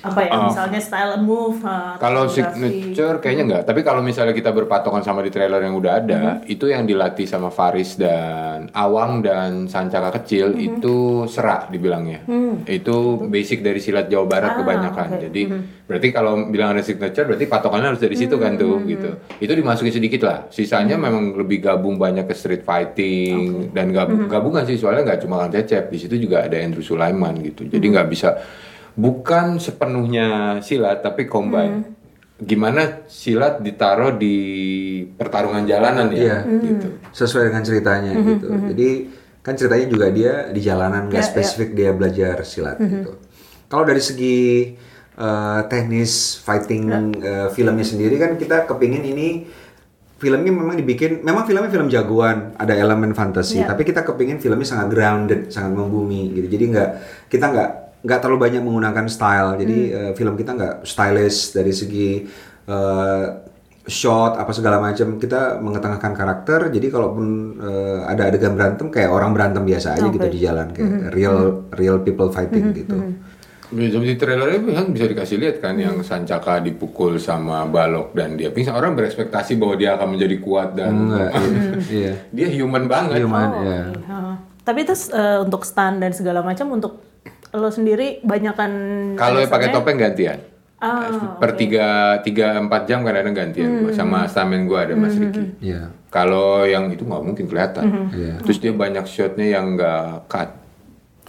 apa 0.00 0.20
ya 0.22 0.32
Oh. 0.32 0.48
misalnya 0.48 0.78
style 0.78 1.12
and 1.14 1.24
move 1.24 1.60
eh, 1.60 1.92
Kalau 1.96 2.24
signature 2.24 3.16
kayaknya 3.18 3.44
enggak, 3.44 3.62
tapi 3.64 3.80
kalau 3.80 4.00
misalnya 4.00 4.32
kita 4.32 4.48
berpatokan 4.48 5.00
sama 5.00 5.20
di 5.20 5.28
trailer 5.28 5.60
yang 5.60 5.74
udah 5.74 5.92
ada, 5.94 6.20
Mm-hmm. 6.40 6.48
itu 6.48 6.64
yang 6.66 6.82
dilatih 6.82 7.24
sama 7.24 7.48
Faris 7.48 7.94
dan 7.94 8.68
Awang 8.70 9.20
dan 9.20 9.50
Sancaka 9.66 10.16
kecil 10.16 10.50
Mm-hmm. 10.50 10.68
itu 10.70 10.96
serak 11.26 11.68
dibilangnya. 11.68 12.24
Itu 12.64 12.96
basic 13.22 13.60
dari 13.60 13.76
silat 13.78 14.06
Jawa 14.06 14.24
Barat 14.26 14.42
Mm. 14.46 14.52
Ah, 14.52 14.58
kebanyakan. 14.58 15.06
oke. 15.10 15.20
Jadi 15.22 15.42
berarti 15.84 16.08
kalau 16.10 16.32
bilang 16.46 16.72
ada 16.72 16.80
signature 16.80 17.26
berarti 17.26 17.44
patokannya 17.44 17.88
harus 17.90 18.00
dari 18.00 18.16
situ 18.16 18.34
kan 18.34 18.56
tuh 18.56 18.78
Mm-hmm. 18.78 18.88
gitu. 18.88 19.10
Itu 19.38 19.52
dimasukin 19.52 19.92
sedikit 19.92 20.20
lah. 20.22 20.48
Sisanya 20.48 20.96
memang 20.96 21.34
lebih 21.34 21.60
gabung 21.60 21.96
banyak 21.96 22.24
ke 22.24 22.32
street 22.32 22.64
fighting 22.64 23.68
dan 23.70 23.90
gab- 23.90 24.08
Mm-hmm. 24.08 24.26
gabungan 24.28 24.64
sih 24.64 24.74
soalnya 24.74 25.04
nggak 25.04 25.20
cuma 25.20 25.38
Kang 25.38 25.52
Cecep, 25.52 25.86
di 25.86 25.98
situ 25.98 26.16
juga 26.16 26.40
ada 26.40 26.56
Andrew 26.56 26.80
Sulaiman 26.80 27.36
gitu. 27.38 27.62
Jadi 27.64 27.76
Mm-hmm. 27.76 27.92
nggak 27.92 28.08
bisa 28.08 28.28
bukan 28.94 29.56
sepenuhnya 29.56 30.26
silat 30.60 31.00
tapi 31.00 31.26
combine. 31.26 31.76
Hmm. 31.82 31.98
Gimana 32.40 33.04
silat 33.04 33.60
ditaruh 33.60 34.16
di 34.16 34.36
pertarungan 35.12 35.64
jalanan 35.64 36.08
ya? 36.08 36.40
Iya. 36.42 36.60
Gitu. 36.64 36.86
Sesuai 37.10 37.48
dengan 37.48 37.62
ceritanya 37.62 38.12
gitu. 38.16 38.48
Jadi 38.72 38.88
kan 39.40 39.56
ceritanya 39.56 39.86
juga 39.86 40.06
dia 40.08 40.32
di 40.48 40.60
jalanan 40.60 41.08
nggak 41.08 41.16
Ya, 41.16 41.24
ya. 41.24 41.30
spesifik 41.30 41.70
dia 41.72 41.90
belajar 41.92 42.40
silat 42.42 42.76
gitu. 42.76 43.16
Kalau 43.66 43.84
dari 43.84 44.00
segi 44.00 44.72
eh, 45.12 45.60
teknis 45.68 46.40
fighting 46.40 46.82
eh, 47.16 47.48
filmnya 47.50 47.84
sendiri 47.84 48.16
kan 48.16 48.34
kita 48.34 48.64
kepingin 48.64 49.04
ini 49.04 49.28
filmnya 50.16 50.52
memang 50.52 50.76
dibikin 50.76 51.20
memang 51.20 51.44
filmnya 51.44 51.68
film 51.68 51.88
jagoan 51.88 52.52
ada 52.54 52.72
elemen 52.72 53.12
fantasi 53.12 53.64
Ya. 53.64 53.66
tapi 53.66 53.84
kita 53.84 54.04
kepingin 54.04 54.36
filmnya 54.36 54.68
sangat 54.68 54.92
grounded 54.92 55.48
sangat 55.48 55.72
membumi 55.72 56.28
gitu 56.30 56.44
jadi 56.46 56.64
nggak 56.68 56.90
kita 57.28 57.44
nggak 57.48 57.70
nggak 58.00 58.18
terlalu 58.18 58.38
banyak 58.40 58.62
menggunakan 58.62 59.06
style 59.06 59.56
jadi 59.56 59.78
eh, 59.88 60.12
film 60.14 60.34
kita 60.34 60.50
nggak 60.52 60.74
stylish 60.82 61.52
dari 61.52 61.72
segi 61.72 62.10
eh, 62.66 63.24
shot 63.82 64.36
apa 64.36 64.52
segala 64.52 64.78
macam 64.78 65.16
kita 65.16 65.58
mengetengahkan 65.58 66.12
karakter 66.12 66.60
jadi 66.68 66.86
kalaupun 66.88 67.26
eh, 67.58 67.98
ada 68.06 68.28
adegan 68.28 68.54
berantem 68.54 68.88
kayak 68.88 69.08
orang 69.08 69.32
berantem 69.32 69.62
biasa 69.62 69.96
aja 69.96 70.08
gitu 70.08 70.26
di 70.26 70.38
jalan 70.38 70.70
kayak 70.70 71.10
real 71.10 71.38
real 71.72 71.98
people 71.98 72.28
fighting 72.28 72.72
gitu 72.72 72.96
Bisa 73.70 74.02
di 74.02 74.18
trailernya 74.18 74.66
kan 74.66 74.90
bisa 74.90 75.06
dikasih 75.06 75.38
lihat 75.38 75.62
kan 75.62 75.78
Hmm. 75.78 75.84
yang 75.86 75.96
Sancaka 76.02 76.58
dipukul 76.58 77.22
sama 77.22 77.62
Balok 77.70 78.18
dan 78.18 78.34
dia 78.34 78.50
pingsan. 78.50 78.74
Orang 78.74 78.98
berekspektasi 78.98 79.54
bahwa 79.54 79.78
dia 79.78 79.94
akan 79.94 80.18
menjadi 80.18 80.42
kuat 80.42 80.74
dan 80.74 80.90
enggak 81.06 81.30
iya, 81.38 81.70
iya. 81.86 82.12
dia 82.34 82.48
human 82.50 82.90
banget. 82.90 83.22
Human, 83.22 83.46
Oh, 83.46 83.62
oke. 83.62 83.78
Ha. 84.10 84.18
Tapi 84.66 84.80
terus 84.82 85.06
eh, 85.08 85.38
untuk 85.38 85.62
stand 85.62 86.02
dan 86.02 86.10
segala 86.10 86.42
macam 86.42 86.66
untuk 86.74 86.98
lo 87.50 87.68
sendiri 87.70 88.22
banyakan 88.22 88.72
Kalau 89.18 89.38
yang 89.42 89.50
pakai 89.50 89.68
topeng 89.74 89.98
gantian. 89.98 90.38
Oh, 90.80 91.36
per 91.36 91.60
tiga 91.60 92.16
tiga 92.24 92.56
empat 92.56 92.88
jam 92.88 93.04
kadang-kadang 93.04 93.36
gantian 93.36 93.84
gua 93.84 93.92
sama 93.92 94.24
stuntman 94.24 94.64
gua 94.64 94.88
ada 94.88 94.96
Mas 94.96 95.12
Ricky. 95.12 95.60
Iya. 95.60 95.92
Kalau 96.08 96.64
yang 96.64 96.88
itu 96.88 97.04
nggak 97.04 97.20
mungkin 97.20 97.44
kelihatan. 97.44 98.08
Iya. 98.16 98.40
Terus 98.40 98.58
dia 98.64 98.72
banyak 98.72 99.04
shotnya 99.04 99.60
yang 99.60 99.76
nggak 99.76 100.24
cut. 100.24 100.50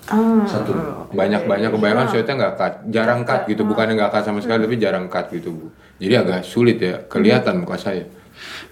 Ah. 0.07 0.47
Satu. 0.47 0.71
Banyak-banyak 1.11 1.67
kebanyakan 1.67 2.07
shotnya 2.07 2.33
nggak 2.39 2.55
cut, 2.55 2.73
jarang 2.95 3.21
cut 3.27 3.43
gitu. 3.51 3.67
Bukannya 3.67 3.99
nggak 3.99 4.11
cut 4.15 4.23
sama 4.23 4.39
sekali, 4.39 4.63
tapi 4.63 4.79
jarang 4.79 5.11
cut 5.11 5.27
gitu 5.35 5.51
bu. 5.51 5.67
Jadi 5.99 6.13
agak 6.15 6.41
sulit 6.47 6.79
ya, 6.79 7.03
kelihatan 7.11 7.61
muka 7.61 7.75
saya. 7.75 8.07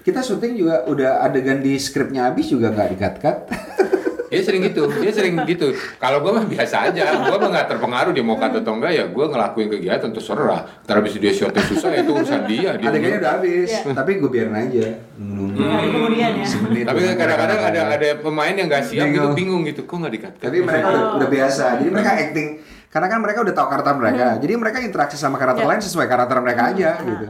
Kita 0.00 0.24
syuting 0.24 0.56
juga 0.56 0.82
udah 0.88 1.22
adegan 1.22 1.60
di 1.60 1.76
skripnya 1.76 2.32
habis 2.32 2.48
juga 2.48 2.72
nggak 2.72 2.88
dikat-kat. 2.96 3.36
Dia 4.30 4.40
sering 4.46 4.62
gitu, 4.70 4.86
dia 5.02 5.10
sering 5.10 5.34
gitu. 5.42 5.74
Kalau 5.98 6.22
gue 6.22 6.30
mah 6.30 6.46
biasa 6.46 6.86
aja, 6.86 7.18
gue 7.18 7.36
mah 7.36 7.48
nggak 7.50 7.66
terpengaruh 7.66 8.14
dia 8.14 8.22
mau 8.22 8.38
cut 8.38 8.54
atau 8.62 8.78
enggak 8.78 8.92
ya, 8.94 9.04
gue 9.10 9.24
ngelakuin 9.26 9.66
kegiatan 9.66 10.10
terserah. 10.14 10.70
Ntar 10.86 10.94
habis 11.02 11.18
dia 11.18 11.32
shotnya 11.34 11.62
susah 11.66 11.90
ya 11.90 12.06
itu 12.06 12.14
urusan 12.14 12.46
dia. 12.46 12.78
dia 12.78 12.88
Adegannya 12.88 13.18
udah 13.18 13.32
habis, 13.42 13.70
tapi 13.90 14.22
gue 14.22 14.30
biarin 14.30 14.54
aja. 14.54 14.86
Hari 15.10 15.88
kemudian 15.90 16.30
ya. 16.38 16.46
Semenit. 16.46 16.86
Tapi 16.86 17.00
kadang-kadang 17.18 17.60
ada 17.74 17.80
ada 17.90 18.08
pemain 18.22 18.54
yang 18.54 18.70
nggak 18.70 18.84
siap 18.86 19.10
gitu 19.10 19.34
Bingung. 19.34 19.34
bingung 19.34 19.62
gitu, 19.66 19.82
kok 19.82 19.98
nggak 19.98 20.14
dikat? 20.14 20.32
Tapi 20.38 20.56
mereka 20.62 20.86
udah, 20.94 21.04
udah 21.18 21.28
biasa. 21.28 21.64
Jadi 21.82 21.88
mereka 21.90 22.10
acting 22.14 22.48
karena 22.90 23.06
kan 23.06 23.18
mereka 23.22 23.38
udah 23.42 23.54
tahu 23.54 23.66
karakter 23.66 23.94
mereka. 23.98 24.26
Jadi 24.38 24.52
mereka 24.54 24.78
interaksi 24.78 25.16
sama 25.18 25.42
karakter 25.42 25.66
lain 25.66 25.82
sesuai 25.82 26.06
karakter 26.06 26.38
mereka 26.38 26.62
aja 26.70 26.90
gitu. 27.02 27.26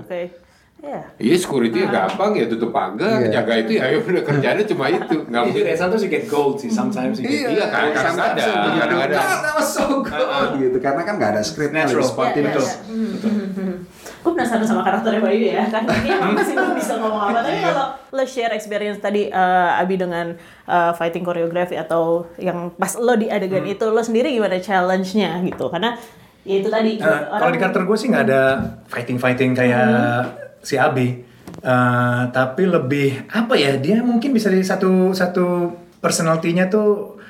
Ah, 0.81 0.89
Oke. 0.89 0.89
Ya. 0.91 1.01
Iya 1.21 1.37
security 1.37 1.79
ya 1.79 1.89
gampang 1.89 2.33
ya 2.33 2.49
tutup 2.49 2.73
pagar, 2.73 3.21
Iya. 3.21 3.29
jaga 3.31 3.53
itu 3.59 3.73
ya 3.77 3.85
udah 3.93 4.25
kerjanya 4.25 4.65
cuma 4.65 4.85
itu, 4.89 5.17
nggak 5.23 5.43
mungkin. 5.45 5.63
Yeah, 5.63 5.77
sometimes 5.77 6.03
you 6.03 6.11
get 6.11 6.25
gold 6.25 6.57
sih, 6.57 6.73
sometimes 6.73 7.21
you 7.21 7.29
get 7.29 7.53
Iya, 7.53 7.67
kan, 7.69 7.93
kadang-kadang 7.93 8.49
sometimes 8.49 8.81
ada. 8.81 9.13
God, 9.13 9.41
that 9.45 9.55
was 9.55 9.69
so 9.69 9.85
good 10.01 10.51
gitu. 10.57 10.77
Karena 10.81 11.03
kan 11.05 11.15
nggak 11.17 11.31
ada 11.37 11.43
skrip, 11.43 11.71
Natural. 11.71 12.01
spontaneous. 12.03 12.81
Iya, 12.83 12.97
iya, 13.21 13.75
Gue 14.21 14.37
penasaran 14.37 14.61
sama 14.63 14.81
karakternya 14.81 15.21
Bayu 15.21 15.41
ya, 15.43 15.65
kan 15.67 15.85
dia 15.85 16.17
masih 16.37 16.53
belum 16.53 16.73
bisa 16.73 16.97
ngomong 16.97 17.23
apa. 17.27 17.41
Tapi 17.41 17.57
kalau 17.63 17.87
lo 18.11 18.25
share 18.25 18.53
experience 18.53 18.99
tadi 18.99 19.29
eh, 19.29 19.71
Abi 19.77 19.97
dengan 19.97 20.33
eh, 20.67 20.93
fighting 20.93 21.21
choreography 21.23 21.77
atau 21.77 22.25
yang 22.37 22.73
pas 22.75 22.97
lo 22.97 23.17
di 23.17 23.29
adegan 23.29 23.65
itu, 23.65 23.85
lo 23.87 24.01
sendiri 24.01 24.29
gimana 24.31 24.57
challenge-nya 24.57 25.41
gitu? 25.43 25.69
Karena 25.69 25.97
ya 26.41 26.55
itu 26.57 26.69
tadi. 26.69 26.97
Eh, 26.97 27.21
kalau 27.31 27.49
di 27.49 27.59
karakter 27.59 27.85
gue 27.85 27.97
sih 27.97 28.09
nggak 28.09 28.25
ada 28.27 28.43
fighting 28.87 29.17
fighting 29.17 29.53
kayak 29.53 30.25
si 30.63 30.77
Abi 30.77 31.31
Eh, 31.61 32.23
tapi 32.33 32.65
lebih 32.65 33.29
apa 33.29 33.53
ya 33.53 33.77
dia 33.77 34.01
mungkin 34.01 34.33
bisa 34.33 34.49
di 34.49 34.65
satu 34.65 35.13
satu 35.13 35.77
personality-nya 36.01 36.73
tuh 36.73 37.21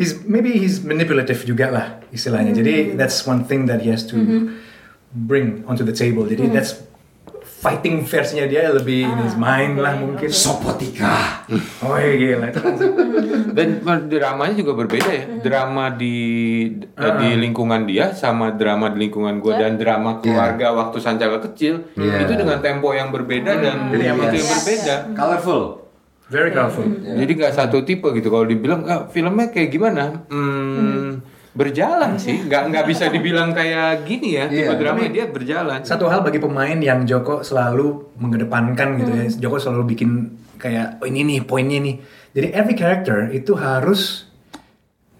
he's 0.00 0.24
maybe 0.24 0.56
he's 0.56 0.80
manipulative 0.80 1.44
juga 1.44 1.68
lah 1.68 1.86
istilahnya. 2.08 2.56
Jadi 2.56 2.96
that's 2.96 3.26
one 3.28 3.44
thing 3.44 3.68
that 3.68 3.84
he 3.84 3.92
has 3.92 4.06
to 4.08 4.16
bring 5.12 5.60
onto 5.68 5.84
the 5.84 5.92
table. 5.92 6.24
Jadi 6.24 6.48
that's 6.48 6.80
fighting 7.66 7.98
versinya 8.00 8.46
dia 8.46 8.70
lebih 8.70 9.02
in 9.02 9.18
his 9.20 9.34
mind 9.34 9.74
lah 9.76 9.90
mungkin 9.92 10.30
Sopotika. 10.30 11.42
oh 11.82 11.98
iya 11.98 12.14
gila 12.14 12.46
itu 12.46 12.60
kan 12.60 12.74
Dan 13.50 13.68
dramanya 14.06 14.54
juga 14.54 14.72
berbeda 14.76 15.10
ya. 15.10 15.24
Drama 15.40 15.90
di 15.90 16.14
eh, 16.78 17.12
di 17.16 17.28
lingkungan 17.34 17.82
dia 17.82 18.14
sama 18.14 18.52
drama 18.52 18.86
di 18.88 19.02
lingkungan 19.02 19.42
gue 19.42 19.50
dan 19.52 19.74
drama 19.74 20.22
keluarga 20.22 20.70
waktu 20.72 21.02
Sanjaka 21.02 21.42
kecil 21.44 21.90
Iya. 21.96 22.22
itu 22.22 22.38
dengan 22.38 22.62
tempo 22.62 22.92
yang 22.92 23.10
berbeda 23.10 23.50
dan 23.56 23.90
Jadi 23.90 24.04
emang- 24.06 24.30
itu 24.30 24.36
yang 24.38 24.50
berbeda. 24.52 24.94
Colorful. 25.12 25.62
very 26.26 26.50
powerful 26.50 26.86
Jadi 27.00 27.32
nggak 27.32 27.50
satu 27.52 27.82
tipe 27.82 28.06
gitu. 28.12 28.28
Kalau 28.28 28.42
dibilang 28.44 28.82
ah, 28.84 29.06
filmnya 29.06 29.46
kayak 29.48 29.70
gimana? 29.70 30.26
Hmm, 30.26 31.18
berjalan 31.56 32.20
sih. 32.20 32.44
Nggak 32.44 32.62
nggak 32.68 32.84
bisa 32.84 33.08
dibilang 33.08 33.50
kayak 33.50 34.04
gini 34.04 34.36
ya. 34.36 34.44
Tipe 34.46 34.68
Iya. 34.68 34.76
drama 34.76 35.00
dia 35.08 35.24
berjalan. 35.26 35.80
Satu 35.82 36.06
hal 36.06 36.20
bagi 36.20 36.36
pemain 36.36 36.76
yang 36.76 37.08
Joko 37.08 37.40
selalu 37.40 38.12
mengedepankan 38.20 39.00
gitu 39.00 39.10
ya. 39.10 39.24
Joko 39.40 39.56
selalu 39.56 39.96
bikin 39.96 40.10
kayak 40.60 41.00
oh 41.00 41.08
ini 41.08 41.24
nih 41.24 41.38
poinnya 41.42 41.80
nih. 41.80 41.96
Jadi 42.36 42.46
every 42.52 42.76
character 42.76 43.32
itu 43.32 43.56
harus 43.56 44.28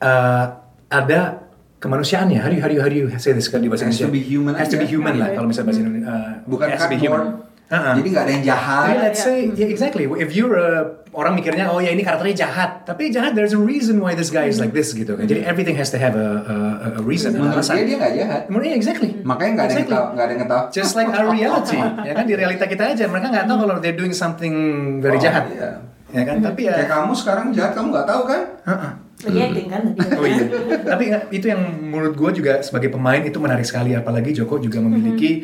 uh, 0.05 0.61
ada 0.87 1.49
kemanusiaannya. 1.81 2.39
How 2.41 2.49
do 2.53 2.57
you, 2.57 2.63
how 2.63 2.69
do 2.69 2.75
you, 2.77 2.83
how 2.85 2.91
do 2.93 2.97
you 2.97 3.09
say 3.17 3.33
this 3.33 3.49
di 3.49 3.69
bahasa 3.69 3.89
Has 3.89 3.97
to 3.97 4.05
Indonesia? 4.05 4.13
be 4.13 4.21
human 4.21 4.53
Has 4.55 4.69
to 4.69 4.77
be 4.77 4.85
aja. 4.85 4.93
human 4.93 5.15
lah 5.17 5.29
kalau 5.33 5.49
misalnya 5.49 5.69
bahasa 5.73 5.81
Indonesia. 5.81 6.07
Uh, 6.13 6.31
Bukan 6.45 6.67
has 6.69 6.81
to 6.85 6.91
be 6.93 6.99
human. 7.01 7.23
Uh-uh. 7.67 7.99
Jadi 7.99 8.09
nggak 8.15 8.25
ada 8.25 8.33
yang 8.33 8.45
jahat. 8.47 8.85
Jadi 8.87 8.99
let's 9.03 9.21
say, 9.21 9.39
yeah, 9.59 9.67
exactly. 9.67 10.07
If 10.07 10.31
you're 10.39 10.55
a, 10.55 11.03
orang 11.11 11.35
mikirnya, 11.35 11.67
oh 11.67 11.83
ya 11.83 11.91
ini 11.91 12.07
karakternya 12.07 12.47
jahat. 12.47 12.87
Tapi 12.87 13.11
jahat, 13.11 13.35
there's 13.35 13.51
a 13.51 13.59
reason 13.59 13.99
why 13.99 14.15
this 14.15 14.31
guy 14.31 14.47
is 14.47 14.63
like 14.63 14.71
this 14.71 14.95
gitu 14.95 15.19
kan. 15.19 15.27
Jadi 15.27 15.43
everything 15.43 15.75
has 15.75 15.91
to 15.91 15.99
have 15.99 16.15
a, 16.15 16.31
a, 16.47 16.55
a 16.99 17.03
reason. 17.03 17.35
Menurut 17.35 17.59
alasan. 17.59 17.83
dia 17.83 17.91
dia 17.91 17.97
nggak 17.99 18.15
jahat. 18.15 18.41
Menurut 18.47 18.71
dia, 18.71 18.75
exactly. 18.79 19.11
Makanya 19.27 19.51
nggak 19.59 19.67
ada 19.67 19.75
yang 19.75 19.83
Exactly. 19.83 19.97
tahu, 19.99 20.07
nggak 20.15 20.25
ada 20.25 20.35
yang 20.39 20.47
tahu. 20.47 20.65
Just 20.71 20.93
like 20.95 21.11
our 21.11 21.27
reality, 21.27 21.79
ya 22.07 22.13
kan 22.15 22.25
di 22.31 22.35
realita 22.39 22.65
kita 22.71 22.83
aja. 22.95 23.05
Mereka 23.11 23.27
nggak 23.35 23.47
tahu 23.51 23.59
kalau 23.67 23.75
they're 23.83 23.99
doing 23.99 24.15
something 24.15 24.55
very 25.03 25.19
Oh, 25.19 25.23
jahat, 25.27 25.45
iya. 25.51 25.71
ya 26.15 26.23
kan? 26.23 26.37
Tapi 26.39 26.61
ya, 26.71 26.75
Kayak 26.79 26.91
kamu 26.95 27.13
sekarang 27.19 27.47
jahat 27.51 27.73
kamu 27.75 27.87
nggak 27.91 28.07
tahu 28.07 28.23
kan? 28.31 28.43
Heeh. 28.63 28.93
Lagi 29.17 29.39
acting 29.43 29.69
kan 29.73 29.83
tadi. 29.97 30.13
oh 30.21 30.27
iya. 30.29 30.45
Tapi 30.87 31.03
nggak, 31.11 31.23
itu 31.35 31.47
yang 31.51 31.63
menurut 31.83 32.15
gue 32.15 32.31
juga 32.39 32.63
sebagai 32.63 32.95
pemain 32.95 33.19
itu 33.19 33.43
menarik 33.43 33.67
sekali. 33.67 33.97
Apalagi 33.97 34.31
Joko 34.31 34.61
juga 34.61 34.79
memiliki 34.79 35.43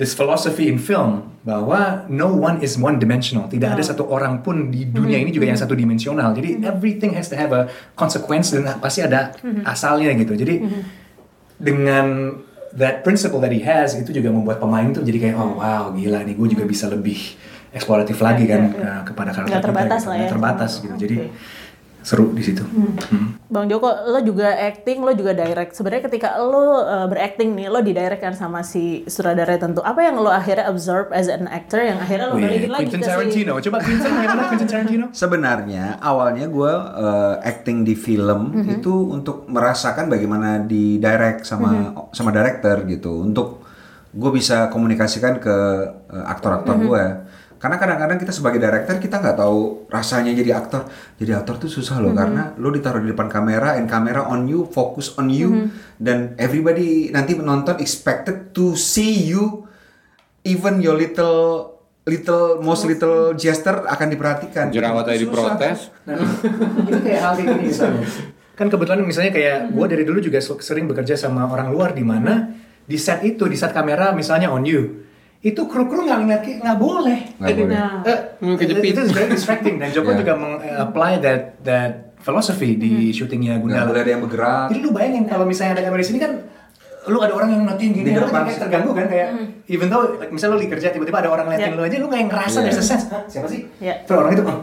this 0.00 0.16
philosophy 0.16 0.72
in 0.72 0.80
film 0.80 1.28
bahwa 1.44 2.08
no 2.08 2.32
one 2.32 2.64
is 2.64 2.80
one 2.80 2.96
dimensional. 2.96 3.44
Tidak 3.52 3.76
ada 3.76 3.84
satu 3.84 4.08
orang 4.08 4.40
pun 4.40 4.72
di 4.72 4.88
dunia 4.88 5.20
ini 5.20 5.28
juga 5.28 5.52
yang 5.52 5.60
satu 5.60 5.76
dimensional. 5.76 6.32
Jadi 6.32 6.64
everything 6.64 7.12
has 7.12 7.28
to 7.28 7.36
have 7.36 7.52
a 7.52 7.68
consequence 7.92 8.48
dan 8.56 8.64
pasti 8.80 9.04
ada 9.04 9.36
asalnya 9.68 10.16
gitu. 10.16 10.32
Jadi 10.32 10.64
dengan 11.60 12.32
that 12.72 13.02
principle 13.04 13.42
that 13.42 13.52
he 13.52 13.60
has 13.60 13.98
itu 13.98 14.14
juga 14.14 14.30
membuat 14.30 14.62
pemain 14.62 14.88
tuh 14.94 15.02
jadi 15.02 15.18
kayak 15.28 15.36
oh 15.36 15.58
wow 15.58 15.90
gila 15.90 16.22
nih 16.22 16.34
gue 16.38 16.48
juga 16.54 16.64
bisa 16.64 16.86
lebih 16.86 17.18
eksploratif 17.74 18.18
lagi 18.22 18.46
kan 18.46 18.62
uh, 18.78 19.02
kepada 19.06 19.34
karakter 19.34 19.58
terbatas 19.62 20.02
kita, 20.02 20.06
gitu. 20.06 20.10
lah 20.10 20.16
ya. 20.16 20.28
terbatas 20.30 20.70
gitu 20.78 20.94
oke. 20.94 21.02
jadi 21.02 21.16
seru 22.00 22.32
di 22.32 22.42
situ 22.44 22.64
Hmm. 22.70 23.40
Bang 23.50 23.66
Joko, 23.66 23.90
lo 23.90 24.22
juga 24.22 24.54
acting, 24.54 25.02
lo 25.02 25.10
juga 25.10 25.34
direct. 25.34 25.74
Sebenarnya 25.74 26.06
ketika 26.06 26.38
lo 26.38 26.86
uh, 26.86 27.10
berakting 27.10 27.58
nih, 27.58 27.66
lo 27.66 27.82
didirect 27.82 28.22
kan 28.22 28.30
sama 28.38 28.62
si 28.62 29.02
sutradara 29.10 29.58
tentu. 29.58 29.82
Apa 29.82 30.06
yang 30.06 30.22
lo 30.22 30.30
akhirnya 30.30 30.70
absorb 30.70 31.10
as 31.10 31.26
an 31.26 31.50
actor 31.50 31.82
yang 31.82 31.98
akhirnya 31.98 32.30
lo 32.30 32.34
Oh 32.34 32.38
iya, 32.38 32.46
balikin 32.46 32.70
lagi 32.70 32.86
Quentin 32.86 33.00
ke 33.02 33.06
si 33.06 33.10
Tarantino. 33.10 33.52
Coba 33.58 33.78
Quentin, 33.82 34.10
gimana 34.22 34.42
Quentin 34.46 34.68
Tarantino? 34.72 35.06
Sebenarnya 35.10 35.84
awalnya 35.98 36.46
gue 36.46 36.72
uh, 36.72 37.34
acting 37.42 37.82
di 37.82 37.98
film 37.98 38.54
itu 38.70 38.94
untuk 39.10 39.50
merasakan 39.50 40.06
bagaimana 40.06 40.62
di 40.62 41.02
direct 41.02 41.42
sama 41.42 41.90
sama 42.14 42.30
director 42.30 42.86
gitu 42.86 43.26
untuk 43.26 43.66
gue 44.14 44.30
bisa 44.30 44.70
komunikasikan 44.70 45.42
ke 45.42 45.56
uh, 46.06 46.24
aktor-aktor 46.30 46.76
gue 46.86 47.04
karena 47.60 47.76
kadang-kadang 47.76 48.16
kita 48.16 48.32
sebagai 48.32 48.56
director 48.56 48.96
kita 48.96 49.20
nggak 49.20 49.36
tahu 49.36 49.84
rasanya 49.92 50.32
jadi 50.32 50.56
aktor. 50.56 50.88
Jadi 51.20 51.36
aktor 51.36 51.60
tuh 51.60 51.68
susah 51.68 52.00
loh 52.00 52.16
karena 52.16 52.56
lo 52.56 52.72
ditaruh 52.72 53.04
di 53.04 53.12
depan 53.12 53.28
kamera 53.28 53.76
and 53.76 53.84
kamera 53.84 54.24
on 54.24 54.48
you 54.48 54.64
fokus 54.64 55.12
on 55.20 55.28
you 55.28 55.68
dan 56.00 56.32
everybody 56.40 57.12
nanti 57.12 57.36
menonton 57.36 57.76
expected 57.76 58.56
to 58.56 58.72
see 58.72 59.28
you 59.28 59.68
even 60.48 60.80
your 60.80 60.96
little 60.96 61.76
little 62.08 62.64
most 62.64 62.88
little 62.88 63.36
gesture 63.36 63.84
akan 63.84 64.08
diperhatikan. 64.08 64.72
Jerawat 64.72 65.04
tadi 65.04 65.20
Susah. 65.20 65.28
diprotes. 65.28 65.78
Nah, 66.08 66.16
ini 66.88 67.00
kayak 67.04 67.20
hal 67.20 67.32
kayak 67.36 67.48
gini 67.60 67.64
misalnya. 67.68 68.08
Kan 68.56 68.66
kebetulan 68.72 69.04
misalnya 69.04 69.32
kayak 69.36 69.58
gue 69.72 69.86
dari 69.88 70.04
dulu 70.08 70.18
juga 70.20 70.40
sering 70.40 70.88
bekerja 70.88 71.12
sama 71.12 71.44
orang 71.44 71.68
luar 71.68 71.92
di 71.92 72.04
mana 72.04 72.56
di 72.88 72.96
set 72.96 73.20
itu, 73.22 73.44
di 73.44 73.56
set 73.56 73.76
kamera 73.76 74.16
misalnya 74.16 74.48
on 74.48 74.64
you, 74.64 75.04
itu 75.40 75.60
kru-kru 75.62 76.04
nggak 76.04 76.18
ngeliat 76.20 76.42
kayak- 76.42 76.60
nggak 76.60 76.78
boleh. 76.78 77.18
Nggak 77.34 77.56
boleh. 77.56 77.72
Nah, 77.72 77.92
Eh, 78.04 78.18
Hmm, 78.38 78.56
kejepit. 78.56 78.92
itu 78.92 79.00
is 79.00 79.10
very 79.10 79.28
distracting 79.28 79.76
dan 79.76 79.88
Joko 79.88 80.10
Yeah. 80.12 80.20
juga 80.20 80.32
meng-apply 80.36 81.12
that 81.18 81.40
that 81.62 81.92
philosophy 82.18 82.74
di 82.74 83.08
syutingnya 83.08 83.56
nggak 83.56 83.64
Gundala. 83.74 83.88
boleh 83.88 84.00
ada 84.02 84.10
yang 84.10 84.22
bergerak 84.22 84.66
Jadi 84.68 84.80
lu 84.80 84.90
bayangin 84.90 85.24
kalau 85.24 85.44
misalnya 85.44 85.72
ada 85.74 85.82
kamera 85.82 85.98
di 85.98 86.06
sini 86.06 86.18
kan 86.18 86.32
lu 87.02 87.16
ada 87.18 87.32
orang 87.32 87.48
yang 87.48 87.60
ngeliatin 87.64 87.90
gini 87.94 88.12
lu 88.12 88.20
depan. 88.22 88.44
kayak 88.44 88.60
terganggu 88.60 88.92
kan 88.92 89.06
kayak 89.06 89.28
even 89.66 89.88
though 89.88 90.04
like, 90.14 90.28
misalnya 90.28 90.52
lu 90.52 90.58
lagi 90.58 90.70
kerja 90.70 90.88
tiba-tiba 90.90 91.18
ada 91.18 91.30
orang 91.30 91.44
ngeliatin 91.46 91.64
Yeah. 91.66 91.78
lu 91.78 91.82
aja 91.82 91.96
lu 91.96 92.08
kayak 92.08 92.26
ngerasa 92.28 92.52
Yeah. 92.52 92.64
there's 92.66 92.76
a 92.76 92.86
sense 92.86 93.04
Hah, 93.06 93.24
siapa 93.24 93.48
sih 93.48 93.60
Yeah. 93.78 93.96
terus 94.04 94.18
orang 94.18 94.32
itu 94.34 94.44
oh. 94.44 94.60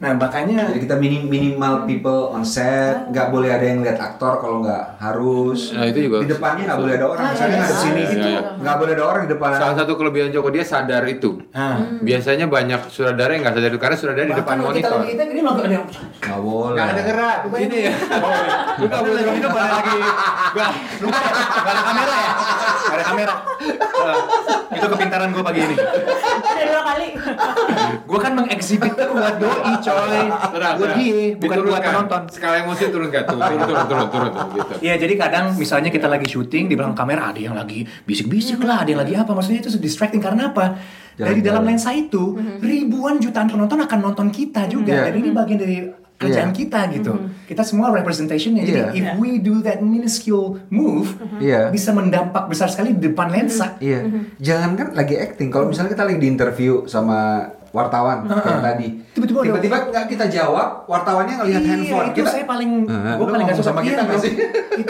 Nah 0.00 0.16
makanya 0.16 0.64
jadi 0.66 0.80
kita 0.80 0.96
minim 0.96 1.28
minimal 1.28 1.84
people 1.84 2.32
on 2.32 2.40
set 2.40 3.04
nggak 3.06 3.28
boleh 3.28 3.48
ada 3.48 3.60
yang 3.62 3.80
lihat 3.80 4.00
aktor 4.00 4.40
kalau 4.40 4.58
nggak 4.58 4.96
harus 4.96 5.70
Nah, 5.70 5.84
itu 5.84 6.08
juga- 6.08 6.24
di 6.24 6.28
depannya 6.30 6.62
nggak 6.64 6.80
boleh 6.80 6.94
ada 6.94 7.06
orang 7.06 7.20
Ah, 7.20 7.30
misalnya 7.30 7.52
iya. 7.52 7.60
nggak 7.60 7.76
sini 7.78 8.00
Ah, 8.00 8.08
itu 8.08 8.16
iya, 8.18 8.32
iya. 8.32 8.40
nggak 8.56 8.76
boleh 8.76 8.92
ada 8.94 9.04
orang 9.04 9.20
di 9.20 9.30
depan 9.30 9.48
Salah 9.52 9.76
satu 9.76 9.92
kelebihan 9.94 10.28
Joko 10.30 10.48
dia 10.48 10.64
sadar 10.64 11.04
itu. 11.04 11.30
ah. 11.52 11.76
Biasanya 12.00 12.48
banyak 12.48 12.80
sutradara 12.88 13.30
yang 13.30 13.42
nggak 13.42 13.54
sadar 13.54 13.68
itu 13.68 13.76
karena 13.78 13.94
sutradara 13.94 14.24
di 14.24 14.34
depan 14.34 14.56
kita 14.56 14.64
monitor. 14.66 14.90
lagi 14.96 15.10
kita 15.10 15.22
ini 15.26 15.40
melakukan 15.42 15.70
yang 15.70 15.84
nggak 16.16 16.40
boleh 16.40 16.74
Nggak 16.74 16.88
ada 16.88 17.02
gerak. 17.04 17.38
Ini 17.50 17.78
ya. 17.78 17.94
lu 18.72 18.84
nggak 18.88 19.02
boleh 19.02 19.22
lagi 19.22 19.38
itu 19.38 19.48
lagi 19.52 19.96
gua 20.50 20.68
lu 20.96 21.06
nggak 21.06 21.22
ada 21.22 21.40
nggak 21.60 21.70
ada 21.70 21.82
kamera 21.84 22.14
ya 22.16 22.32
nggak 22.80 22.96
ada 22.96 23.04
kamera 23.04 23.34
Itu 24.70 24.86
kepintaran 24.88 25.28
gue 25.28 25.42
pagi 25.42 25.60
ini. 25.62 25.76
Udah 26.60 26.68
dua 26.68 26.82
kali. 26.84 27.08
Gue 28.04 28.18
kan 28.20 28.32
mengexhibit 28.36 28.92
itu 28.92 29.04
buat 29.08 29.36
doi 29.40 29.72
coy. 29.80 30.20
Buat 30.76 30.92
dia, 31.00 31.20
bukan 31.40 31.58
buat 31.64 31.80
penonton. 31.80 32.22
Skala 32.28 32.56
emosi 32.60 32.82
turunkan, 32.92 33.22
turun, 33.24 33.40
turun, 33.40 33.60
turun, 33.64 33.86
turun, 33.88 34.08
turun, 34.10 34.30
turun, 34.30 34.46
gitu. 34.52 34.72
Iya 34.84 34.94
jadi 34.96 35.14
kadang 35.16 35.44
misalnya 35.56 35.88
kita 35.88 36.06
lagi 36.06 36.28
syuting 36.28 36.68
di 36.68 36.74
belakang 36.76 36.96
kamera 36.96 37.32
ada 37.32 37.40
yang 37.40 37.56
lagi 37.56 37.88
bisik-bisik 38.04 38.60
lah, 38.60 38.84
ada 38.84 38.92
yang 38.92 39.00
lagi 39.00 39.14
apa 39.16 39.32
maksudnya 39.32 39.64
itu 39.64 39.72
distracting 39.80 40.20
karena 40.20 40.52
apa? 40.52 40.76
Dari 41.16 41.40
dalam 41.40 41.64
lensa 41.64 41.92
itu 41.92 42.32
ribuan 42.60 43.20
jutaan 43.20 43.44
penonton 43.44 43.76
akan 43.80 43.98
nonton 44.00 44.28
kita 44.28 44.64
juga 44.64 44.92
Iya. 44.92 45.12
dan 45.12 45.14
ini 45.20 45.28
bagian 45.30 45.58
dari 45.60 45.76
kerjaan 46.20 46.52
Iya. 46.52 46.58
kita 46.60 46.80
gitu. 46.92 47.12
Kita 47.48 47.64
semua 47.64 47.88
representationnya. 47.90 48.62
Jadi 48.62 48.80
Iya. 48.92 48.92
if 48.92 49.06
we 49.16 49.40
do 49.40 49.64
that 49.64 49.80
minuscule 49.80 50.60
move 50.68 51.16
Iya. 51.40 51.72
bisa 51.72 51.90
mendampak 51.90 52.44
besar 52.44 52.68
sekali 52.68 52.92
di 52.92 53.08
depan 53.08 53.32
lensa. 53.32 53.80
Iya, 53.80 54.04
jangan 54.36 54.76
kan 54.76 54.88
lagi 54.92 55.16
acting. 55.16 55.48
Kalau 55.48 55.72
misalnya 55.72 55.96
kita 55.96 56.04
lagi 56.04 56.20
di 56.20 56.28
interview 56.28 56.84
sama 56.84 57.48
wartawan 57.70 58.26
kayak 58.26 58.60
tadi, 58.60 58.88
Tiba-tiba 59.10 59.38
tiba-tiba 59.42 59.76
nggak 59.90 60.06
kita 60.06 60.26
jawab, 60.26 60.86
wartawannya 60.86 61.34
ngelihat 61.38 61.62
Iya, 61.62 61.70
handphone. 61.70 62.06
itu 62.06 62.16
kita 62.18 62.30
saya 62.30 62.44
paling 62.44 62.70
Eh, 62.84 63.14
gue 63.14 63.26
paling 63.26 63.46
gak 63.46 63.56
sama 63.60 63.80
kita 63.82 63.94
Iya, 63.94 64.06
nggak 64.06 64.18
sih? 64.18 64.32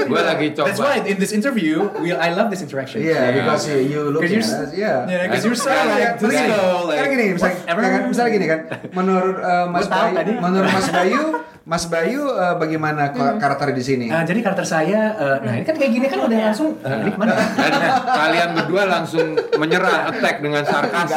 Gua 0.05 0.23
lagi 0.25 0.47
coba. 0.53 0.67
That's 0.67 0.81
why 0.81 0.97
in 1.03 1.17
this 1.17 1.33
interview, 1.33 1.77
we 1.99 2.13
I 2.13 2.33
love 2.33 2.49
this 2.49 2.61
interaction. 2.61 3.01
Iya, 3.01 3.37
because 3.37 3.65
you, 3.67 3.79
you 3.83 4.01
look 4.09 4.25
Because 4.25 4.49
at 4.49 4.65
us, 4.65 4.73
yeah. 4.73 5.05
Yeah, 5.05 5.29
because 5.29 5.45
you're 5.45 5.57
so 5.57 5.69
like, 5.69 6.17
let's 6.17 6.41
go, 6.47 6.89
like, 6.89 6.99
kan 6.99 7.09
gini, 7.11 7.25
misalnya, 7.37 7.59
misalnya 8.07 8.31
gini 8.33 8.47
kan, 8.47 8.61
menurut 8.91 9.37
eh, 9.37 9.65
Mas 9.69 9.87
Bayu, 9.87 10.15
tadi. 10.17 10.33
menurut 10.37 10.71
Mas 10.71 10.89
Bayu, 10.89 11.23
Mas 11.63 11.85
Bayu 11.85 12.25
eh, 12.27 12.57
bagaimana 12.57 13.13
ko- 13.13 13.37
karakter 13.37 13.71
di 13.71 13.81
sini? 13.81 14.07
Nah, 14.07 14.25
jadi 14.25 14.41
karakter 14.41 14.65
saya, 14.65 15.13
eh, 15.13 15.37
nah 15.41 15.53
ini 15.53 15.63
kan 15.63 15.75
kayak 15.75 15.93
gini 15.93 16.07
kan 16.07 16.19
udah 16.21 16.39
langsung, 16.43 16.73
eh, 16.79 16.97
ini 16.99 17.11
ke 17.11 17.19
mana? 17.19 17.37
Dan 17.61 17.73
kalian 18.03 18.49
berdua 18.55 18.83
langsung 18.87 19.27
menyerah, 19.55 20.09
attack 20.09 20.41
dengan 20.41 20.65
sarkas. 20.65 21.11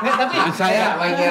Tapi 0.00 0.36
saya, 0.50 0.96
saya, 0.96 1.28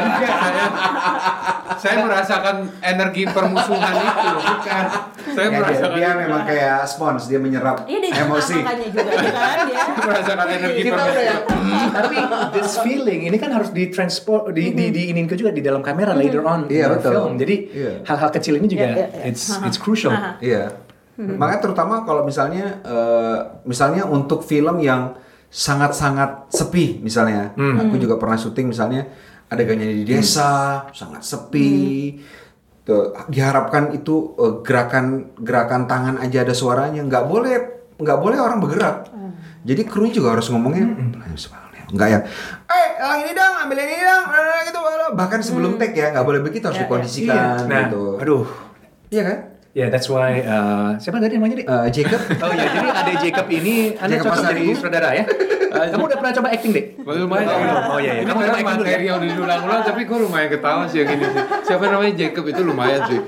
saya 1.76 1.96
merasakan 2.00 2.56
energi 2.80 3.26
permusuhan 3.26 3.94
itu, 3.96 4.30
bukan. 4.38 4.86
Saya 5.26 5.42
Ya, 5.42 5.50
dia, 5.50 5.58
merasakan 5.58 5.98
dia 5.98 6.10
memang 6.16 6.42
kayak 6.46 6.78
spons, 6.86 7.24
dia 7.26 7.40
menyerap 7.40 7.84
Iya 7.84 7.98
dia 8.00 8.12
emosi. 8.22 8.56
makanya 8.56 8.88
juga 8.88 9.12
kan 9.34 9.60
dia. 9.66 9.84
merasakan 10.06 10.48
energi 10.54 10.82
kita 10.84 10.96
udah 10.96 11.18
ya. 11.18 11.36
permusuhan. 11.42 11.90
tapi 11.92 12.16
this 12.54 12.74
feeling 12.80 13.22
ini 13.24 13.36
kan 13.36 13.50
harus 13.50 13.70
ditransport, 13.70 14.54
di, 14.54 14.70
di, 14.70 14.86
diinin 14.92 15.26
ke 15.26 15.34
juga 15.34 15.50
di 15.50 15.60
dalam 15.60 15.82
kamera 15.82 16.14
later 16.14 16.46
on 16.46 16.70
in 16.70 16.78
Iya, 16.78 16.94
betul. 16.94 17.12
film. 17.12 17.32
Jadi 17.36 17.56
Iya. 17.68 17.92
hal-hal 18.06 18.30
kecil 18.36 18.60
ini 18.60 18.68
juga 18.68 18.86
Iya, 18.92 18.96
iya, 18.96 19.08
iya. 19.08 19.24
it's 19.32 19.48
it's 19.64 19.80
crucial. 19.80 20.12
Iya. 20.44 20.76
Makanya 21.16 21.60
terutama 21.64 22.04
kalau 22.04 22.28
misalnya 22.28 22.84
eh, 22.84 23.40
misalnya 23.64 24.04
untuk 24.04 24.44
film 24.44 24.84
yang 24.84 25.16
sangat-sangat 25.48 26.52
sepi 26.52 27.00
misalnya. 27.00 27.56
Aku 27.56 27.96
juga 27.96 28.20
pernah 28.20 28.36
syuting 28.36 28.76
misalnya 28.76 29.08
adegannya 29.48 30.04
di 30.04 30.04
desa, 30.04 30.84
sangat 30.92 31.24
sepi. 31.24 32.20
Tuh, 32.86 33.16
diharapkan 33.32 33.96
itu 33.96 34.36
eh, 34.38 34.54
gerakan 34.62 35.34
gerakan 35.40 35.88
tangan 35.88 36.16
aja 36.20 36.44
ada 36.44 36.54
suaranya, 36.54 37.02
nggak 37.02 37.24
boleh 37.26 37.56
nggak 37.96 38.20
boleh 38.20 38.38
orang 38.38 38.60
bergerak. 38.60 38.98
Jadi 39.66 39.82
krunya 39.88 40.14
juga 40.14 40.38
harus 40.38 40.46
ngomongnya 40.54 40.86
Enggak 41.96 42.10
yang 42.10 42.24
eh 42.68 42.88
yang 42.98 43.20
ini 43.22 43.32
dong 43.32 43.54
ambil 43.58 43.78
ini 43.80 43.96
dong 43.98 44.26
eh, 44.28 44.60
gitu 44.64 44.80
bahkan 45.16 45.40
sebelum 45.40 45.72
take 45.76 45.96
ya 45.96 46.12
nggak 46.12 46.22
boleh 46.22 46.42
begitu 46.42 46.66
harus 46.66 46.76
Ya, 46.76 46.82
ya. 46.82 46.86
dikondisikan 46.86 47.56
Nah, 47.66 47.82
gitu 47.88 48.04
aduh. 48.20 48.44
iya 49.10 49.24
kan 49.24 49.40
Ya, 49.72 49.92
that's 49.92 50.08
why 50.08 50.40
uh, 50.40 50.96
siapa 50.96 51.20
tadi 51.20 51.36
namanya, 51.36 51.60
Dik? 51.60 51.68
Eh, 51.68 51.88
Jacob 51.94 52.22
Oh 52.48 52.48
iya, 52.50 52.64
jadi 52.66 52.88
ada 52.88 53.12
Jacob 53.14 53.44
ini, 53.50 53.92
Anda 53.94 54.08
Jacob 54.16 54.24
cocok 54.26 54.40
Pasaribu. 54.40 54.64
jadi 54.64 54.72
sutradara 54.74 55.10
ya? 55.12 55.24
Kamu 55.92 56.04
udah 56.08 56.16
pernah 56.16 56.32
coba 56.32 56.48
acting, 56.50 56.72
Dek? 56.72 56.86
Lumayan. 57.04 57.48
Oh, 57.92 58.00
iya, 58.00 58.12
iya. 58.16 58.22
Ini 58.24 58.24
Kamu 58.24 58.40
karena 58.40 58.48
coba 58.48 58.56
acting 58.56 58.72
dulu 58.72 58.88
ya? 58.88 58.96
materi 58.96 59.06
yang 59.06 59.20
diulang-ulang, 59.20 59.82
tapi 59.84 60.02
gue 60.08 60.18
lumayan 60.24 60.48
ketawa 60.48 60.88
sih 60.88 61.04
yang 61.04 61.12
ini 61.12 61.26
sih. 61.28 61.44
Siapa 61.68 61.84
namanya 61.86 62.14
Jacob 62.16 62.44
itu 62.48 62.62
lumayan 62.64 63.02
sih. 63.04 63.20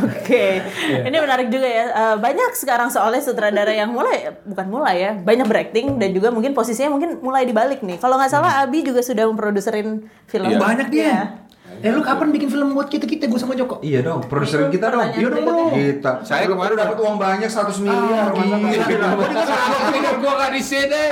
Oke, 0.00 0.64
ini 1.04 1.16
menarik 1.20 1.52
juga 1.52 1.68
ya. 1.68 1.84
Eh, 1.92 2.16
banyak 2.16 2.56
sekarang 2.56 2.88
soalnya 2.88 3.20
sutradara 3.20 3.68
yang 3.68 3.92
mulai, 3.92 4.32
bukan 4.48 4.66
mulai 4.72 4.96
ya, 5.04 5.12
banyak 5.12 5.44
berakting 5.44 6.00
dan 6.00 6.16
juga 6.16 6.32
mungkin 6.32 6.56
posisinya 6.56 6.88
mungkin 6.88 7.20
mulai 7.20 7.44
dibalik 7.44 7.84
nih. 7.84 8.00
Kalau 8.00 8.16
nggak 8.16 8.32
salah 8.32 8.64
Abi 8.64 8.80
juga 8.80 9.04
sudah 9.04 9.28
memproduserin 9.28 10.08
film. 10.24 10.48
Iya. 10.48 10.56
Banyak 10.56 10.88
dia. 10.88 11.04
Iya. 11.04 11.20
Eh, 11.82 11.90
lu 11.90 11.98
kapan 12.00 12.30
bikin 12.30 12.46
film 12.46 12.70
buat 12.72 12.86
kita-kita, 12.86 13.26
gue 13.26 13.34
sama 13.36 13.52
Joko? 13.52 13.82
Iya 13.82 14.00
dong, 14.00 14.22
produser 14.24 14.70
kita 14.70 14.86
dong. 14.86 15.02
Iya 15.10 15.26
dong, 15.28 15.42
bro. 15.42 15.74
Kita. 15.74 16.22
Saya 16.22 16.46
kemarin 16.46 16.78
dapat 16.78 16.94
uang 16.96 17.18
banyak 17.18 17.50
100 17.50 17.82
miliar. 17.82 18.30
Ah, 18.30 18.54
masa 18.54 18.86
gila. 18.86 19.08
gue 20.14 20.32
gak 20.32 20.50
di 20.50 20.62
sini, 20.62 21.06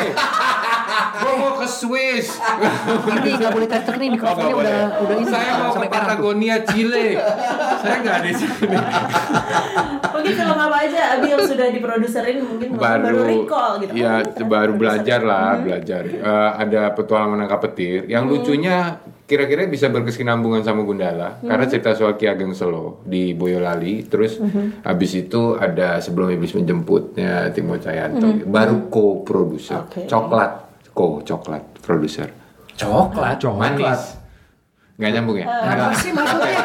gue 1.16 1.32
mau 1.34 1.52
ke 1.56 1.66
Swiss. 1.66 2.38
Ini 2.38 3.30
nggak 3.36 3.50
boleh 3.50 3.66
tetek 3.66 3.96
nih, 3.98 4.08
mikrofonnya 4.10 4.54
udah 4.54 4.78
udah 5.02 5.14
ini. 5.16 5.26
Saya 5.26 5.50
mau 5.58 5.72
ke. 5.72 5.88
Patagonia, 5.90 6.56
Chile. 6.64 7.18
Saya 7.82 7.96
nggak 7.98 8.18
di 8.22 8.32
sini. 8.32 8.76
Mungkin 10.10 10.32
film 10.32 10.54
apa 10.54 10.76
aja 10.80 11.00
Abi 11.16 11.26
yang 11.28 11.42
sudah 11.42 11.66
diproduserin 11.66 12.36
mungkin 12.40 12.68
baru, 12.76 13.02
baru 13.02 13.20
recall 13.26 13.70
gitu. 13.80 13.92
ya 13.96 14.20
Oh, 14.20 14.46
baru 14.46 14.70
produser. 14.70 14.78
belajar 14.78 15.20
lah 15.20 15.50
belajar 15.58 16.02
Eh, 16.04 16.50
ada 16.56 16.82
petualang 16.92 17.34
menangkap 17.34 17.58
petir 17.62 18.04
yang 18.04 18.28
lucunya 18.28 19.00
kira-kira 19.30 19.70
bisa 19.70 19.86
berkesinambungan 19.86 20.66
sama 20.66 20.82
Gundala 20.82 21.38
karena 21.38 21.64
cerita 21.70 21.94
soal 21.94 22.18
Ki 22.18 22.26
Ageng 22.26 22.50
Selo 22.50 22.98
di 23.06 23.30
Boyolali 23.30 24.02
terus 24.10 24.42
habis 24.82 25.14
itu 25.14 25.54
ada 25.54 26.02
sebelum 26.02 26.34
iblis 26.34 26.50
menjemputnya 26.50 27.54
Timo 27.54 27.78
Cahyanto 27.78 28.42
baru 28.50 28.90
co-producer 28.90 29.86
Oke. 29.86 30.10
coklat 30.10 30.50
co 30.90 31.22
coklat 31.22 31.62
produser 31.78 32.26
Coklat. 32.74 33.38
manis 33.54 34.19
nggak 35.00 35.10
nyambung 35.16 35.38
ya 35.40 35.46
Apa 35.48 35.96
sih 35.96 36.12
maksudnya? 36.12 36.60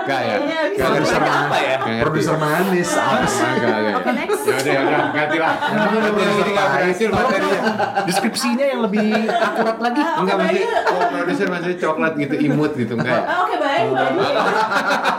Enggak 0.00 0.20
ya? 0.22 0.36
Kayaknya 0.38 0.58
bisa. 0.70 0.78
Nggak 0.80 0.90
Produser 0.94 1.20
apa 1.20 1.56
ya? 1.58 1.76
Produser 2.00 2.36
manis. 2.38 2.90
Apa 2.94 3.26
sih? 3.26 3.42
Enggak, 3.44 3.74
enggak. 3.74 3.96
Oke, 3.98 4.10
next. 4.14 4.40
Ya 4.40 4.54
udah, 4.54 4.70
ya 4.70 4.80
udah, 4.80 5.00
ganti 5.10 5.36
lah. 5.36 5.54
Ini 5.60 6.50
nggak 6.50 6.68
berhasil 6.70 7.08
materinya. 7.10 7.60
Deskripsinya 8.06 8.64
yang 8.64 8.80
lebih 8.80 9.06
akurat 9.28 9.76
lagi. 9.76 10.00
Ah, 10.00 10.14
Enggak 10.16 10.36
oke, 10.36 10.42
masih 10.46 10.62
baik. 10.62 10.88
oh, 10.88 11.02
produser 11.10 11.46
masih 11.50 11.72
coklat 11.76 12.12
gitu 12.16 12.34
imut 12.40 12.72
gitu 12.74 12.92
enggak. 12.94 13.22
Ah, 13.22 13.38
Oke 13.42 13.56
baik, 13.58 13.86
baik. 13.90 14.34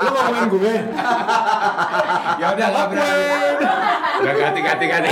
Lu 0.02 0.10
ngomongin 0.10 0.46
gue. 0.50 0.74
ya 2.40 2.46
udah 2.50 2.66
enggak 2.68 2.86
berani. 2.88 3.26
Enggak 4.22 4.36
ganti 4.38 4.60
ganti 4.62 4.86
ganti. 4.88 5.12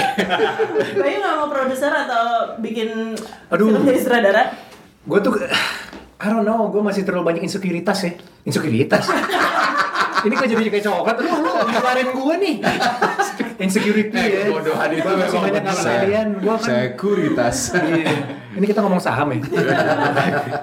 Bayu 0.95 1.17
nggak 1.19 1.35
mau 1.35 1.47
produser 1.47 1.91
atau 1.93 2.23
bikin 2.57 2.89
Aduh. 3.51 3.67
film 3.67 3.83
jadi 3.83 3.99
sutradara? 3.99 4.43
Gue 5.03 5.19
tuh, 5.19 5.33
I 6.19 6.27
don't 6.27 6.43
know, 6.43 6.67
gue 6.67 6.83
masih 6.83 7.07
terlalu 7.07 7.31
banyak 7.31 7.43
insekuritas 7.43 8.03
ya. 8.03 8.11
Insekuritas? 8.43 9.07
Ini 10.19 10.35
kok 10.35 10.51
jadi 10.51 10.67
kayak 10.67 10.83
coklat, 10.83 11.15
lu 11.15 11.31
lu 11.31 11.51
ngeluarin 11.65 12.09
gue 12.11 12.35
nih. 12.43 12.55
Insecurity 13.63 14.15
Eh, 14.15 14.27
ya. 14.27 14.41
kebodohan 14.47 14.89
itu 14.89 15.03
memang 15.05 15.31
banyak 15.47 15.63
kalian. 15.63 16.27
Gue 16.37 16.55
kan 16.55 16.67
Sekuritas. 16.67 17.57
Iya. 17.79 18.15
Ini 18.51 18.65
kita 18.67 18.83
ngomong 18.83 18.99
saham 18.99 19.31
ya. 19.31 19.39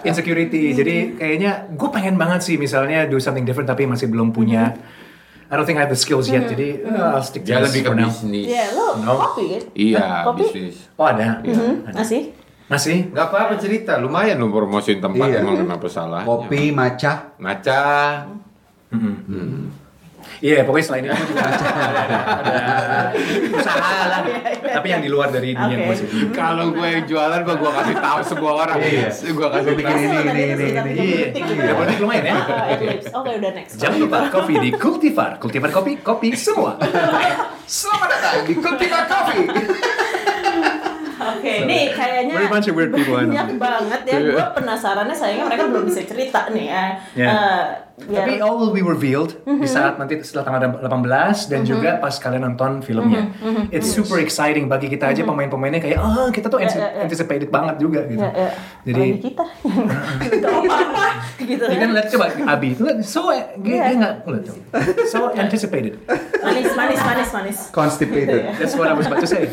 Insecurity. 0.02 0.76
Jadi 0.76 0.94
kayaknya 1.16 1.72
gue 1.72 1.88
pengen 1.88 2.20
banget 2.20 2.44
sih 2.44 2.56
misalnya 2.56 3.08
do 3.08 3.16
something 3.16 3.48
different 3.48 3.64
tapi 3.64 3.88
masih 3.88 4.06
belum 4.06 4.30
punya. 4.30 4.76
I 5.46 5.54
don't 5.54 5.64
think 5.64 5.78
I 5.78 5.86
have 5.86 5.92
the 5.92 5.96
skills 5.96 6.28
yet. 6.28 6.44
Jadi 6.44 6.84
uh, 6.84 7.16
I'll 7.16 7.24
stick 7.24 7.46
to 7.46 7.48
Dia 7.48 7.62
this 7.62 7.72
lebih 7.72 7.80
ke 7.80 7.88
for 7.88 7.96
now. 7.96 8.08
bisnis. 8.10 8.44
Iya, 8.44 8.64
lo 8.74 8.84
kopi 8.98 9.44
kan? 9.46 9.62
Iya, 9.72 10.06
bisnis. 10.34 10.74
Oh 10.98 11.06
ada. 11.06 11.40
Hmm, 11.40 11.74
Masih? 11.94 12.35
Masih? 12.66 13.14
Enggak 13.14 13.30
apa-apa 13.30 13.54
cerita, 13.56 13.94
lumayan 13.96 14.36
lu 14.36 14.50
promosiin 14.50 14.98
tempat 14.98 15.26
Iya. 15.28 15.38
emang 15.38 15.54
kenapa 15.56 15.86
salah. 15.86 16.22
Kopi, 16.22 16.70
maca. 16.70 17.30
Maca. 17.38 17.82
Iya, 20.36 20.66
pokoknya 20.66 20.84
selain 20.84 21.04
itu 21.06 21.14
gue 21.14 21.28
juga 21.30 21.42
ada, 21.48 21.66
ada, 21.96 22.18
ada 22.42 22.58
usaha 23.54 23.88
lah. 24.04 24.20
Tapi 24.60 24.86
yang 24.86 25.00
di 25.00 25.08
luar 25.08 25.30
dari 25.30 25.54
dunia 25.54 25.78
Oke. 25.78 25.86
musik. 25.86 26.06
Kalau 26.30 26.74
gue 26.74 26.82
yang 26.84 27.04
jualan, 27.06 27.40
gua 27.40 27.56
gua 27.56 27.72
kasih 27.80 27.96
tahu 27.96 28.18
semua 28.26 28.52
orang. 28.60 28.76
Iya. 28.76 29.08
Gue 29.14 29.48
kasih 29.48 29.72
Bikin 29.72 29.86
tahu. 29.86 30.02
ini, 30.02 30.18
ini, 30.18 30.42
ini, 30.44 30.66
ini. 30.66 31.08
30 31.30 31.56
Iya, 31.56 31.62
ya 31.62 31.72
politik 31.72 31.98
lumayan 32.02 32.24
ya. 32.26 32.34
Oke, 33.14 33.30
udah 33.32 33.52
next. 33.54 33.72
Jangan 33.78 33.98
lupa 33.98 34.18
kopi 34.28 34.54
di 34.58 34.70
Cultivar. 34.74 35.30
Cultivar 35.38 35.70
kopi, 35.70 35.92
kopi 36.02 36.28
semua. 36.36 36.74
Selamat 37.66 38.08
datang 38.10 38.44
di 38.44 38.54
Kultiva 38.54 39.00
Coffee. 39.06 39.46
Oke, 41.28 41.52
nih 41.64 41.82
kayaknya 41.90 42.34
Very 42.36 42.48
bunch 42.48 42.66
of 42.66 42.74
weird 42.74 42.90
people, 42.90 43.14
I 43.14 43.22
know. 43.22 43.32
banyak 43.32 43.48
banget 43.56 44.00
ya. 44.04 44.18
Gue 44.22 44.46
penasarannya 44.54 45.12
sayangnya 45.12 45.44
mereka 45.46 45.64
belum 45.66 45.84
bisa 45.84 46.00
cerita 46.02 46.46
nih 46.48 46.66
ya. 46.66 46.84
Yeah. 47.14 47.30
Eh, 47.30 47.62
biar- 48.02 48.22
Tapi 48.22 48.32
all 48.38 48.56
will 48.56 48.70
be 48.70 48.80
revealed 48.80 49.32
di 49.40 49.64
saat 49.66 49.96
nanti 49.96 50.20
setelah 50.20 50.44
tanggal 50.44 50.60
18 50.84 51.48
dan 51.48 51.60
juga 51.62 51.96
pas 51.96 52.12
kalian 52.14 52.44
nonton 52.46 52.80
filmnya. 52.80 53.32
It's 53.70 53.88
super 53.88 54.18
exciting 54.18 54.66
bagi 54.66 54.86
kita 54.86 55.08
aja 55.08 55.22
pemain-pemainnya 55.22 55.80
kayak 55.80 55.98
ah 55.98 56.28
kita 56.28 56.46
tuh 56.46 56.58
Ya, 56.58 56.68
ya, 56.68 56.76
ya. 56.76 57.02
anticipated 57.02 57.48
banget 57.48 57.76
juga 57.78 58.04
gitu. 58.04 58.20
Ya, 58.20 58.30
ya. 58.32 58.50
Jadi 58.84 59.02
Apalagi 59.06 59.22
kita 59.24 59.44
nggak 60.36 60.52
apa-apa 60.62 61.06
gitu 61.38 61.64
Ya 61.64 61.76
kan 61.76 61.88
lihat 61.90 62.06
coba 62.08 62.24
Abi 62.46 62.68
itu 62.70 62.82
lihat 62.82 62.98
so 63.02 63.30
dia 63.30 63.40
Iya. 63.56 63.82
dia 63.84 63.96
nggak 63.96 64.14
coba. 64.20 64.38
so 65.06 65.18
anticipated. 65.32 65.94
manis 66.38 66.70
manis 66.72 67.00
manis 67.00 67.28
manis 67.32 67.58
Constipated. 67.70 68.52
That's 68.56 68.74
what 68.74 68.86
I 68.86 68.94
was 68.94 69.06
about 69.06 69.20
to 69.20 69.28
say. 69.28 69.48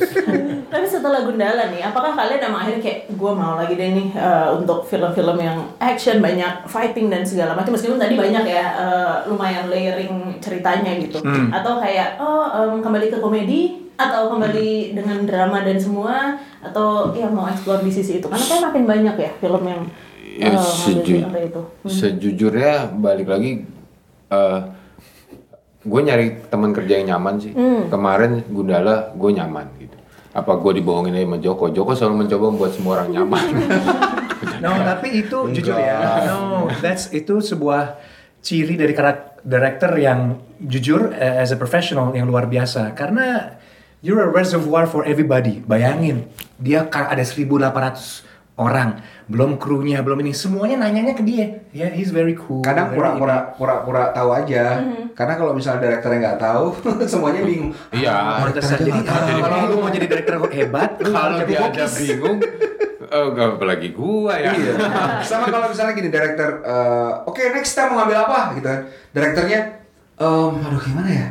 tapi 0.65 0.85
setelah 0.85 1.23
Gundala 1.23 1.62
nih 1.67 1.81
apakah 1.81 2.11
kalian 2.11 2.41
emang 2.41 2.61
akhirnya 2.61 2.81
kayak 2.81 2.99
gue 3.09 3.31
mau 3.31 3.53
lagi 3.53 3.73
deh 3.73 3.89
nih 3.91 4.07
eh, 4.11 4.47
untuk 4.51 4.83
film-film 4.83 5.37
yang 5.37 5.57
action 5.77 6.17
banyak 6.17 6.65
fighting 6.65 7.07
dan 7.07 7.21
segala 7.21 7.53
macam. 7.53 7.71
Meskipun 7.71 7.95
tadi 7.95 8.15
banyak 8.15 8.43
ya 8.43 8.65
eh, 8.73 9.13
lumayan 9.25 9.67
layering 9.67 10.39
ceritanya 10.39 10.97
gitu. 10.97 11.21
Atau 11.49 11.77
kayak 11.77 12.17
oh 12.17 12.47
em, 12.49 12.79
kembali 12.79 13.07
ke 13.07 13.17
komedi 13.17 13.61
atau 13.93 14.25
kembali 14.27 14.97
dengan 14.97 15.21
drama 15.23 15.61
dan 15.61 15.77
semua 15.77 16.35
atau 16.59 17.13
ya 17.13 17.29
mau 17.29 17.45
explore 17.45 17.79
di 17.79 17.89
sisi 17.89 18.17
itu. 18.17 18.25
Karena 18.25 18.43
kayak 18.43 18.63
makin 18.67 18.83
banyak 18.83 19.15
ya 19.17 19.31
film 19.37 19.63
yang 19.63 19.83
Ya, 20.33 20.49
ngambil 20.49 20.65
seju- 20.65 21.21
itu. 21.45 21.61
Sejujurnya 21.85 22.89
balik 22.91 23.29
lagi 23.29 23.69
gue 25.83 26.01
nyari 26.01 26.41
teman 26.47 26.71
kerja 26.71 26.93
yang 26.97 27.07
nyaman 27.13 27.35
sih. 27.37 27.51
Hmm. 27.53 27.91
kemarin 27.91 28.41
Gundala 28.47 29.11
gue 29.13 29.29
nyaman 29.29 29.67
gitu 29.77 29.93
apa 30.33 30.51
gue 30.57 30.81
dibohongin 30.81 31.13
aja 31.13 31.25
sama 31.29 31.37
Joko 31.37 31.65
Joko 31.69 31.91
selalu 31.93 32.25
mencoba 32.25 32.45
membuat 32.49 32.71
semua 32.73 32.91
orang 32.97 33.09
nyaman 33.13 33.45
No, 34.63 34.75
tapi 34.79 35.23
itu 35.23 35.37
jujur 35.55 35.75
ya. 35.75 36.27
No, 36.27 36.67
that's 36.79 37.11
itu 37.11 37.39
sebuah 37.43 37.99
ciri 38.43 38.75
dari 38.75 38.95
karakter 38.95 39.33
director 39.43 39.91
yang 39.99 40.39
jujur 40.63 41.11
eh, 41.11 41.43
as 41.43 41.51
a 41.51 41.59
professional 41.59 42.15
yang 42.15 42.31
luar 42.31 42.47
biasa. 42.47 42.95
Karena 42.95 43.59
you're 43.99 44.23
a 44.23 44.31
reservoir 44.31 44.87
for 44.87 45.03
everybody. 45.03 45.59
Bayangin, 45.67 46.31
dia 46.55 46.87
ada 46.87 47.23
1.800 47.23 48.23
orang, 48.53 49.01
belum 49.25 49.57
krunya, 49.57 50.05
belum 50.05 50.21
ini, 50.21 50.29
semuanya 50.29 50.77
nanyanya 50.77 51.17
ke 51.17 51.25
dia. 51.25 51.65
Ya, 51.73 51.89
he's 51.89 52.13
very 52.13 52.37
cool. 52.37 52.61
kadang 52.61 52.93
pura-pura 52.93 53.57
pura-pura 53.57 54.13
tahu 54.13 54.29
aja 54.29 54.77
karena 55.17 55.33
kalau 55.33 55.57
misalnya 55.57 55.89
direkturnya 55.89 56.19
nggak 56.21 56.39
tahu 56.41 56.65
semuanya 57.11 57.41
bingung 57.41 57.73
iya 57.89 58.37
ini. 58.37 58.53
Pantesan. 58.53 58.77
Jadi 58.85 59.41
kalau 59.41 59.65
lu 59.73 59.75
mau 59.81 59.89
jadi 59.89 60.05
director 60.05 60.33
hebat, 60.53 60.89
kalau 61.01 61.41
dia 61.45 61.57
ada 61.65 61.69
bokis. 61.73 61.93
bingung 61.97 62.37
oh, 63.13 63.25
gak 63.33 63.47
apalagi 63.57 63.89
gua 63.93 64.33
ya 64.37 64.51
Iya. 64.57 64.73
Sama 65.29 65.49
kalau 65.53 65.69
misalnya 65.69 65.93
gini, 65.93 66.09
director, 66.09 66.49
eh, 66.65 67.11
oke 67.29 67.41
next 67.53 67.77
time 67.77 67.93
mau 67.93 68.03
ngambil 68.03 68.17
apa 68.25 68.39
gitu 68.57 68.67
kan. 68.67 68.79
Direkturnya, 69.13 69.59
em, 70.17 70.53
aduh 70.57 70.81
gimana 70.81 71.09
ya? 71.09 71.27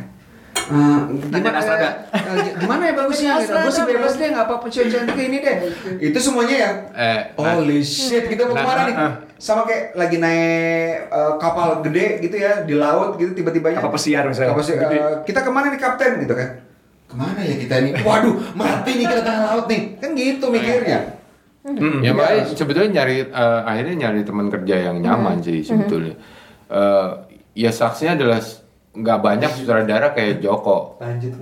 Eh, 0.52 0.98
gimana, 1.28 1.58
Astrada. 1.58 1.88
eh, 2.14 2.54
gimana 2.56 2.82
ya 2.86 2.94
bagusnya? 2.94 3.30
Gitu. 3.40 3.52
Gue 3.52 3.72
sih 3.72 3.84
bebas 3.84 4.14
deh, 4.14 4.28
nggak 4.30 4.46
apa-apa 4.46 4.66
cantik 4.68 5.04
kayak 5.04 5.26
ini 5.26 5.38
deh. 5.42 5.56
Itu 6.00 6.18
semuanya 6.22 6.56
yang, 6.56 6.74
Eh, 6.94 7.20
holy 7.34 7.80
shit, 7.82 8.24
kita 8.30 8.46
mau 8.46 8.54
nah, 8.56 8.62
ke 8.62 8.68
mana 8.68 8.78
nah, 8.78 8.86
nih? 8.86 8.94
nah. 8.96 9.12
Sama 9.36 9.66
kayak 9.66 9.98
lagi 9.98 10.16
naik 10.22 11.10
eh, 11.10 11.32
kapal 11.36 11.82
gede 11.82 12.06
gitu 12.22 12.36
ya 12.38 12.62
di 12.62 12.78
laut 12.78 13.18
gitu 13.18 13.34
tiba-tiba 13.34 13.74
Kapal 13.74 13.90
pesiar 13.90 14.22
misalnya. 14.24 14.54
Kapal 14.54 14.62
pesiar, 14.62 14.78
eh, 14.86 15.14
kita 15.26 15.40
ke 15.42 15.50
mana 15.50 15.66
nih 15.68 15.80
kapten 15.82 16.12
gitu 16.22 16.34
kan? 16.38 16.48
Ke 17.10 17.14
mana 17.18 17.40
ya 17.42 17.54
kita 17.58 17.74
ini? 17.82 17.90
Waduh, 18.00 18.34
mati 18.54 18.90
nih 18.96 19.06
kita 19.10 19.22
tengah 19.26 19.42
laut 19.50 19.66
nih. 19.66 19.82
Kan 19.98 20.10
gitu 20.14 20.46
mikirnya. 20.48 21.00
ya 22.02 22.10
makanya 22.10 22.42
sebetulnya 22.50 22.90
nyari 23.02 23.22
eh, 23.22 23.60
akhirnya 23.62 23.94
nyari 24.06 24.20
teman 24.22 24.50
kerja 24.50 24.76
yang 24.90 24.98
nyaman 24.98 25.38
sih 25.42 25.62
sebetulnya 25.62 26.18
Eh, 26.72 27.08
ya 27.52 27.68
saksinya 27.68 28.16
adalah 28.16 28.40
nggak 28.92 29.18
banyak 29.18 29.50
sutradara 29.50 30.12
kayak 30.12 30.38
Joko 30.38 31.00
Lanjut. 31.00 31.32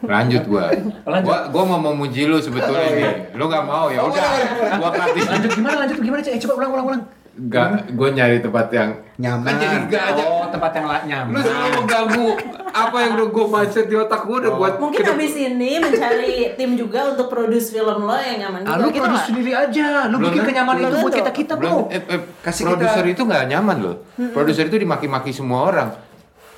lanjut 0.00 0.42
gua 0.46 0.70
Lanjut. 1.02 1.26
gua 1.26 1.38
gua 1.50 1.62
mau 1.66 1.80
memuji 1.84 2.22
lu 2.24 2.38
sebetulnya 2.38 2.86
nih 2.88 3.12
lu 3.34 3.44
nggak 3.44 3.64
mau 3.64 3.88
ya 3.88 3.98
Oh, 4.00 4.08
udah 4.08 4.30
gua 4.78 4.90
kasih 4.92 5.22
Lanjut 5.26 5.50
gimana? 5.52 5.76
Lanjut 5.80 5.98
gimana? 5.98 6.20
Cek? 6.20 6.32
Eh, 6.32 6.40
coba 6.40 6.54
ulang, 6.56 6.70
ulang, 6.72 6.86
ulang. 6.88 7.02
Gak, 7.40 7.68
gue 7.90 8.08
nyari 8.10 8.38
tempat 8.38 8.68
yang 8.68 8.90
Nyaman. 9.16 9.46
Kan 9.46 9.54
jadi 9.56 9.76
gak 9.86 10.02
aja. 10.12 10.22
Oh, 10.24 10.44
tempat 10.46 10.70
yang 10.72 10.86
nyaman. 11.04 11.30
Lu 11.30 11.40
selalu 11.40 11.68
mengganggu 11.78 12.26
apa 12.68 12.96
yang 12.98 13.12
udah 13.16 13.28
gue 13.28 13.44
mindset 13.46 13.86
di 13.86 13.96
otak 13.96 14.20
gue 14.22 14.36
udah 14.40 14.52
buat 14.52 14.74
mungkin 14.76 14.98
ke- 14.98 15.08
habis 15.08 15.34
ini 15.34 15.78
mencari 15.78 16.32
tim 16.54 16.70
juga 16.74 17.00
untuk 17.08 17.26
produce 17.26 17.70
film 17.70 17.98
lo 18.02 18.12
yang 18.14 18.38
nyaman 18.40 18.60
juga 18.62 18.70
Ah, 18.70 18.76
lu 18.76 18.88
gitu 18.88 19.00
produce 19.00 19.24
sendiri 19.26 19.52
aja. 19.52 19.88
Lu 20.04 20.16
Belum, 20.16 20.26
bikin 20.28 20.42
kenyamanan 20.44 20.80
itu 20.84 20.96
buat 21.00 21.14
kita 21.16 21.30
kita 21.32 21.52
bro. 21.54 21.88
eh, 21.88 22.02
eh, 22.02 22.20
Kasih 22.40 22.62
produser 22.66 23.02
kita- 23.02 23.14
itu 23.14 23.22
nggak 23.24 23.44
nyaman 23.46 23.76
loh. 23.78 23.96
Produser 24.28 24.64
itu 24.66 24.76
dimaki-maki 24.76 25.30
semua 25.30 25.60
orang. 25.64 25.88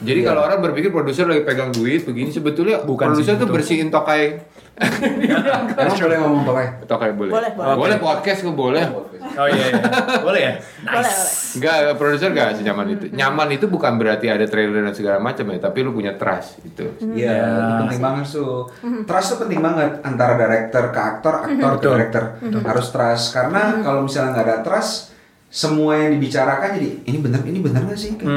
Jadi 0.02 0.20
kalau 0.26 0.40
orang 0.42 0.58
berpikir 0.58 0.90
produser 0.90 1.24
lagi 1.30 1.46
pegang 1.46 1.70
duit 1.70 2.02
begini 2.02 2.34
sebetulnya 2.34 2.82
Bukan 2.82 3.14
produser 3.14 3.38
tuh 3.38 3.46
betul. 3.46 3.54
bersihin 3.58 3.88
tokai. 3.88 4.42
Emang 4.82 5.98
boleh 6.00 6.16
ngomong 6.18 6.42
tokai? 6.48 6.66
tokai 6.88 7.10
boleh. 7.12 7.32
Boleh, 7.32 7.50
boleh. 7.54 7.76
Boleh 7.76 7.96
podcast 8.00 8.40
gue 8.42 8.54
boleh. 8.56 8.84
Oh 9.32 9.48
iya, 9.48 9.64
iya. 9.68 9.82
boleh 10.26 10.40
ya. 10.40 10.52
boleh 10.82 11.12
boleh 11.12 11.40
Enggak, 11.52 11.76
produser 12.00 12.28
gak 12.32 12.56
senyaman 12.56 12.86
itu. 12.96 13.04
Nyaman 13.12 13.48
itu 13.52 13.68
bukan 13.68 14.00
berarti 14.00 14.26
ada 14.32 14.48
trailer 14.48 14.80
dan 14.80 14.96
segala 14.96 15.20
macam 15.20 15.44
ya, 15.52 15.58
tapi 15.60 15.84
lu 15.84 15.92
punya 15.92 16.16
trust 16.16 16.64
gitu. 16.64 16.88
Iya, 17.12 17.36
itu 17.44 17.72
penting 17.84 18.00
banget 18.00 18.26
tuh. 18.32 18.72
Trust 19.04 19.36
tuh 19.36 19.38
penting 19.44 19.60
banget 19.60 20.00
antara 20.00 20.34
director 20.40 20.84
ke 20.88 21.00
aktor, 21.00 21.34
aktor 21.44 21.70
ke 21.76 21.78
Betul. 21.78 21.92
director. 21.92 22.24
Harus 22.64 22.86
trust 22.88 23.36
karena 23.36 23.84
kalau 23.84 24.08
misalnya 24.08 24.32
nggak 24.32 24.46
ada 24.48 24.58
trust, 24.64 25.12
semua 25.52 26.00
yang 26.00 26.16
dibicarakan 26.16 26.80
jadi 26.80 26.88
ini 27.04 27.18
benar, 27.20 27.40
ini 27.44 27.60
benar 27.60 27.84
nggak 27.84 28.00
sih? 28.00 28.16
Kayak, 28.16 28.32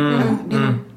dia 0.52 0.60
apa, 0.60 0.95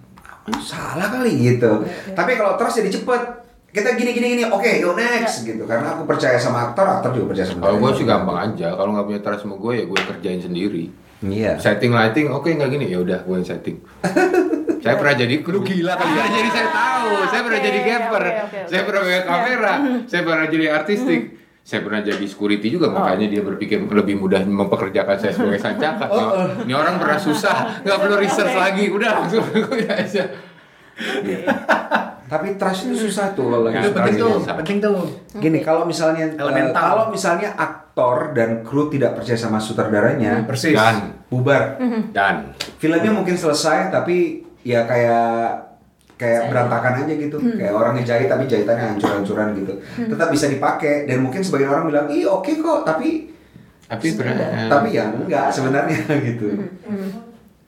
salah 0.60 1.08
kali 1.12 1.32
gitu. 1.54 1.84
Tapi 2.12 2.32
kalau 2.36 2.56
trust 2.56 2.80
jadi 2.80 2.90
cepet. 2.92 3.22
Kita 3.68 4.00
gini 4.00 4.16
gini 4.16 4.26
gini, 4.32 4.44
oke, 4.48 4.80
yo 4.80 4.96
next 4.96 5.44
gitu. 5.44 5.68
Karena 5.68 5.92
aku 5.92 6.08
percaya 6.08 6.40
sama 6.40 6.72
aktor, 6.72 6.88
aktor 6.88 7.12
juga 7.12 7.36
percaya 7.36 7.52
sama 7.52 7.68
Kalau 7.68 7.76
gue 7.76 7.90
sih 8.00 8.06
gampang 8.08 8.38
aja, 8.40 8.72
kalau 8.72 8.96
nggak 8.96 9.06
punya 9.12 9.20
trust 9.20 9.44
sama 9.44 9.60
gue 9.60 9.72
ya 9.76 9.84
gue 9.84 9.98
kerjain 10.08 10.40
sendiri. 10.40 10.84
Iya. 11.20 11.58
Setting 11.60 11.92
lighting, 11.92 12.32
oke 12.32 12.48
nggak 12.48 12.70
gini, 12.72 12.88
ya 12.88 13.04
udah 13.04 13.20
gue 13.28 13.34
yang 13.36 13.44
setting. 13.44 13.76
saya 14.84 14.94
pernah 14.96 15.14
jadi 15.18 15.34
kru. 15.42 15.60
gila 15.60 15.92
kan? 15.98 16.06
jadi 16.38 16.48
saya 16.48 16.68
tahu. 16.70 17.10
Saya 17.28 17.42
pernah 17.44 17.60
jadi 17.60 17.78
oke. 17.84 18.24
Saya 18.70 18.82
pernah 18.86 19.00
pegang 19.04 19.26
kamera. 19.26 19.72
saya 20.10 20.22
pernah 20.24 20.46
jadi 20.48 20.66
artistik. 20.72 21.22
Saya 21.68 21.84
pernah 21.84 22.00
jadi 22.00 22.24
security 22.24 22.72
juga, 22.72 22.88
makanya 22.88 23.28
dia 23.28 23.44
berpikir 23.44 23.76
lebih 23.84 24.16
mudah 24.16 24.40
mempekerjakan 24.40 25.20
saya 25.20 25.36
sebagai 25.36 25.60
sancaka. 25.60 26.08
Ini 26.64 26.72
orang 26.72 26.96
pernah 26.96 27.20
susah, 27.20 27.84
nggak 27.84 27.98
perlu 28.00 28.16
research 28.16 28.56
lagi, 28.56 28.88
udah 28.88 29.10
langsung 29.20 29.44
gue 29.52 29.84
aja. 29.84 30.32
Tapi 32.24 32.56
trust 32.56 32.88
itu 32.88 33.08
susah 33.08 33.36
tuh 33.36 33.52
kalau 33.52 33.68
lagi 33.68 33.84
Itu 33.84 33.92
penting 33.92 34.16
tuh, 34.16 34.40
penting 34.64 34.78
tuh. 34.80 34.96
Gini, 35.36 35.60
kalau 35.60 35.84
misalnya 35.84 36.32
eh, 36.32 36.40
Elemental. 36.40 36.80
kalau 36.80 37.04
misalnya 37.12 37.52
aktor 37.52 38.32
dan 38.32 38.64
kru 38.64 38.88
tidak 38.88 39.20
percaya 39.20 39.36
sama 39.36 39.60
sutradaranya, 39.60 40.48
Persis. 40.48 40.72
Dan 40.72 41.20
bubar. 41.28 41.76
dan 42.16 42.56
filmnya 42.80 43.12
mungkin 43.12 43.36
selesai 43.36 43.92
tapi 43.92 44.40
ya 44.64 44.88
kayak 44.88 45.67
kayak 46.18 46.50
berantakan 46.50 47.06
aja 47.06 47.12
gitu. 47.14 47.38
Kayak 47.38 47.72
orang 47.72 47.92
ngejahit 47.96 48.26
tapi 48.26 48.44
jahitannya 48.44 48.84
hancur-hancuran 48.98 49.48
gitu. 49.56 49.72
Tetap 50.10 50.28
bisa 50.34 50.46
dipakai. 50.50 51.06
Dan 51.06 51.22
mungkin 51.22 51.40
sebagian 51.40 51.70
orang 51.70 51.86
bilang 51.88 52.06
ih 52.10 52.26
oke 52.26 52.50
kok 52.50 52.82
tapi 52.82 53.30
tapi 53.88 54.12
benar. 54.12 54.68
tapi 54.68 54.92
ya 54.92 55.08
enggak 55.08 55.48
sebenarnya 55.48 55.96
gitu. 56.34 56.52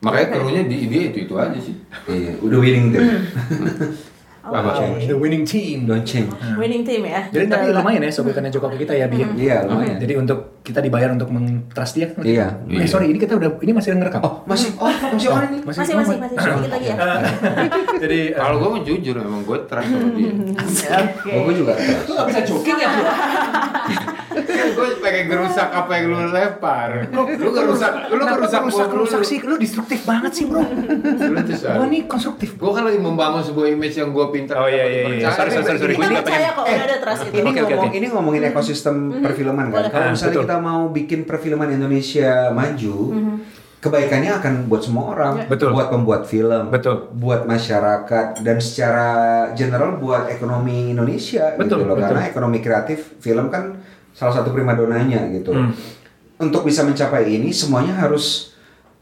Makanya 0.01 0.27
krunya 0.37 0.63
di 0.69 0.85
dia 0.85 1.09
itu 1.09 1.25
itu 1.25 1.33
aja 1.39 1.57
sih. 1.57 1.73
iya 2.09 2.33
udah 2.41 2.57
winning 2.61 2.93
tuh 2.93 3.01
Apa? 4.51 4.71
The 4.99 5.15
winning 5.15 5.43
team. 5.43 5.83
don't 5.83 6.03
change 6.03 6.27
winning 6.53 6.83
team 6.83 7.01
ya 7.01 7.23
Jadi 7.27 7.45
tapi 7.47 7.65
Udah- 7.67 7.79
lumayan 7.79 8.01
ya 8.01 8.11
sobekannya 8.11 8.49
Joko 8.49 8.67
ke 8.69 8.83
kita 8.83 8.93
ya, 8.93 9.07
Bi. 9.07 9.23
iya 9.35 9.63
lumayan 9.63 9.97
Jadi 9.97 10.13
untuk 10.15 10.39
kita 10.61 10.77
dibayar 10.77 11.09
untuk 11.09 11.25
meng-trust 11.27 11.97
dia. 11.97 12.07
Iya. 12.21 12.53
Eh, 12.69 12.85
sorry, 12.85 13.09
ini 13.09 13.17
kita 13.17 13.33
udah 13.33 13.57
ini 13.59 13.73
masih 13.73 13.97
ngerekam. 13.97 14.21
oh 14.21 14.45
masih 14.45 14.69
oh 14.77 14.85
masih 14.85 15.27
on 15.27 15.41
ini 15.43 15.57
masih 15.63 15.79
masih 15.81 15.95
masih 15.97 16.37
sedikit 16.37 16.69
lagi 16.69 16.85
ya 16.85 16.95
Jadi 18.03 18.19
Kalau 18.31 18.55
gue 18.57 18.69
mau 18.69 18.81
jujur, 18.81 19.15
emang 19.15 19.41
gue 19.41 19.57
trust 19.65 19.87
sama 19.87 20.09
dia. 20.13 20.31
oke 21.01 21.29
oh 21.31 21.41
gue 21.43 21.55
juga 21.55 21.73
lu 21.79 22.11
gak 22.13 22.27
bisa 22.27 22.41
joking 22.43 22.77
ya, 22.77 22.87
bro? 22.87 23.03
gue 24.31 24.87
pengen 24.99 25.23
ngerusak 25.27 25.69
apa 25.69 25.91
yang 25.93 26.05
lu 26.07 26.19
lempar. 26.29 26.89
Lu 27.11 27.49
ngerusak, 27.49 27.91
lu 28.09 28.21
ngerusak 28.21 28.61
rusak, 28.63 28.87
gua 28.87 28.99
rusak 28.99 29.19
dulu. 29.19 29.27
sih? 29.27 29.37
Lu 29.41 29.55
destruktif 29.55 29.99
banget 30.03 30.31
sih, 30.33 30.45
bro. 30.45 30.61
Lu 30.61 31.39
Gua 31.43 31.85
nih 31.85 32.01
konstruktif. 32.05 32.55
Gue 32.55 32.71
kan 32.71 32.83
lagi 32.83 32.97
membangun 32.97 33.41
sebuah 33.41 33.67
image 33.69 33.95
yang 33.95 34.09
gue 34.09 34.25
pintar. 34.29 34.55
Oh, 34.57 34.67
iya, 34.67 34.83
iya, 34.83 35.01
iya. 35.11 35.27
Sorry, 35.29 35.51
sorry, 35.51 35.77
sorry. 35.77 35.93
juga 35.93 36.07
percaya 36.17 36.23
pengen- 36.23 36.49
kok 36.51 36.63
udah 36.63 36.83
ada 36.83 36.97
trust 36.97 37.21
itu 37.23 37.33
ini 37.33 37.49
ngomong 37.51 37.91
ini 37.91 38.07
ngomongin 38.09 38.41
ekosistem 38.45 38.95
perfilman 39.19 39.67
kan. 39.69 39.83
Kalau 39.85 39.99
Ah, 40.01 40.11
misalnya 40.11 40.37
kita 40.41 40.57
mau 40.57 40.81
bikin 40.89 41.19
perfilman 41.23 41.69
Indonesia 41.69 42.49
maju, 42.49 42.95
kebaikannya 43.77 44.31
akan 44.37 44.53
buat 44.67 44.81
semua 44.81 45.03
orang. 45.09 45.33
Betul. 45.47 45.73
Buat 45.73 45.89
pembuat 45.89 46.23
film, 46.23 46.69
Betul. 46.69 47.09
buat 47.11 47.45
masyarakat 47.45 48.39
dan 48.39 48.57
secara 48.57 49.09
general 49.51 49.97
buat 49.97 50.29
ekonomi 50.29 50.89
Indonesia 50.89 51.57
Betul, 51.57 51.81
gitu 51.81 51.89
loh. 51.89 51.95
betul. 51.95 52.07
Karena 52.07 52.21
ekonomi 52.23 52.57
kreatif 52.59 53.17
film 53.17 53.49
kan 53.49 53.81
salah 54.11 54.33
satu 54.33 54.51
primadonanya 54.51 55.27
gitu. 55.31 55.51
Hmm. 55.51 55.71
Untuk 56.37 56.65
bisa 56.65 56.81
mencapai 56.81 57.29
ini 57.29 57.53
semuanya 57.53 57.95
harus 57.95 58.51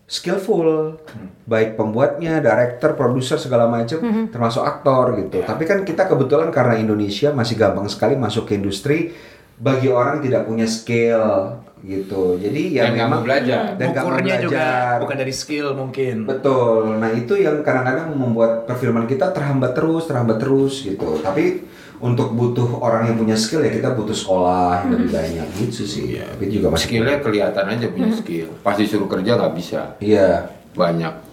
skillful, 0.04 0.98
baik 1.46 1.78
pembuatnya, 1.78 2.42
director, 2.42 2.98
produser 2.98 3.38
segala 3.38 3.70
macam, 3.70 4.02
termasuk 4.28 4.66
aktor 4.66 5.14
gitu. 5.16 5.46
Tapi 5.46 5.64
kan 5.64 5.86
kita 5.86 6.10
kebetulan 6.10 6.50
karena 6.50 6.76
Indonesia 6.76 7.30
masih 7.30 7.56
gampang 7.56 7.86
sekali 7.86 8.18
masuk 8.18 8.50
ke 8.50 8.58
industri 8.58 9.14
bagi 9.56 9.88
orang 9.88 10.18
yang 10.20 10.26
tidak 10.26 10.44
punya 10.50 10.66
skill 10.66 11.62
gitu. 11.80 12.36
Jadi 12.36 12.76
ya 12.76 12.90
Dan 12.90 12.98
nggak 12.98 13.08
memang 13.08 13.22
mau 13.22 13.28
belajar. 13.28 13.62
dan 13.78 13.86
nggak 13.94 14.04
mau 14.04 14.12
Ukurnya 14.12 14.36
juga 14.42 14.58
belajar. 14.58 14.98
bukan 15.00 15.18
dari 15.22 15.34
skill 15.36 15.68
mungkin. 15.78 16.16
Betul. 16.26 16.84
Nah 16.98 17.10
itu 17.14 17.34
yang 17.38 17.62
kadang-kadang 17.62 18.08
membuat 18.12 18.66
perfilman 18.66 19.06
kita 19.06 19.32
terhambat 19.32 19.78
terus, 19.78 20.10
terhambat 20.10 20.42
terus 20.42 20.84
gitu. 20.84 21.22
Tapi 21.22 21.64
untuk 22.00 22.32
butuh 22.32 22.80
orang 22.80 23.06
yang 23.06 23.16
punya 23.16 23.36
skill 23.36 23.60
ya 23.60 23.70
kita 23.70 23.92
butuh 23.92 24.14
sekolah 24.14 24.82
yang 24.82 24.92
lebih 24.94 25.10
banyak 25.12 25.48
gitu 25.58 25.84
sih. 25.84 26.16
Tapi 26.18 26.48
itu 26.48 26.54
juga 26.58 26.72
masih 26.72 26.88
Skillnya 26.90 27.20
kelihatan 27.20 27.66
aja 27.68 27.86
punya 27.88 28.10
skill. 28.10 28.48
Pas 28.60 28.74
disuruh 28.74 29.06
kerja 29.06 29.36
nggak 29.36 29.54
bisa. 29.54 29.82
Iya. 30.00 30.48
Banyak. 30.72 31.28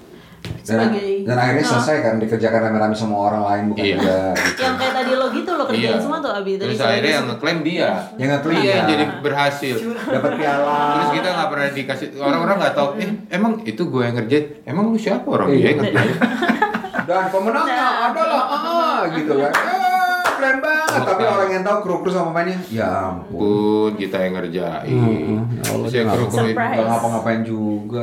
Dan, 0.62 0.94
Sebagai- 0.94 1.26
dan 1.26 1.36
akhirnya 1.36 1.64
selesai 1.64 1.96
kan 2.00 2.14
dikerjakan 2.16 2.60
rame-rame 2.62 2.94
sama 2.94 3.18
orang 3.20 3.42
lain 3.42 3.62
bukan 3.68 3.82
Iya. 3.82 3.96
juga 3.96 4.16
gitu. 4.36 4.60
Yang 4.60 4.74
kayak 4.76 4.92
tadi 4.94 5.12
lo 5.12 5.26
gitu 5.28 5.50
lo 5.52 5.64
kerjain 5.66 5.98
semua 5.98 6.18
tuh 6.18 6.32
Abi 6.32 6.52
tadi 6.54 6.66
Terus 6.70 6.80
akhirnya 6.80 7.12
yang 7.12 7.26
ngeklaim 7.26 7.58
dia. 7.62 7.90
Yang 8.14 8.28
ngeklaim 8.32 8.54
Iya, 8.56 8.62
dia. 8.70 8.82
jadi 8.86 9.04
berhasil. 9.20 9.74
dapat 10.06 10.32
piala. 10.36 10.78
Terus 10.92 11.08
kita 11.12 11.28
nggak 11.32 11.48
pernah 11.48 11.68
dikasih 11.72 12.06
orang-orang 12.16 12.56
nggak 12.60 12.74
tahu. 12.74 12.88
Eh, 12.96 13.08
emang 13.28 13.52
itu 13.64 13.82
gue 13.84 14.02
yang 14.02 14.14
ngerjain. 14.14 14.44
Emang 14.64 14.84
lu 14.86 14.94
siapa 14.96 15.26
orang 15.26 15.48
Iya. 15.48 15.56
dia 15.56 15.66
yang 15.68 15.78
ngerjain? 15.80 16.14
Dan 17.06 17.22
pemenangnya 17.30 17.84
adalah 18.04 18.42
ah 18.48 19.00
gitu 19.08 19.32
kan. 19.36 19.52
Keren 20.28 20.58
banget. 20.58 21.00
Tapi 21.02 21.22
orang 21.24 21.48
yang 21.50 21.62
tahu 21.62 21.78
kru-kru 21.80 22.10
sama 22.10 22.30
pemainnya, 22.30 22.58
ya 22.66 22.88
ampun. 23.08 23.38
Pun 23.38 23.90
kita 23.94 24.16
yang 24.18 24.32
ngerjain. 24.34 24.90
Hmm, 24.90 25.38
ya 25.52 25.62
Allah, 25.64 25.86
Terus 25.86 25.92
yang 25.92 26.06
kenapa? 26.06 26.18
kru-kru 26.18 26.46
itu 26.46 26.82
ngapa-ngapain 26.82 27.40
juga. 27.42 28.00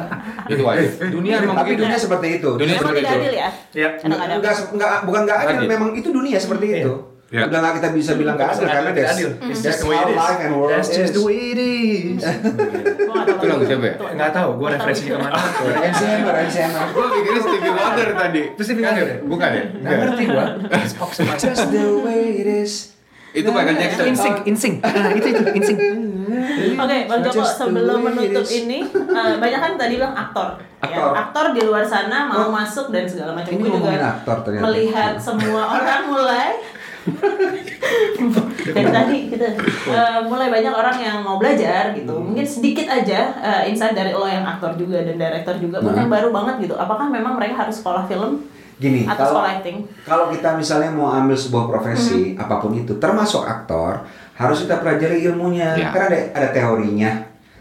itu 0.52 0.62
aja. 0.64 0.88
Dunia 1.06 1.34
emang 1.38 1.56
Tapi 1.56 1.68
begitu. 1.70 1.82
dunia 1.84 1.98
seperti 1.98 2.26
itu. 2.36 2.50
Dunia 2.56 2.74
seperti 2.76 2.98
tidak 2.98 3.10
itu. 3.10 3.20
adil 3.20 3.32
ya? 3.32 3.48
Iya. 3.70 3.88
Kadang-kadang. 3.96 4.36
Enggak, 4.40 4.54
enggak, 4.74 4.90
bukan 5.04 5.20
enggak 5.22 5.38
adil, 5.38 5.56
Adil. 5.56 5.68
memang 5.68 5.88
itu 5.94 6.08
dunia 6.10 6.38
seperti 6.38 6.66
itu. 6.80 6.92
Iya. 7.30 7.46
Udah 7.46 7.58
nggak 7.62 7.74
kita 7.78 7.88
bisa 7.94 8.12
bilang 8.14 8.34
nggak 8.34 8.50
adil 8.50 8.66
karena 8.66 8.90
that's, 8.90 9.14
adil. 9.14 9.30
that's 9.30 9.46
It's 9.48 9.62
just 9.62 9.78
the 9.78 9.86
way 9.86 9.94
how 9.94 10.02
it 10.02 10.10
is. 10.10 10.18
life 10.18 10.40
and 10.40 10.52
world 10.52 10.70
That's 10.72 10.90
just 10.90 10.98
is. 11.00 11.14
the 11.14 11.22
way 11.22 11.38
it 11.48 11.60
is. 11.62 12.22
Itu 13.30 13.44
lagu 13.46 13.64
siapa 13.64 13.84
ya? 13.84 13.94
Nggak 14.10 14.30
tahu, 14.32 14.48
gue 14.52 14.68
referensinya 14.68 15.10
ke 15.10 15.18
mana 15.20 15.38
tuh. 15.38 15.70
NCMR, 15.70 16.34
NCMR. 16.44 16.86
Gue 16.90 17.04
pikirnya 17.08 17.40
Stevie 17.40 17.70
Wonder 17.72 18.08
tadi. 18.12 18.42
Itu 18.50 18.62
Stevie 18.62 18.82
Wonder 18.82 19.04
ya? 19.04 19.16
Bukan 19.22 19.48
ya? 19.48 19.62
Nggak 19.72 19.96
ngerti 20.02 20.22
gue. 20.26 20.44
Just 21.40 21.64
the 21.70 21.86
way 22.02 22.22
it 22.36 22.48
is. 22.50 22.72
Itu 23.30 23.48
Michael 23.48 23.78
Jackson. 23.78 24.04
Insync, 24.10 24.36
insync. 24.42 24.74
Nah, 24.82 25.14
itu 25.14 25.26
itu 25.30 25.42
insync. 25.54 25.78
Oke, 26.76 26.96
Bang 27.06 27.20
Joko 27.22 27.46
sebelum 27.46 28.02
menutup 28.02 28.42
ini 28.44 28.82
eh, 28.90 29.34
banyak 29.38 29.60
kan 29.60 29.72
tadi 29.76 29.94
bilang 29.94 30.10
aktor. 30.12 30.58
Ya, 30.80 30.98
Aktor. 30.98 31.10
aktor 31.14 31.44
di 31.52 31.62
luar 31.62 31.84
sana 31.84 32.26
mau 32.26 32.48
Oh. 32.48 32.50
masuk 32.50 32.90
dan 32.90 33.06
segala 33.06 33.30
macam. 33.32 33.52
Ini 33.52 33.62
juga 33.62 34.18
aktor 34.18 34.36
ternyata. 34.42 34.62
melihat 34.66 35.12
semua 35.14 35.62
orang 35.78 36.02
mulai 36.08 36.58
dari 38.70 38.88
tadi 38.88 39.18
gitu 39.28 39.46
eh, 39.88 40.18
mulai 40.24 40.48
banyak 40.48 40.70
orang 40.70 40.96
yang 40.96 41.16
mau 41.20 41.36
belajar 41.36 41.90
gitu 41.92 42.12
Hmm. 42.12 42.26
mungkin 42.30 42.44
sedikit 42.44 42.86
aja 42.86 43.20
eh, 43.36 43.62
insight 43.68 43.94
dari 43.94 44.12
lo 44.12 44.24
yang 44.24 44.44
aktor 44.44 44.76
juga 44.76 45.00
dan 45.00 45.16
director 45.16 45.56
juga 45.56 45.80
mungkin 45.80 46.06
Nah. 46.06 46.12
baru 46.12 46.28
banget 46.30 46.68
gitu 46.68 46.74
apakah 46.76 47.08
memang 47.08 47.36
mereka 47.36 47.66
harus 47.66 47.80
sekolah 47.80 48.04
film 48.04 48.44
Gini, 48.76 49.04
atau 49.04 49.12
kalau 49.12 49.30
sekolah 49.36 49.50
acting 49.56 49.76
kalau 50.02 50.24
kita 50.28 50.48
misalnya 50.56 50.88
mau 50.88 51.12
ambil 51.12 51.36
sebuah 51.36 51.68
profesi 51.68 52.32
Mm-hmm. 52.32 52.40
apa 52.40 52.54
pun 52.56 52.72
itu, 52.72 52.96
termasuk 52.96 53.44
aktor, 53.44 54.08
harus 54.32 54.64
kita 54.64 54.80
pelajari 54.80 55.20
ilmunya. 55.20 55.76
Ya. 55.76 55.92
Karena 55.92 56.08
ada 56.08 56.18
ada 56.32 56.48
teorinya, 56.48 57.10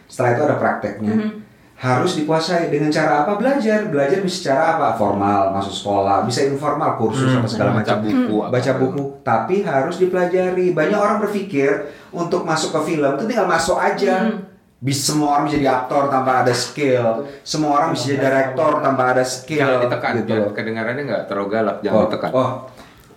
setelah 0.07 0.31
itu 0.31 0.41
ada 0.47 0.55
prakteknya. 0.55 1.11
Mm-hmm. 1.11 1.31
Harus 1.79 2.19
dikuasai 2.19 2.67
dengan 2.67 2.91
cara 2.91 3.23
apa? 3.23 3.39
Belajar. 3.39 3.87
Belajar 3.87 4.19
bisa 4.19 4.51
cara 4.51 4.75
apa? 4.75 4.99
Formal, 4.99 5.55
masuk 5.55 5.71
sekolah, 5.71 6.27
bisa 6.27 6.43
informal, 6.43 6.99
kursus 6.99 7.31
apa 7.31 7.47
segala 7.47 7.71
Baca 7.71 7.79
macam. 7.79 7.97
buku, 8.03 8.35
apa 8.43 8.51
Baca 8.51 8.71
buku, 8.75 9.03
tapi 9.23 9.55
harus 9.63 9.95
dipelajari. 9.95 10.75
Banyak 10.75 10.99
orang 10.99 11.23
berpikir 11.23 11.87
untuk 12.11 12.43
masuk 12.43 12.75
ke 12.75 12.93
film 12.93 13.15
itu 13.15 13.23
tinggal 13.31 13.47
masuk 13.47 13.79
aja. 13.79 14.27
Mm-hmm. 14.27 14.47
Bisa 14.79 15.11
semua 15.11 15.39
orang 15.39 15.43
bisa 15.47 15.55
jadi 15.59 15.71
aktor 15.71 16.11
tanpa 16.11 16.43
ada 16.43 16.51
skill. 16.51 17.27
Semua 17.47 17.71
orang 17.79 17.89
bisa 17.95 18.11
jadi 18.11 18.27
direktor 18.27 18.83
tanpa 18.83 19.03
ada 19.15 19.23
skill. 19.23 19.63
Jangan 19.63 19.79
ditekan. 19.87 20.11
gitu 20.19 20.27
Jangan 20.35 20.51
kedengarannya 20.51 21.03
nggak 21.07 21.23
terlalu 21.31 21.47
galak. 21.47 21.77
Jangan 21.79 21.95
oh, 21.95 22.03
ditekan. 22.07 22.31
oh, 22.35 22.49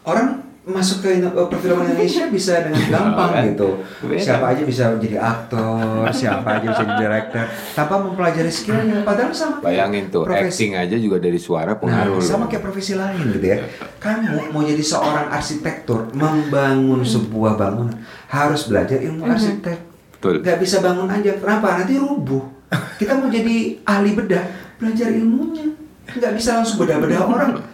orang 0.06 0.26
masuk 0.62 1.02
ke 1.02 1.18
perfilman 1.26 1.90
Indonesia 1.90 2.30
bisa 2.30 2.62
dengan 2.62 2.86
gampang 2.94 3.30
kan? 3.34 3.42
gitu. 3.50 3.82
Beda. 4.06 4.22
Siapa 4.22 4.46
aja 4.54 4.62
bisa 4.62 4.82
menjadi 4.94 5.18
aktor, 5.18 6.06
siapa 6.14 6.48
aja 6.54 6.66
bisa 6.70 6.82
jadi 6.86 6.96
director, 7.02 7.44
tanpa 7.74 7.94
mempelajari 7.98 8.46
skillnya. 8.46 9.02
Padahal 9.02 9.34
sama. 9.34 9.58
Bayangin 9.58 10.06
tuh, 10.14 10.22
profesi- 10.22 10.70
acting 10.70 10.72
aja 10.78 10.96
juga 11.02 11.18
dari 11.18 11.38
suara 11.42 11.74
pengaruh. 11.74 12.14
Nah, 12.14 12.22
sama 12.22 12.46
kayak 12.46 12.62
profesi 12.62 12.94
lain 12.94 13.34
gitu 13.34 13.42
ya. 13.42 13.58
Kamu 13.98 14.54
mau 14.54 14.62
jadi 14.62 14.78
seorang 14.78 15.34
arsitektur, 15.34 16.14
membangun 16.14 17.02
sebuah 17.02 17.58
bangunan, 17.58 17.98
harus 18.30 18.70
belajar 18.70 19.02
ilmu 19.02 19.26
arsitek. 19.26 19.78
Betul. 20.22 20.46
Gak 20.46 20.62
bisa 20.62 20.78
bangun 20.78 21.10
aja. 21.10 21.34
Kenapa? 21.34 21.82
Nanti 21.82 21.98
rubuh. 21.98 22.46
Kita 22.94 23.18
mau 23.18 23.26
jadi 23.26 23.82
ahli 23.82 24.14
bedah, 24.14 24.46
belajar 24.78 25.10
ilmunya. 25.10 25.74
Gak 26.06 26.38
bisa 26.38 26.62
langsung 26.62 26.78
bedah-bedah 26.86 27.26
orang. 27.26 27.71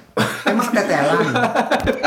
Emang 0.49 0.69
tetelan, 0.75 1.31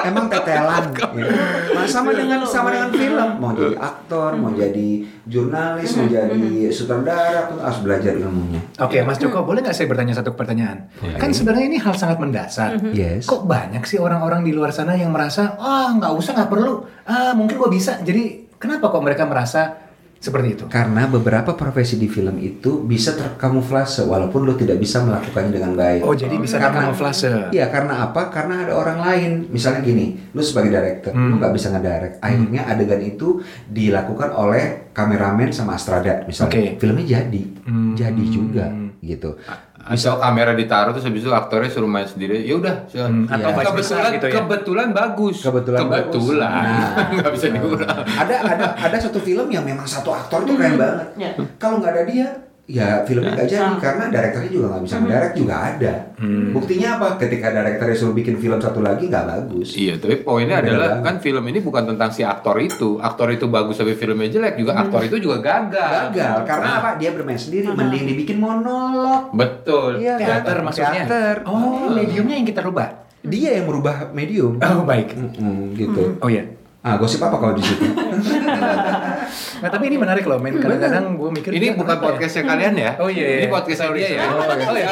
emang 0.03 0.25
tetelan. 0.27 0.83
Ya. 0.91 1.31
Nah, 1.71 1.87
sama 1.87 2.11
dengan 2.11 2.43
sama 2.43 2.73
dengan 2.73 2.89
film. 2.91 3.29
Mau 3.39 3.51
jadi 3.55 3.75
aktor, 3.79 4.35
mau 4.35 4.51
jadi 4.51 4.89
jurnalis, 5.25 5.95
mau 5.95 6.07
jadi 6.09 6.69
sutradara, 6.73 7.47
pun 7.47 7.57
harus 7.63 7.79
belajar 7.79 8.13
ilmunya. 8.17 8.61
Oke, 8.81 8.99
Mas 9.07 9.21
Joko, 9.21 9.45
boleh 9.47 9.63
nggak 9.63 9.75
saya 9.75 9.87
bertanya 9.87 10.13
satu 10.17 10.35
pertanyaan? 10.35 10.91
Kan 11.15 11.31
sebenarnya 11.31 11.65
ini 11.71 11.77
hal 11.79 11.95
sangat 11.95 12.17
mendasar. 12.19 12.81
Yes. 12.91 13.29
Kok 13.29 13.47
banyak 13.47 13.83
sih 13.87 14.01
orang-orang 14.01 14.43
di 14.43 14.51
luar 14.51 14.75
sana 14.75 14.97
yang 14.97 15.13
merasa, 15.13 15.55
ah 15.61 15.93
nggak 15.95 16.13
usah, 16.17 16.31
nggak 16.35 16.51
perlu, 16.51 16.83
ah 17.07 17.31
mungkin 17.37 17.55
gua 17.55 17.69
bisa. 17.71 18.01
Jadi 18.01 18.51
kenapa 18.59 18.91
kok 18.91 19.03
mereka 19.03 19.23
merasa 19.29 19.90
seperti 20.21 20.47
itu? 20.53 20.63
Karena 20.69 21.09
beberapa 21.09 21.57
profesi 21.57 21.97
di 21.97 22.05
film 22.05 22.37
itu 22.37 22.85
bisa 22.85 23.17
terkamuflase 23.17 24.05
walaupun 24.05 24.45
lo 24.45 24.53
tidak 24.53 24.77
bisa 24.77 25.01
melakukannya 25.01 25.49
dengan 25.49 25.73
baik. 25.73 26.05
Oh, 26.05 26.13
jadi 26.13 26.37
bisa 26.37 26.61
Karena- 26.61 26.85
terkamuflase. 26.93 27.49
Iya, 27.49 27.67
karena 27.67 28.05
apa? 28.05 28.29
Karena 28.29 28.61
ada 28.61 28.77
orang 28.77 29.01
lain. 29.01 29.31
Misalnya 29.49 29.81
gini, 29.81 30.13
lu 30.31 30.39
sebagai 30.39 30.69
director, 30.69 31.09
Hmm. 31.09 31.41
nggak 31.41 31.51
bisa 31.51 31.73
ngedirect. 31.73 32.15
Akhirnya 32.21 32.61
adegan 32.63 33.01
itu 33.01 33.41
dilakukan 33.65 34.29
oleh 34.29 34.93
kameramen 34.93 35.49
sama 35.49 35.73
astrada, 35.73 36.21
misalnya. 36.23 36.53
Oke. 36.53 36.77
Filmnya 36.77 37.05
jadi, 37.17 37.43
Hmm. 37.65 37.97
jadi 37.97 38.23
juga, 38.29 38.69
gitu. 39.01 39.33
Misal 39.81 40.21
kamera 40.21 40.53
ditaruh 40.53 40.93
terus 40.93 41.09
habis 41.09 41.25
itu 41.25 41.33
aktornya 41.33 41.73
suruh 41.73 41.89
main 41.89 42.05
sendiri, 42.05 42.45
ya 42.45 42.53
udah. 42.61 42.85
Hmm, 42.93 43.25
atau 43.25 43.49
versa 43.49 43.73
kebetulan 43.73 44.09
gitu 44.13 44.27
ya. 44.29 44.33
kebetulan 44.37 44.87
bagus. 44.93 45.37
Kebetulan 45.41 45.79
kebetulan. 45.81 45.97
bagus. 46.05 46.25
Nah. 46.37 47.09
nggak 47.17 47.31
bisa 47.33 47.47
diulang. 47.49 47.97
ada 48.05 48.35
ada 48.45 48.65
ada 48.77 48.97
satu 49.01 49.17
film 49.17 49.49
yang 49.49 49.65
memang 49.65 49.89
satu 49.89 50.13
aktor 50.13 50.45
itu 50.45 50.53
keren 50.53 50.77
banget. 50.77 51.07
Ya. 51.17 51.31
Kalau 51.57 51.81
nggak 51.81 51.91
ada 51.97 52.03
dia, 52.05 52.27
ya 52.63 53.03
filmnya 53.03 53.35
nggak 53.35 53.49
jadi 53.49 53.73
karena 53.77 54.03
direkturnya 54.07 54.47
juga 54.49 54.65
nggak 54.71 54.83
bisa 54.85 54.95
direct 55.01 55.35
juga 55.35 55.55
ada. 55.59 55.93
Hmm. 56.15 56.49
Buktinya 56.51 56.89
apa? 56.95 57.07
Ketika 57.17 57.47
direkturnya 57.49 57.93
suruh 57.93 58.13
bikin 58.13 58.35
film 58.37 58.57
satu 58.57 58.79
lagi 58.79 59.05
nggak 59.05 59.25
bagus. 59.27 59.75
Iya, 59.75 59.97
tapi 59.97 60.21
poinnya 60.21 60.61
Beda 60.61 60.67
adalah 60.69 60.89
banget. 60.95 61.03
kan 61.03 61.15
film 61.19 61.43
ini 61.45 61.59
bukan 61.59 61.83
tentang 61.85 62.09
si 62.09 62.21
aktor 62.21 62.55
itu. 62.57 62.95
Aktor 62.97 63.27
itu 63.29 63.45
bagus 63.45 63.75
tapi 63.75 63.91
filmnya 63.91 64.29
jelek 64.29 64.55
juga 64.55 64.77
aktor 64.77 65.01
itu 65.03 65.17
juga 65.19 65.37
gagal. 65.39 66.15
Gagal 66.15 66.37
karena 66.45 66.63
Nah, 66.63 66.77
apa? 66.77 66.89
Dia 66.95 67.09
bermain 67.11 67.35
sendiri, 67.35 67.67
mending 67.67 68.03
dibikin 68.05 68.37
monolog. 68.37 69.33
Betul. 69.33 69.99
Iya, 69.99 70.15
Teater 70.15 70.57
maksudnya. 70.61 71.03
Teater. 71.03 71.35
Oh, 71.43 71.89
mediumnya 71.89 72.35
yang 72.35 72.45
kita 72.45 72.61
rubah. 72.61 72.87
Dia 73.21 73.59
yang 73.59 73.67
merubah 73.67 74.09
medium. 74.11 74.57
Oh, 74.57 74.81
baik. 74.81 75.13
Mm-mm, 75.13 75.75
gitu. 75.75 76.17
Oh 76.17 76.29
iya. 76.29 76.47
Ah, 76.81 76.97
gosip 76.97 77.21
apa 77.21 77.37
kalau 77.37 77.53
di 77.53 77.61
situ? 77.61 77.85
Nah, 79.61 79.69
tapi 79.69 79.85
ini 79.85 80.01
menarik 80.01 80.25
loh, 80.25 80.41
men. 80.41 80.57
Kadang-kadang 80.57 81.13
gue 81.13 81.29
mikir 81.29 81.53
Ini 81.53 81.77
bukan 81.77 81.93
kenapa 81.93 81.93
ya? 81.93 82.05
podcastnya 82.09 82.43
kalian 82.43 82.73
ya? 82.73 82.91
Oh 82.97 83.05
iya, 83.05 83.21
iya. 83.21 83.37
Ini 83.45 83.47
podcastnya 83.53 83.93
dia 83.93 84.09
ya. 84.17 84.21
Oh, 84.25 84.41
iya. 84.41 84.65
Oh 84.65 84.73
iya. 84.73 84.87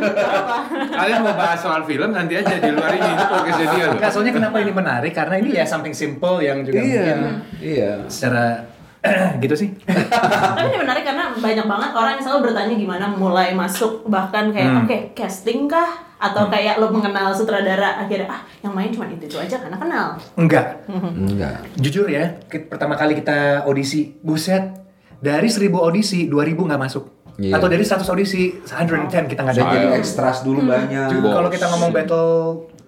nggak 0.00 0.16
apa 0.16 0.56
Kalian 0.96 1.18
mau 1.20 1.34
bahas 1.36 1.60
soal 1.60 1.84
film 1.84 2.08
nanti 2.08 2.40
aja 2.40 2.56
di 2.56 2.70
luar 2.72 2.88
ini. 2.88 3.04
Ini 3.04 3.24
podcastnya 3.28 3.66
dia 3.68 3.84
loh. 3.92 4.00
Soalnya 4.08 4.32
kenapa 4.32 4.56
ini 4.64 4.72
menarik? 4.72 5.12
Karena 5.12 5.34
ini 5.36 5.50
ya 5.52 5.64
something 5.68 5.92
simple 5.92 6.40
yang 6.40 6.64
juga 6.64 6.80
mungkin 6.80 7.44
iya. 7.60 8.08
secara 8.08 8.64
gitu 9.44 9.52
sih. 9.52 9.68
Tapi 9.84 10.72
ini 10.72 10.78
menarik 10.80 11.04
karena 11.04 11.36
banyak 11.36 11.66
banget 11.68 11.90
orang 11.92 12.12
yang 12.16 12.22
selalu 12.24 12.40
bertanya 12.50 12.74
gimana 12.74 13.04
mulai 13.12 13.52
masuk 13.52 14.08
bahkan 14.08 14.48
kayak 14.50 14.72
Hmm. 14.72 14.82
oke 14.82 14.98
casting 15.12 15.68
kah 15.68 16.05
atau 16.16 16.48
kayak 16.48 16.80
lo 16.80 16.88
mengenal 16.88 17.28
sutradara 17.30 18.00
akhirnya 18.00 18.24
ah 18.26 18.40
yang 18.64 18.72
main 18.72 18.88
cuma 18.88 19.04
itu 19.06 19.24
itu 19.24 19.36
aja 19.36 19.60
karena 19.60 19.76
kenal. 19.76 20.06
Enggak. 20.34 20.88
Enggak. 20.88 21.60
Jujur 21.76 22.08
ya, 22.08 22.40
pertama 22.48 22.96
kali 22.96 23.14
kita 23.14 23.62
audisi, 23.62 24.16
buset, 24.20 24.80
dari 25.20 25.48
1000 25.48 25.76
audisi, 25.76 26.24
2000 26.24 26.56
nggak 26.64 26.80
masuk. 26.80 27.04
Iya. 27.36 27.60
Atau 27.60 27.68
dari 27.68 27.84
100 27.84 28.08
audisi, 28.08 28.56
110 28.64 29.28
kita 29.28 29.44
nggak 29.44 29.54
ada. 29.54 29.64
Jadi 29.68 29.86
ekstras 30.00 30.40
dulu 30.40 30.64
banyak. 30.64 31.08
Juga 31.12 31.28
kalau 31.34 31.48
kita 31.52 31.68
ngomong 31.68 31.90
battle 31.92 32.30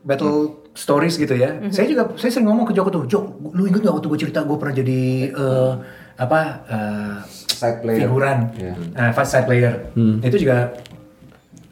battle 0.01 0.37
stories 0.73 1.19
gitu 1.19 1.35
ya, 1.35 1.53
Mhm. 1.53 1.69
saya 1.69 1.85
juga 1.85 2.09
saya 2.17 2.31
sering 2.31 2.49
ngomong 2.49 2.65
ke 2.65 2.73
Joko 2.73 2.89
tuh, 2.89 3.05
Jok, 3.05 3.25
lu 3.53 3.67
inget 3.67 3.83
gak 3.83 3.93
waktu 3.93 4.09
gue 4.09 4.21
cerita 4.25 4.47
gue 4.47 4.57
pernah 4.57 4.73
jadi 4.73 5.01
eh, 5.29 5.73
apa 6.17 6.39
eh, 6.65 7.17
Side 7.59 7.83
player. 7.83 8.07
figuran, 8.07 8.39
Iya. 8.55 8.73
eh, 8.95 9.11
fast 9.11 9.35
side 9.35 9.45
player, 9.45 9.91
itu 10.23 10.37
juga 10.39 10.71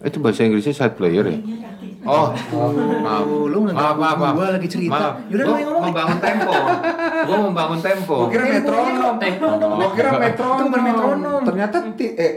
Itu 0.05 0.21
bahasa 0.21 0.45
Inggrisnya 0.45 0.75
side 0.77 0.97
player 0.97 1.25
ya? 1.25 1.39
Oh, 2.07 2.31
maaf. 3.03 3.27
Oh, 3.27 3.51
lu 3.51 3.67
nggak 3.67 3.75
maaf, 3.75 3.97
maaf, 3.99 4.17
maaf. 4.23 4.35
gua 4.39 4.47
lagi 4.55 4.69
cerita. 4.71 4.95
Maaf. 4.95 5.27
Yaudah, 5.27 5.45
lu 5.45 5.53
Gua 5.67 5.81
membangun 5.91 6.19
tempo. 6.23 6.53
Gua 7.27 7.39
membangun 7.51 7.81
tempo. 7.83 8.17
Gua 8.23 8.31
kira 8.31 8.45
metronom. 8.47 9.15
Gua 9.75 9.89
kira 9.91 10.11
metronom. 10.15 10.55
Itu 10.55 10.63
bukan 10.71 10.83
metronom. 10.87 11.41
Ternyata 11.43 11.77
ti 11.99 12.07
eh 12.15 12.33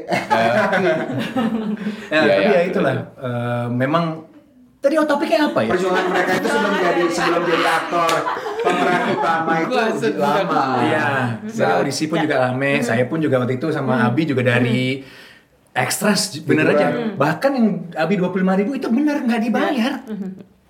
Nah, 2.09 2.17
Iya, 2.17 2.21
tapi 2.25 2.41
iya, 2.41 2.49
ya 2.49 2.61
itulah. 2.65 2.93
betul. 2.97 3.29
eh, 3.29 3.65
memang 3.69 4.05
Tadi 4.79 4.95
oh, 4.95 5.03
topiknya 5.03 5.51
apa 5.51 5.59
ya? 5.67 5.75
Perjuangan 5.75 6.05
mereka 6.07 6.31
itu 6.39 6.47
sebelum 6.47 6.73
jadi 6.79 7.01
sebelum 7.11 7.43
jadi 7.51 7.65
aktor 7.67 8.11
pemeran 8.63 9.01
utama 9.11 9.51
itu 9.59 9.75
lama. 10.15 10.63
Iya, 10.87 11.07
dari 11.43 11.71
audisi 11.83 12.03
pun 12.07 12.17
juga 12.23 12.35
rame. 12.47 12.79
Saya 12.79 13.03
pun 13.11 13.19
juga 13.19 13.43
waktu 13.43 13.59
itu 13.59 13.67
sama 13.75 14.07
Abi 14.07 14.23
juga 14.23 14.39
dari 14.39 15.03
ekstras 15.71 16.41
bener 16.41 16.65
Figuran. 16.67 16.77
aja. 16.77 16.87
Bahkan 17.15 17.51
yang 17.53 17.67
Abi 17.93 18.15
25 18.15 18.59
ribu 18.59 18.71
itu 18.73 18.87
bener 18.87 19.21
nggak 19.21 19.41
dibayar. 19.41 19.93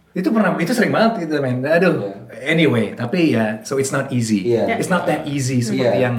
Itu 0.09 0.33
pernah 0.33 0.57
itu 0.57 0.73
sering 0.73 0.89
banget 0.89 1.29
itu 1.29 1.35
men. 1.37 1.61
Aduh. 1.61 2.11
Anyway, 2.41 2.93
tapi 2.93 3.33
ya 3.33 3.61
so 3.61 3.77
it's 3.77 3.89
not 3.89 4.09
easy. 4.09 4.51
Iya. 4.51 4.75
It's 4.75 4.89
not 4.89 5.05
that 5.05 5.23
easy 5.23 5.61
seperti 5.61 5.85
Iya. 5.97 6.09
yang 6.09 6.15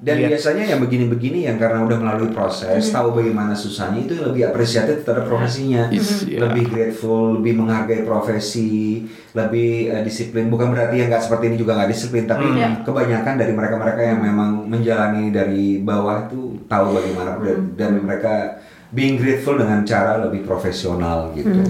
Dan 0.00 0.16
lihat. 0.16 0.32
biasanya 0.32 0.64
yang 0.64 0.80
begini-begini 0.80 1.44
yang 1.44 1.60
karena 1.60 1.84
udah 1.84 2.00
melalui 2.00 2.32
proses, 2.32 2.88
tahu 2.88 3.20
bagaimana 3.20 3.52
susahnya 3.52 4.08
itu 4.08 4.16
lebih 4.16 4.48
apresiatif 4.48 5.04
terhadap 5.04 5.28
profesinya, 5.28 5.92
Is, 5.92 6.24
iya. 6.24 6.48
lebih 6.48 6.72
grateful, 6.72 7.36
lebih 7.36 7.60
menghargai 7.60 8.08
profesi, 8.08 9.04
lebih 9.36 9.92
eh, 9.92 10.00
disiplin. 10.00 10.48
Bukan 10.48 10.72
berarti 10.72 11.04
yang 11.04 11.12
nggak 11.12 11.20
seperti 11.20 11.52
ini 11.52 11.56
juga 11.60 11.76
nggak 11.76 11.90
disiplin, 11.92 12.24
tapi 12.24 12.48
kebanyakan 12.80 13.34
dari 13.36 13.52
mereka-mereka 13.52 14.00
yang 14.00 14.20
memang 14.24 14.50
menjalani 14.72 15.28
dari 15.28 15.84
bawah 15.84 16.32
itu 16.32 16.64
tahu 16.64 16.96
bagaimana 16.96 17.36
dan, 17.44 17.60
dan 17.76 17.92
mereka 18.00 18.56
being 18.96 19.20
grateful 19.20 19.60
dengan 19.60 19.84
cara 19.84 20.16
lebih 20.16 20.48
profesional 20.48 21.28
gitu. 21.36 21.60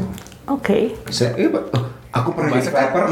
Oke. 0.47 0.95
Saya, 1.11 1.35
eh, 1.35 1.51
aku 2.15 2.31
pernah 2.31 2.63
jadi 2.63 2.71
clapper, 2.71 3.05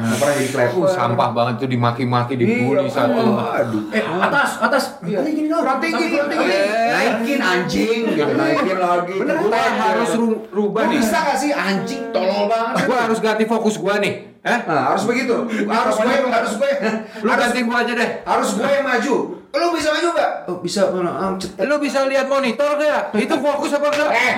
aku 0.00 0.14
pernah 0.14 0.34
jadi 0.34 0.48
clapper. 0.48 0.78
Uh, 0.78 0.88
sampah 0.88 1.28
banget 1.32 1.54
tuh 1.56 1.68
dimaki-maki, 1.68 2.32
dibully 2.34 2.86
Iya, 2.86 2.90
satu. 2.90 3.22
Aduh. 3.34 3.82
Eh, 3.90 4.02
atas, 4.02 4.50
atas. 4.58 4.84
Iya. 5.00 5.18
Ini 5.20 5.30
gini 5.32 5.48
dong. 5.48 5.62
Kurang 5.62 5.78
tinggi. 5.78 6.06
Eh. 6.14 6.88
Naikin 6.88 7.40
anjing 7.40 8.00
gitu, 8.08 8.32
naikin 8.32 8.78
lagi. 8.78 9.14
Bener, 9.16 9.34
Gue 9.36 9.48
gua 9.48 9.62
harus 9.66 10.10
ru- 10.14 10.42
rubah 10.48 10.82
nih. 10.86 10.98
bisa 10.98 11.16
gak 11.20 11.36
sih 11.36 11.50
anjing 11.50 12.02
tolol 12.10 12.46
banget? 12.46 12.86
Gua 12.86 12.98
harus 13.04 13.18
ganti 13.18 13.44
fokus 13.44 13.74
gua 13.76 13.98
nih. 13.98 14.14
Eh? 14.38 14.58
Nah, 14.64 14.94
harus 14.94 15.02
begitu. 15.04 15.34
Harus 15.66 15.96
gue, 15.98 16.14
harus 16.24 16.52
gue. 16.54 16.72
Lu 17.20 17.28
harus, 17.28 17.42
ganti 17.42 17.60
gua 17.62 17.76
aja 17.82 17.92
deh. 17.92 18.10
harus 18.22 18.48
gue 18.54 18.70
yang 18.70 18.86
maju. 18.86 19.16
Lu 19.48 19.72
bisa 19.72 19.88
maju 19.96 20.08
gak? 20.12 20.32
Oh, 20.44 20.56
bisa. 20.60 20.92
Mana? 20.92 21.08
Ah, 21.08 21.32
Lu 21.64 21.80
bisa 21.80 22.04
lihat 22.04 22.28
monitor 22.28 22.76
gak? 22.76 23.16
Itu 23.16 23.34
fokus 23.40 23.72
apa 23.72 23.88
enggak? 23.88 24.10
Eh. 24.12 24.34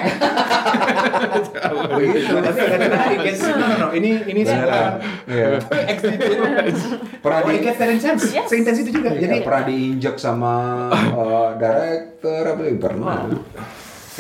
No, 3.58 3.66
no. 3.74 3.88
Ini 3.90 4.10
ini 4.30 4.40
Beneran. 4.46 5.02
Iya. 5.26 5.58
Pernah 7.24 7.38
Oh, 7.42 7.50
di 7.50 7.58
that 7.66 7.90
intense. 7.90 8.30
Seintens 8.46 8.78
itu 8.86 8.90
juga. 8.94 9.10
Jadi 9.10 9.26
Jadi 9.26 9.36
pernah 9.42 9.62
diinjek 9.66 10.14
sama 10.14 10.54
eh, 10.94 11.48
director 11.58 12.42
apa? 12.54 12.62
Pernah. 12.78 13.18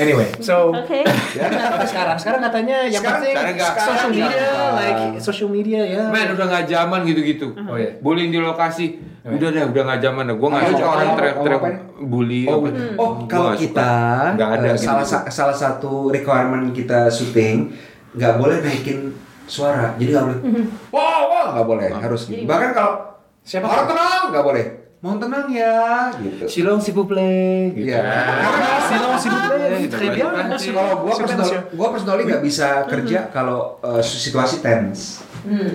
Anyway, 0.00 0.28
so 0.40 0.72
Oke. 0.72 1.04
apa 1.68 1.84
sekarang? 1.84 2.16
Sekarang 2.16 2.40
katanya 2.40 2.76
yang 2.82 2.98
Sekarang- 2.98 3.20
penting 3.20 3.34
sekarang 3.36 3.54
nggak- 3.54 3.76
social 3.78 4.10
media, 4.10 4.28
nggak. 4.32 4.72
like 4.74 5.02
social 5.20 5.50
media 5.50 5.80
ya. 5.86 6.02
Men 6.08 6.26
udah 6.32 6.46
nggak 6.48 6.64
zaman 6.66 7.00
gitu-gitu. 7.04 7.46
Oh, 7.60 7.76
iya. 7.76 7.90
Bullying 7.98 8.30
di 8.30 8.38
lokasi. 8.38 8.86
Udah 9.20 9.48
deh, 9.48 9.62
udah 9.62 9.82
nggak 9.84 10.00
zaman. 10.00 10.24
Gue 10.32 10.48
nggak 10.48 10.64
Apa, 10.64 10.72
suka 10.72 10.86
orang 10.88 11.06
apa, 11.06 11.18
teriak-teriak 11.20 11.60
apa, 11.60 11.68
bully. 12.02 12.42
Oh, 12.42 12.56
apa. 12.56 12.68
oh 12.96 13.10
Gua 13.14 13.28
kalau 13.28 13.48
nggak 13.50 13.60
kita 13.60 13.90
nggak 14.34 14.50
ada 14.50 14.64
eh, 14.64 14.72
gitu. 14.72 14.82
salah 14.82 15.04
sa- 15.04 15.28
salah 15.28 15.52
satu 15.54 15.92
requirement 16.08 16.64
kita 16.70 17.06
syuting 17.06 17.68
nggak 18.10 18.34
boleh 18.34 18.56
naikin 18.58 19.12
suara. 19.44 19.92
Jadi 19.94 20.10
nggak 20.10 20.24
boleh. 20.24 20.40
Wow, 20.88 21.22
wow, 21.26 21.46
nggak 21.52 21.66
boleh. 21.68 21.88
Harus. 21.92 22.26
gitu. 22.26 22.42
Bahkan 22.42 22.72
kalau 22.72 22.94
Siapa 23.40 23.64
orang 23.64 23.86
tenang 23.86 24.24
nggak 24.30 24.44
boleh. 24.44 24.64
Mau 25.00 25.16
tenang 25.16 25.48
ya, 25.48 26.12
gitu. 26.12 26.44
Silong 26.44 26.76
si 26.76 26.92
play 26.92 27.72
gitu. 27.72 27.88
Iya. 27.88 28.04
Karena 28.36 28.68
Silong, 28.84 29.16
s'il 29.16 29.32
vous 29.32 29.44
plaît. 29.48 29.80
Gitu. 29.80 29.96
Très 29.96 30.10
bien. 30.12 30.28
kalau 30.28 30.92
gua 31.00 31.12
Super 31.16 31.24
personal, 31.24 31.40
monsieur. 31.40 31.62
gua 31.72 31.88
personally 31.88 32.22
nggak 32.28 32.42
bisa 32.44 32.68
kerja 32.84 33.18
kalau 33.32 33.80
eh, 33.80 34.04
situasi 34.04 34.60
tense. 34.60 35.24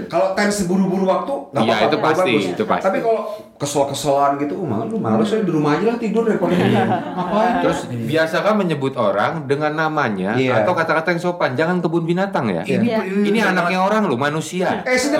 Kalau 0.05 0.37
tense 0.37 0.69
buru-buru 0.69 1.09
waktu 1.09 1.33
nggak 1.49 1.57
Iya, 1.57 1.73
apa-apa. 1.73 1.89
itu 1.89 1.97
pasti, 1.97 2.21
bagus. 2.29 2.45
itu 2.53 2.63
pasti. 2.69 2.85
Tapi 2.85 2.97
kalau 3.01 3.21
kesel-keselan 3.55 4.31
gitu, 4.37 4.61
oh, 4.61 4.67
malu 4.67 4.93
males 5.01 5.25
saya 5.25 5.41
di 5.41 5.49
rumah 5.49 5.73
aja 5.73 5.89
lah 5.89 5.97
tidur 5.97 6.21
daripada 6.21 6.53
ini. 6.53 6.75
Ngapain? 6.77 7.53
Terus 7.65 7.79
biasakan 7.89 8.53
menyebut 8.61 8.93
orang 8.93 9.49
dengan 9.49 9.73
namanya 9.73 10.37
Iya. 10.37 10.61
atau 10.61 10.77
kata-kata 10.77 11.09
yang 11.09 11.21
sopan. 11.23 11.57
Jangan 11.57 11.81
kebun 11.81 12.05
binatang 12.05 12.45
ya. 12.45 12.61
Iya. 12.61 13.09
Ini 13.09 13.39
anaknya 13.41 13.81
orang 13.81 14.05
loh, 14.05 14.21
manusia. 14.21 14.85
Eh, 14.85 14.93
sini. 14.93 15.17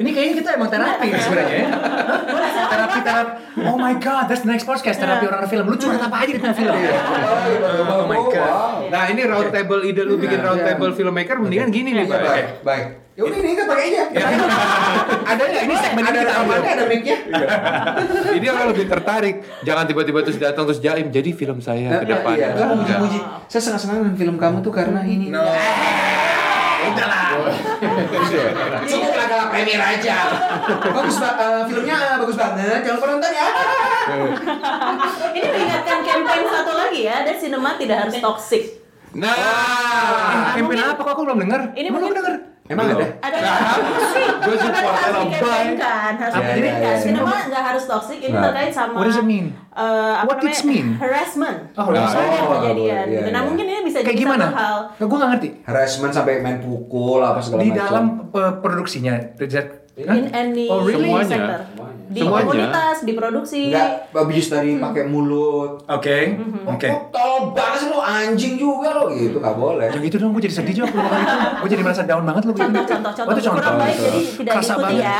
Ini 0.00 0.08
kayaknya 0.08 0.34
kita 0.40 0.48
emang 0.56 0.72
terapi 0.72 1.06
nih 1.12 1.20
sebenarnya 1.20 1.56
ya. 1.60 1.68
terapi 2.68 2.98
terapi. 3.04 3.17
Oh 3.60 3.76
my 3.76 3.94
god, 3.96 4.26
that's 4.26 4.40
the 4.40 4.48
next 4.48 4.62
podcast 4.62 4.96
terapi 4.96 5.24
orang 5.24 5.44
film. 5.44 5.64
Lu 5.64 5.74
curhat 5.74 6.00
apa 6.00 6.16
aja 6.18 6.30
di 6.30 6.38
film 6.38 6.74
ya? 6.74 6.92
Oh 7.88 8.04
my 8.04 8.20
god. 8.26 8.88
Nah 8.88 9.04
ini 9.06 9.22
round 9.22 9.48
table 9.48 9.82
ide 9.82 10.02
lu 10.02 10.16
bikin 10.16 10.38
round 10.38 10.58
Iya. 10.58 10.66
table 10.72 10.92
filmmaker 10.92 11.36
mendingan 11.36 11.68
gini 11.68 11.92
nih 11.92 12.04
Iya, 12.04 12.10
Pak. 12.10 12.20
baik, 12.22 12.46
baik. 12.62 12.86
Ya 13.12 13.26
udah 13.26 13.34
ini 13.36 13.50
kan 13.52 13.66
pakai 13.66 13.84
aja. 13.84 14.02
Ada 15.26 15.42
nggak 15.44 15.62
ini 15.64 15.74
segmen 15.76 16.02
ada 16.02 16.10
kita 16.12 16.22
rekamannya, 16.24 16.70
ada 16.70 16.84
mic-nya. 16.86 17.16
Ini 18.30 18.46
orang 18.46 18.66
lebih 18.70 18.86
tertarik. 18.86 19.36
Jangan 19.60 19.84
tiba-tiba 19.84 20.18
terus 20.22 20.38
datang 20.38 20.64
terus 20.64 20.78
jaim. 20.78 21.10
Jadi 21.10 21.30
film 21.32 21.58
saya 21.58 21.98
ke 21.98 22.06
depan. 22.06 22.38
Iya, 22.38 22.54
kan 22.54 22.66
enggak. 22.70 22.78
muji-muji. 22.78 23.18
Saya 23.50 23.62
senang-senang 23.64 23.96
dengan 24.00 24.14
film 24.14 24.36
kamu 24.38 24.56
tuh 24.62 24.70
karena 24.70 25.02
ini. 25.02 25.34
No. 25.34 25.42
Udahlah. 26.88 27.28
Cukup 28.90 29.12
lah 29.12 29.26
gala 29.26 29.44
premier 29.48 29.80
aja. 29.80 30.16
bagus 30.82 31.16
ba- 31.16 31.36
eh, 31.36 31.62
filmnya 31.66 31.96
eh, 31.96 32.16
bagus 32.18 32.36
banget. 32.36 32.80
Jangan 32.82 32.96
lupa 32.96 33.06
nonton 33.08 33.32
ya. 33.32 33.46
Ini 35.36 35.46
mengingatkan 35.46 35.98
campaign 36.02 36.44
satu 36.46 36.72
lagi 36.72 37.00
ya, 37.04 37.14
ada 37.22 37.32
sinema 37.32 37.76
tidak 37.76 37.96
harus 38.06 38.16
toxic. 38.18 38.62
Nah, 39.08 40.52
Campaign 40.52 40.84
apa 40.84 41.00
kok 41.00 41.12
aku 41.16 41.22
belum 41.24 41.38
dengar? 41.40 41.60
Ini 41.72 41.88
belum 41.88 42.12
dengar. 42.12 42.34
Emang 42.68 42.84
Belum. 42.86 43.00
ada? 43.00 43.06
Ada 43.18 43.36
Gua 44.38 44.54
Karena 44.54 44.56
support 44.60 44.94
dikampanyekan, 45.24 46.12
harus 46.14 46.32
dikampanyekan. 46.32 46.78
iya, 46.78 46.84
iya. 46.84 46.92
Sinema 46.94 47.36
nggak 47.48 47.64
harus 47.64 47.84
toxic, 47.84 48.18
ini 48.18 48.30
Nah. 48.30 48.44
terkait 48.44 48.70
sama 48.70 48.94
What 48.94 49.06
does 49.08 49.16
it 49.16 49.24
mean? 49.24 49.46
eh, 49.50 49.84
apa 50.14 50.24
What 50.26 50.38
namanya? 50.38 50.52
it 50.54 50.64
mean? 50.64 50.86
Harassment. 50.94 51.58
Oh, 51.72 51.84
harassment. 51.86 52.28
Yang 52.28 52.44
Oh, 52.44 52.52
kejadian. 52.54 52.76
iya, 52.78 52.98
gitu. 53.10 53.28
Nah 53.28 53.32
iya. 53.34 53.40
mungkin 53.42 53.64
ini 53.66 53.80
bisa 53.82 53.98
Kayak 53.98 54.08
jadi 54.10 54.20
gimana? 54.20 54.44
satu 54.44 54.56
hal. 54.56 54.76
Nah, 54.90 55.04
gue 55.04 55.16
nggak 55.16 55.30
ngerti. 55.32 55.48
Harassment 55.64 56.12
sampai 56.12 56.32
main 56.38 56.58
pukul 56.58 57.20
apa 57.20 57.40
segala 57.40 57.60
Di 57.60 57.68
macam. 57.68 57.82
dalam 57.82 58.04
uh, 58.30 58.52
produksinya, 58.58 59.14
Richard. 59.34 59.68
In 59.96 60.30
any 60.30 60.66
Oh, 60.66 60.80
really? 60.80 61.08
Semuanya. 61.08 61.26
sector. 61.26 61.60
Di 62.08 62.18
Semuanya. 62.18 62.40
komunitas, 62.42 62.96
di 63.00 63.12
produksi. 63.12 63.60
Enggak, 63.68 63.88
abuse 64.10 64.48
dari 64.48 64.70
pakai 64.74 65.04
mulut. 65.04 65.84
Oke, 65.86 66.18
Mm-hmm. 66.30 66.64
oke. 66.66 66.88
Oh, 66.88 67.00
tolol 67.10 67.40
banget 67.52 67.78
sih 67.78 67.88
lo 67.88 68.00
anjing 68.00 68.54
juga 68.54 68.88
lo 68.90 69.10
gitu, 69.10 69.36
nggak 69.36 69.54
boleh. 69.54 69.88
Yang 69.90 70.02
gitu 70.06 70.16
dong, 70.18 70.30
gue 70.30 70.42
jadi 70.42 70.54
sedih 70.54 70.74
juga 70.78 70.90
kalau 70.94 71.12
itu. 71.14 71.36
Gue 71.58 71.68
jadi 71.70 71.82
merasa 71.82 72.02
down 72.02 72.24
banget 72.24 72.42
loh. 72.42 72.54
Contoh, 72.54 72.82
contoh, 72.82 73.12
contoh. 73.12 73.24
Oh, 73.24 73.34
itu 73.34 73.42
contoh. 73.44 73.60
Kurang 73.60 73.76
baik 73.78 73.96
jadi 73.98 74.20
tidak 74.34 74.52
Kerasa 74.54 74.66
diikuti 74.70 74.84
banget. 74.88 75.04
ya. 75.04 75.18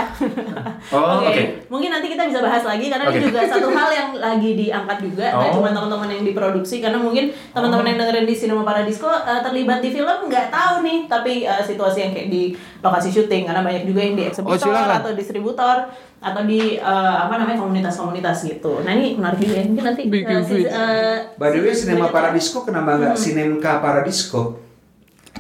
Oh, 0.91 1.18
oke. 1.28 1.43
Mungkin 1.68 1.89
nanti 1.91 2.07
kita 2.09 2.22
bisa 2.24 2.41
bahas 2.41 2.62
lagi 2.62 2.86
karena 2.86 3.05
Oke. 3.05 3.14
ini 3.14 3.24
juga 3.26 3.41
satu 3.47 3.68
hal 3.70 3.89
yang 3.91 4.09
lagi 4.14 4.51
diangkat 4.55 4.99
juga. 5.03 5.26
Nggak 5.30 5.49
Oh. 5.49 5.55
cuma 5.55 5.68
teman-teman 5.70 6.09
yang 6.11 6.24
diproduksi 6.24 6.76
karena 6.78 6.99
mungkin 6.99 7.24
teman-teman 7.51 7.84
yang 7.86 7.99
dengerin 7.99 8.24
di 8.24 8.34
Cinema 8.34 8.62
Paradisco 8.62 9.09
eh, 9.09 9.41
terlibat 9.41 9.78
di 9.78 9.91
film 9.91 10.18
nggak 10.24 10.47
tahu 10.49 10.74
nih, 10.80 10.99
tapi 11.07 11.32
eh, 11.43 11.62
situasi 11.62 11.99
yang 12.01 12.12
kayak 12.12 12.28
di 12.28 12.43
lokasi 12.79 13.09
syuting 13.09 13.43
karena 13.45 13.61
banyak 13.61 13.83
juga 13.85 14.01
yang 14.01 14.14
di 14.14 14.22
Oh, 14.22 14.29
eksebitor 14.29 14.70
silakan. 14.70 14.99
atau 15.01 15.11
distributor 15.12 15.76
atau 16.18 16.43
di 16.43 16.61
eh, 16.74 17.16
apa 17.18 17.35
namanya 17.35 17.59
komunitas-komunitas 17.59 18.39
gitu. 18.45 18.81
Nah 18.81 18.93
ini 18.93 19.14
menarik 19.14 19.39
juga 19.39 19.55
ya. 19.55 19.64
Mungkin 19.64 19.85
nanti 19.85 20.03
Bikin 20.05 20.39
sis- 20.41 20.51
video. 20.61 20.70
eh, 20.70 21.16
By 21.35 21.49
the 21.49 21.61
way, 21.61 21.72
Cinema 21.72 21.87
berikutnya. 22.01 22.14
Paradisco 22.14 22.59
kenapa 22.62 22.91
nggak 22.95 23.14
Sinemka 23.14 23.72
Paradisco? 23.79 24.43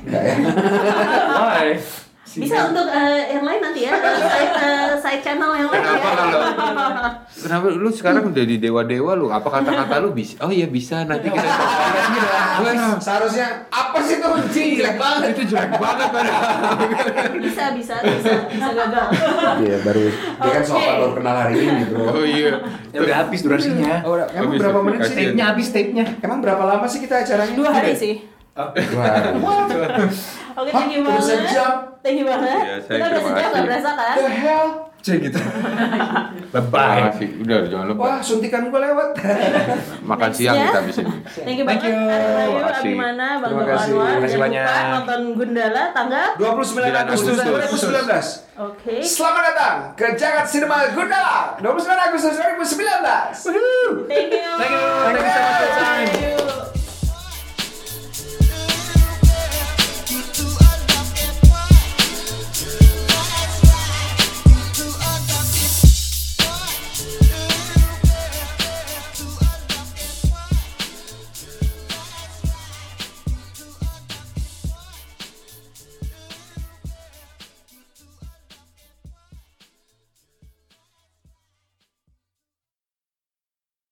Enggak 0.00 0.22
ya? 0.24 0.34
Why? 1.36 1.66
Bisa 2.38 2.70
untuk 2.70 2.86
eh, 2.86 3.34
yang 3.34 3.44
lain 3.44 3.60
nanti 3.60 3.80
ya, 3.82 3.92
side, 4.32 4.54
eh, 4.56 4.90
side 4.96 5.22
channel 5.22 5.50
yang 5.52 5.68
lain 5.68 5.82
Kenapa 5.82 5.98
ya. 5.98 6.12
kalau 6.14 6.40
Kenapa 7.28 7.66
lu 7.70 7.90
sekarang 7.90 8.22
udah 8.30 8.44
di 8.44 8.56
dewa-dewa 8.58 9.12
lu? 9.14 9.26
Apa 9.28 9.48
kata-kata 9.50 9.94
lu 9.98 10.10
bisa? 10.14 10.38
Oh 10.42 10.50
iya 10.50 10.66
bisa 10.66 11.02
nanti 11.02 11.28
kita 11.28 11.48
Wah, 12.58 12.98
Seharusnya 12.98 13.66
apa 13.70 13.98
sih 14.02 14.18
tuh? 14.18 14.34
Anjing, 14.34 14.78
jelek 14.78 14.96
banget. 14.96 15.34
itu 15.34 15.42
jelek 15.54 15.72
banget 15.78 16.08
padahal. 16.10 16.42
bisa 17.38 17.64
bisa 17.74 17.94
bisa 18.02 18.32
bisa 18.50 18.68
gagal. 18.74 19.06
Iya, 19.62 19.76
baru 19.82 20.02
dia 20.10 20.50
kan 20.54 20.62
soal 20.64 20.94
baru 20.98 21.12
kenal 21.18 21.36
hari 21.38 21.54
ini, 21.58 21.82
Bro. 21.90 22.02
Oh 22.08 22.24
iya. 22.24 22.52
Ya 22.90 22.98
udah 23.02 23.16
habis 23.26 23.40
durasinya. 23.42 24.02
Oh, 24.02 24.14
udah. 24.18 24.26
emang 24.30 24.50
Habis, 24.54 24.60
berapa 24.62 24.78
menit 24.82 25.00
sih? 25.06 25.14
Tape-nya 25.14 25.44
habis, 25.54 25.66
tape-nya. 25.70 26.04
Emang 26.22 26.38
berapa 26.42 26.62
lama 26.64 26.86
sih 26.86 27.00
kita 27.02 27.22
acaranya? 27.22 27.54
Dua 27.54 27.70
hari 27.70 27.94
sih. 27.94 28.37
Hari. 28.58 28.82
Oke, 30.58 30.70
thank 30.74 30.90
you? 30.90 31.00
Udah 31.00 31.14
banget. 31.14 31.30
sejam? 31.46 31.72
Thank 32.00 32.16
you 32.18 32.26
banget. 32.26 32.58
Iya, 32.58 32.76
Kita 32.80 32.94
udah 32.96 33.08
terima 33.08 33.22
sejam 33.22 33.38
kasih. 33.38 33.54
gak 33.54 33.64
berasa 33.64 33.90
kan? 33.94 34.14
The 34.18 34.32
hell? 34.34 34.66
Cek 34.98 35.18
gitu. 35.22 35.38
Bye. 36.50 37.14
Bye. 37.14 37.28
Udah 37.38 37.58
jangan 37.64 37.86
lupa. 37.86 38.02
Wah, 38.02 38.18
suntikan 38.18 38.66
gue 38.66 38.80
lewat. 38.82 39.08
Makan 40.10 40.30
siang 40.34 40.58
Nextnya. 40.58 40.66
kita 40.66 40.78
habis 40.82 40.96
ini. 40.98 41.14
Thank 41.38 41.56
you 41.56 41.64
Thank 41.64 41.78
banget. 41.78 41.86
you. 41.86 42.02
Terima 42.02 42.62
kasih. 42.66 42.82
Abimana, 42.82 43.26
Bang 43.38 43.50
Terima 43.54 43.64
kasih. 43.64 43.92
Terima 43.94 44.18
kasih 44.18 44.38
banyak. 44.42 44.66
nonton 44.90 45.20
Gundala 45.38 45.82
tanggal. 45.94 46.28
29 46.34 46.98
Agustus 46.98 47.36
2019. 47.38 48.58
Oke. 48.58 48.94
Selamat 48.98 49.42
datang 49.46 49.74
ke 49.94 50.06
Jagat 50.18 50.46
Cinema 50.50 50.90
Gundala 50.90 51.54
29 51.62 51.70
Agustus 52.10 52.34
2019. 52.34 53.30
Thank 53.30 54.34
you. 54.34 54.50
Thank 54.58 54.72
you. 54.74 54.82
Thank 55.06 55.14
you 55.14 55.30
so 55.30 55.38
much 55.38 55.54
for 55.54 55.62
your 55.62 55.74
time. 55.78 56.06
Thank 56.10 56.18
you. 56.18 56.77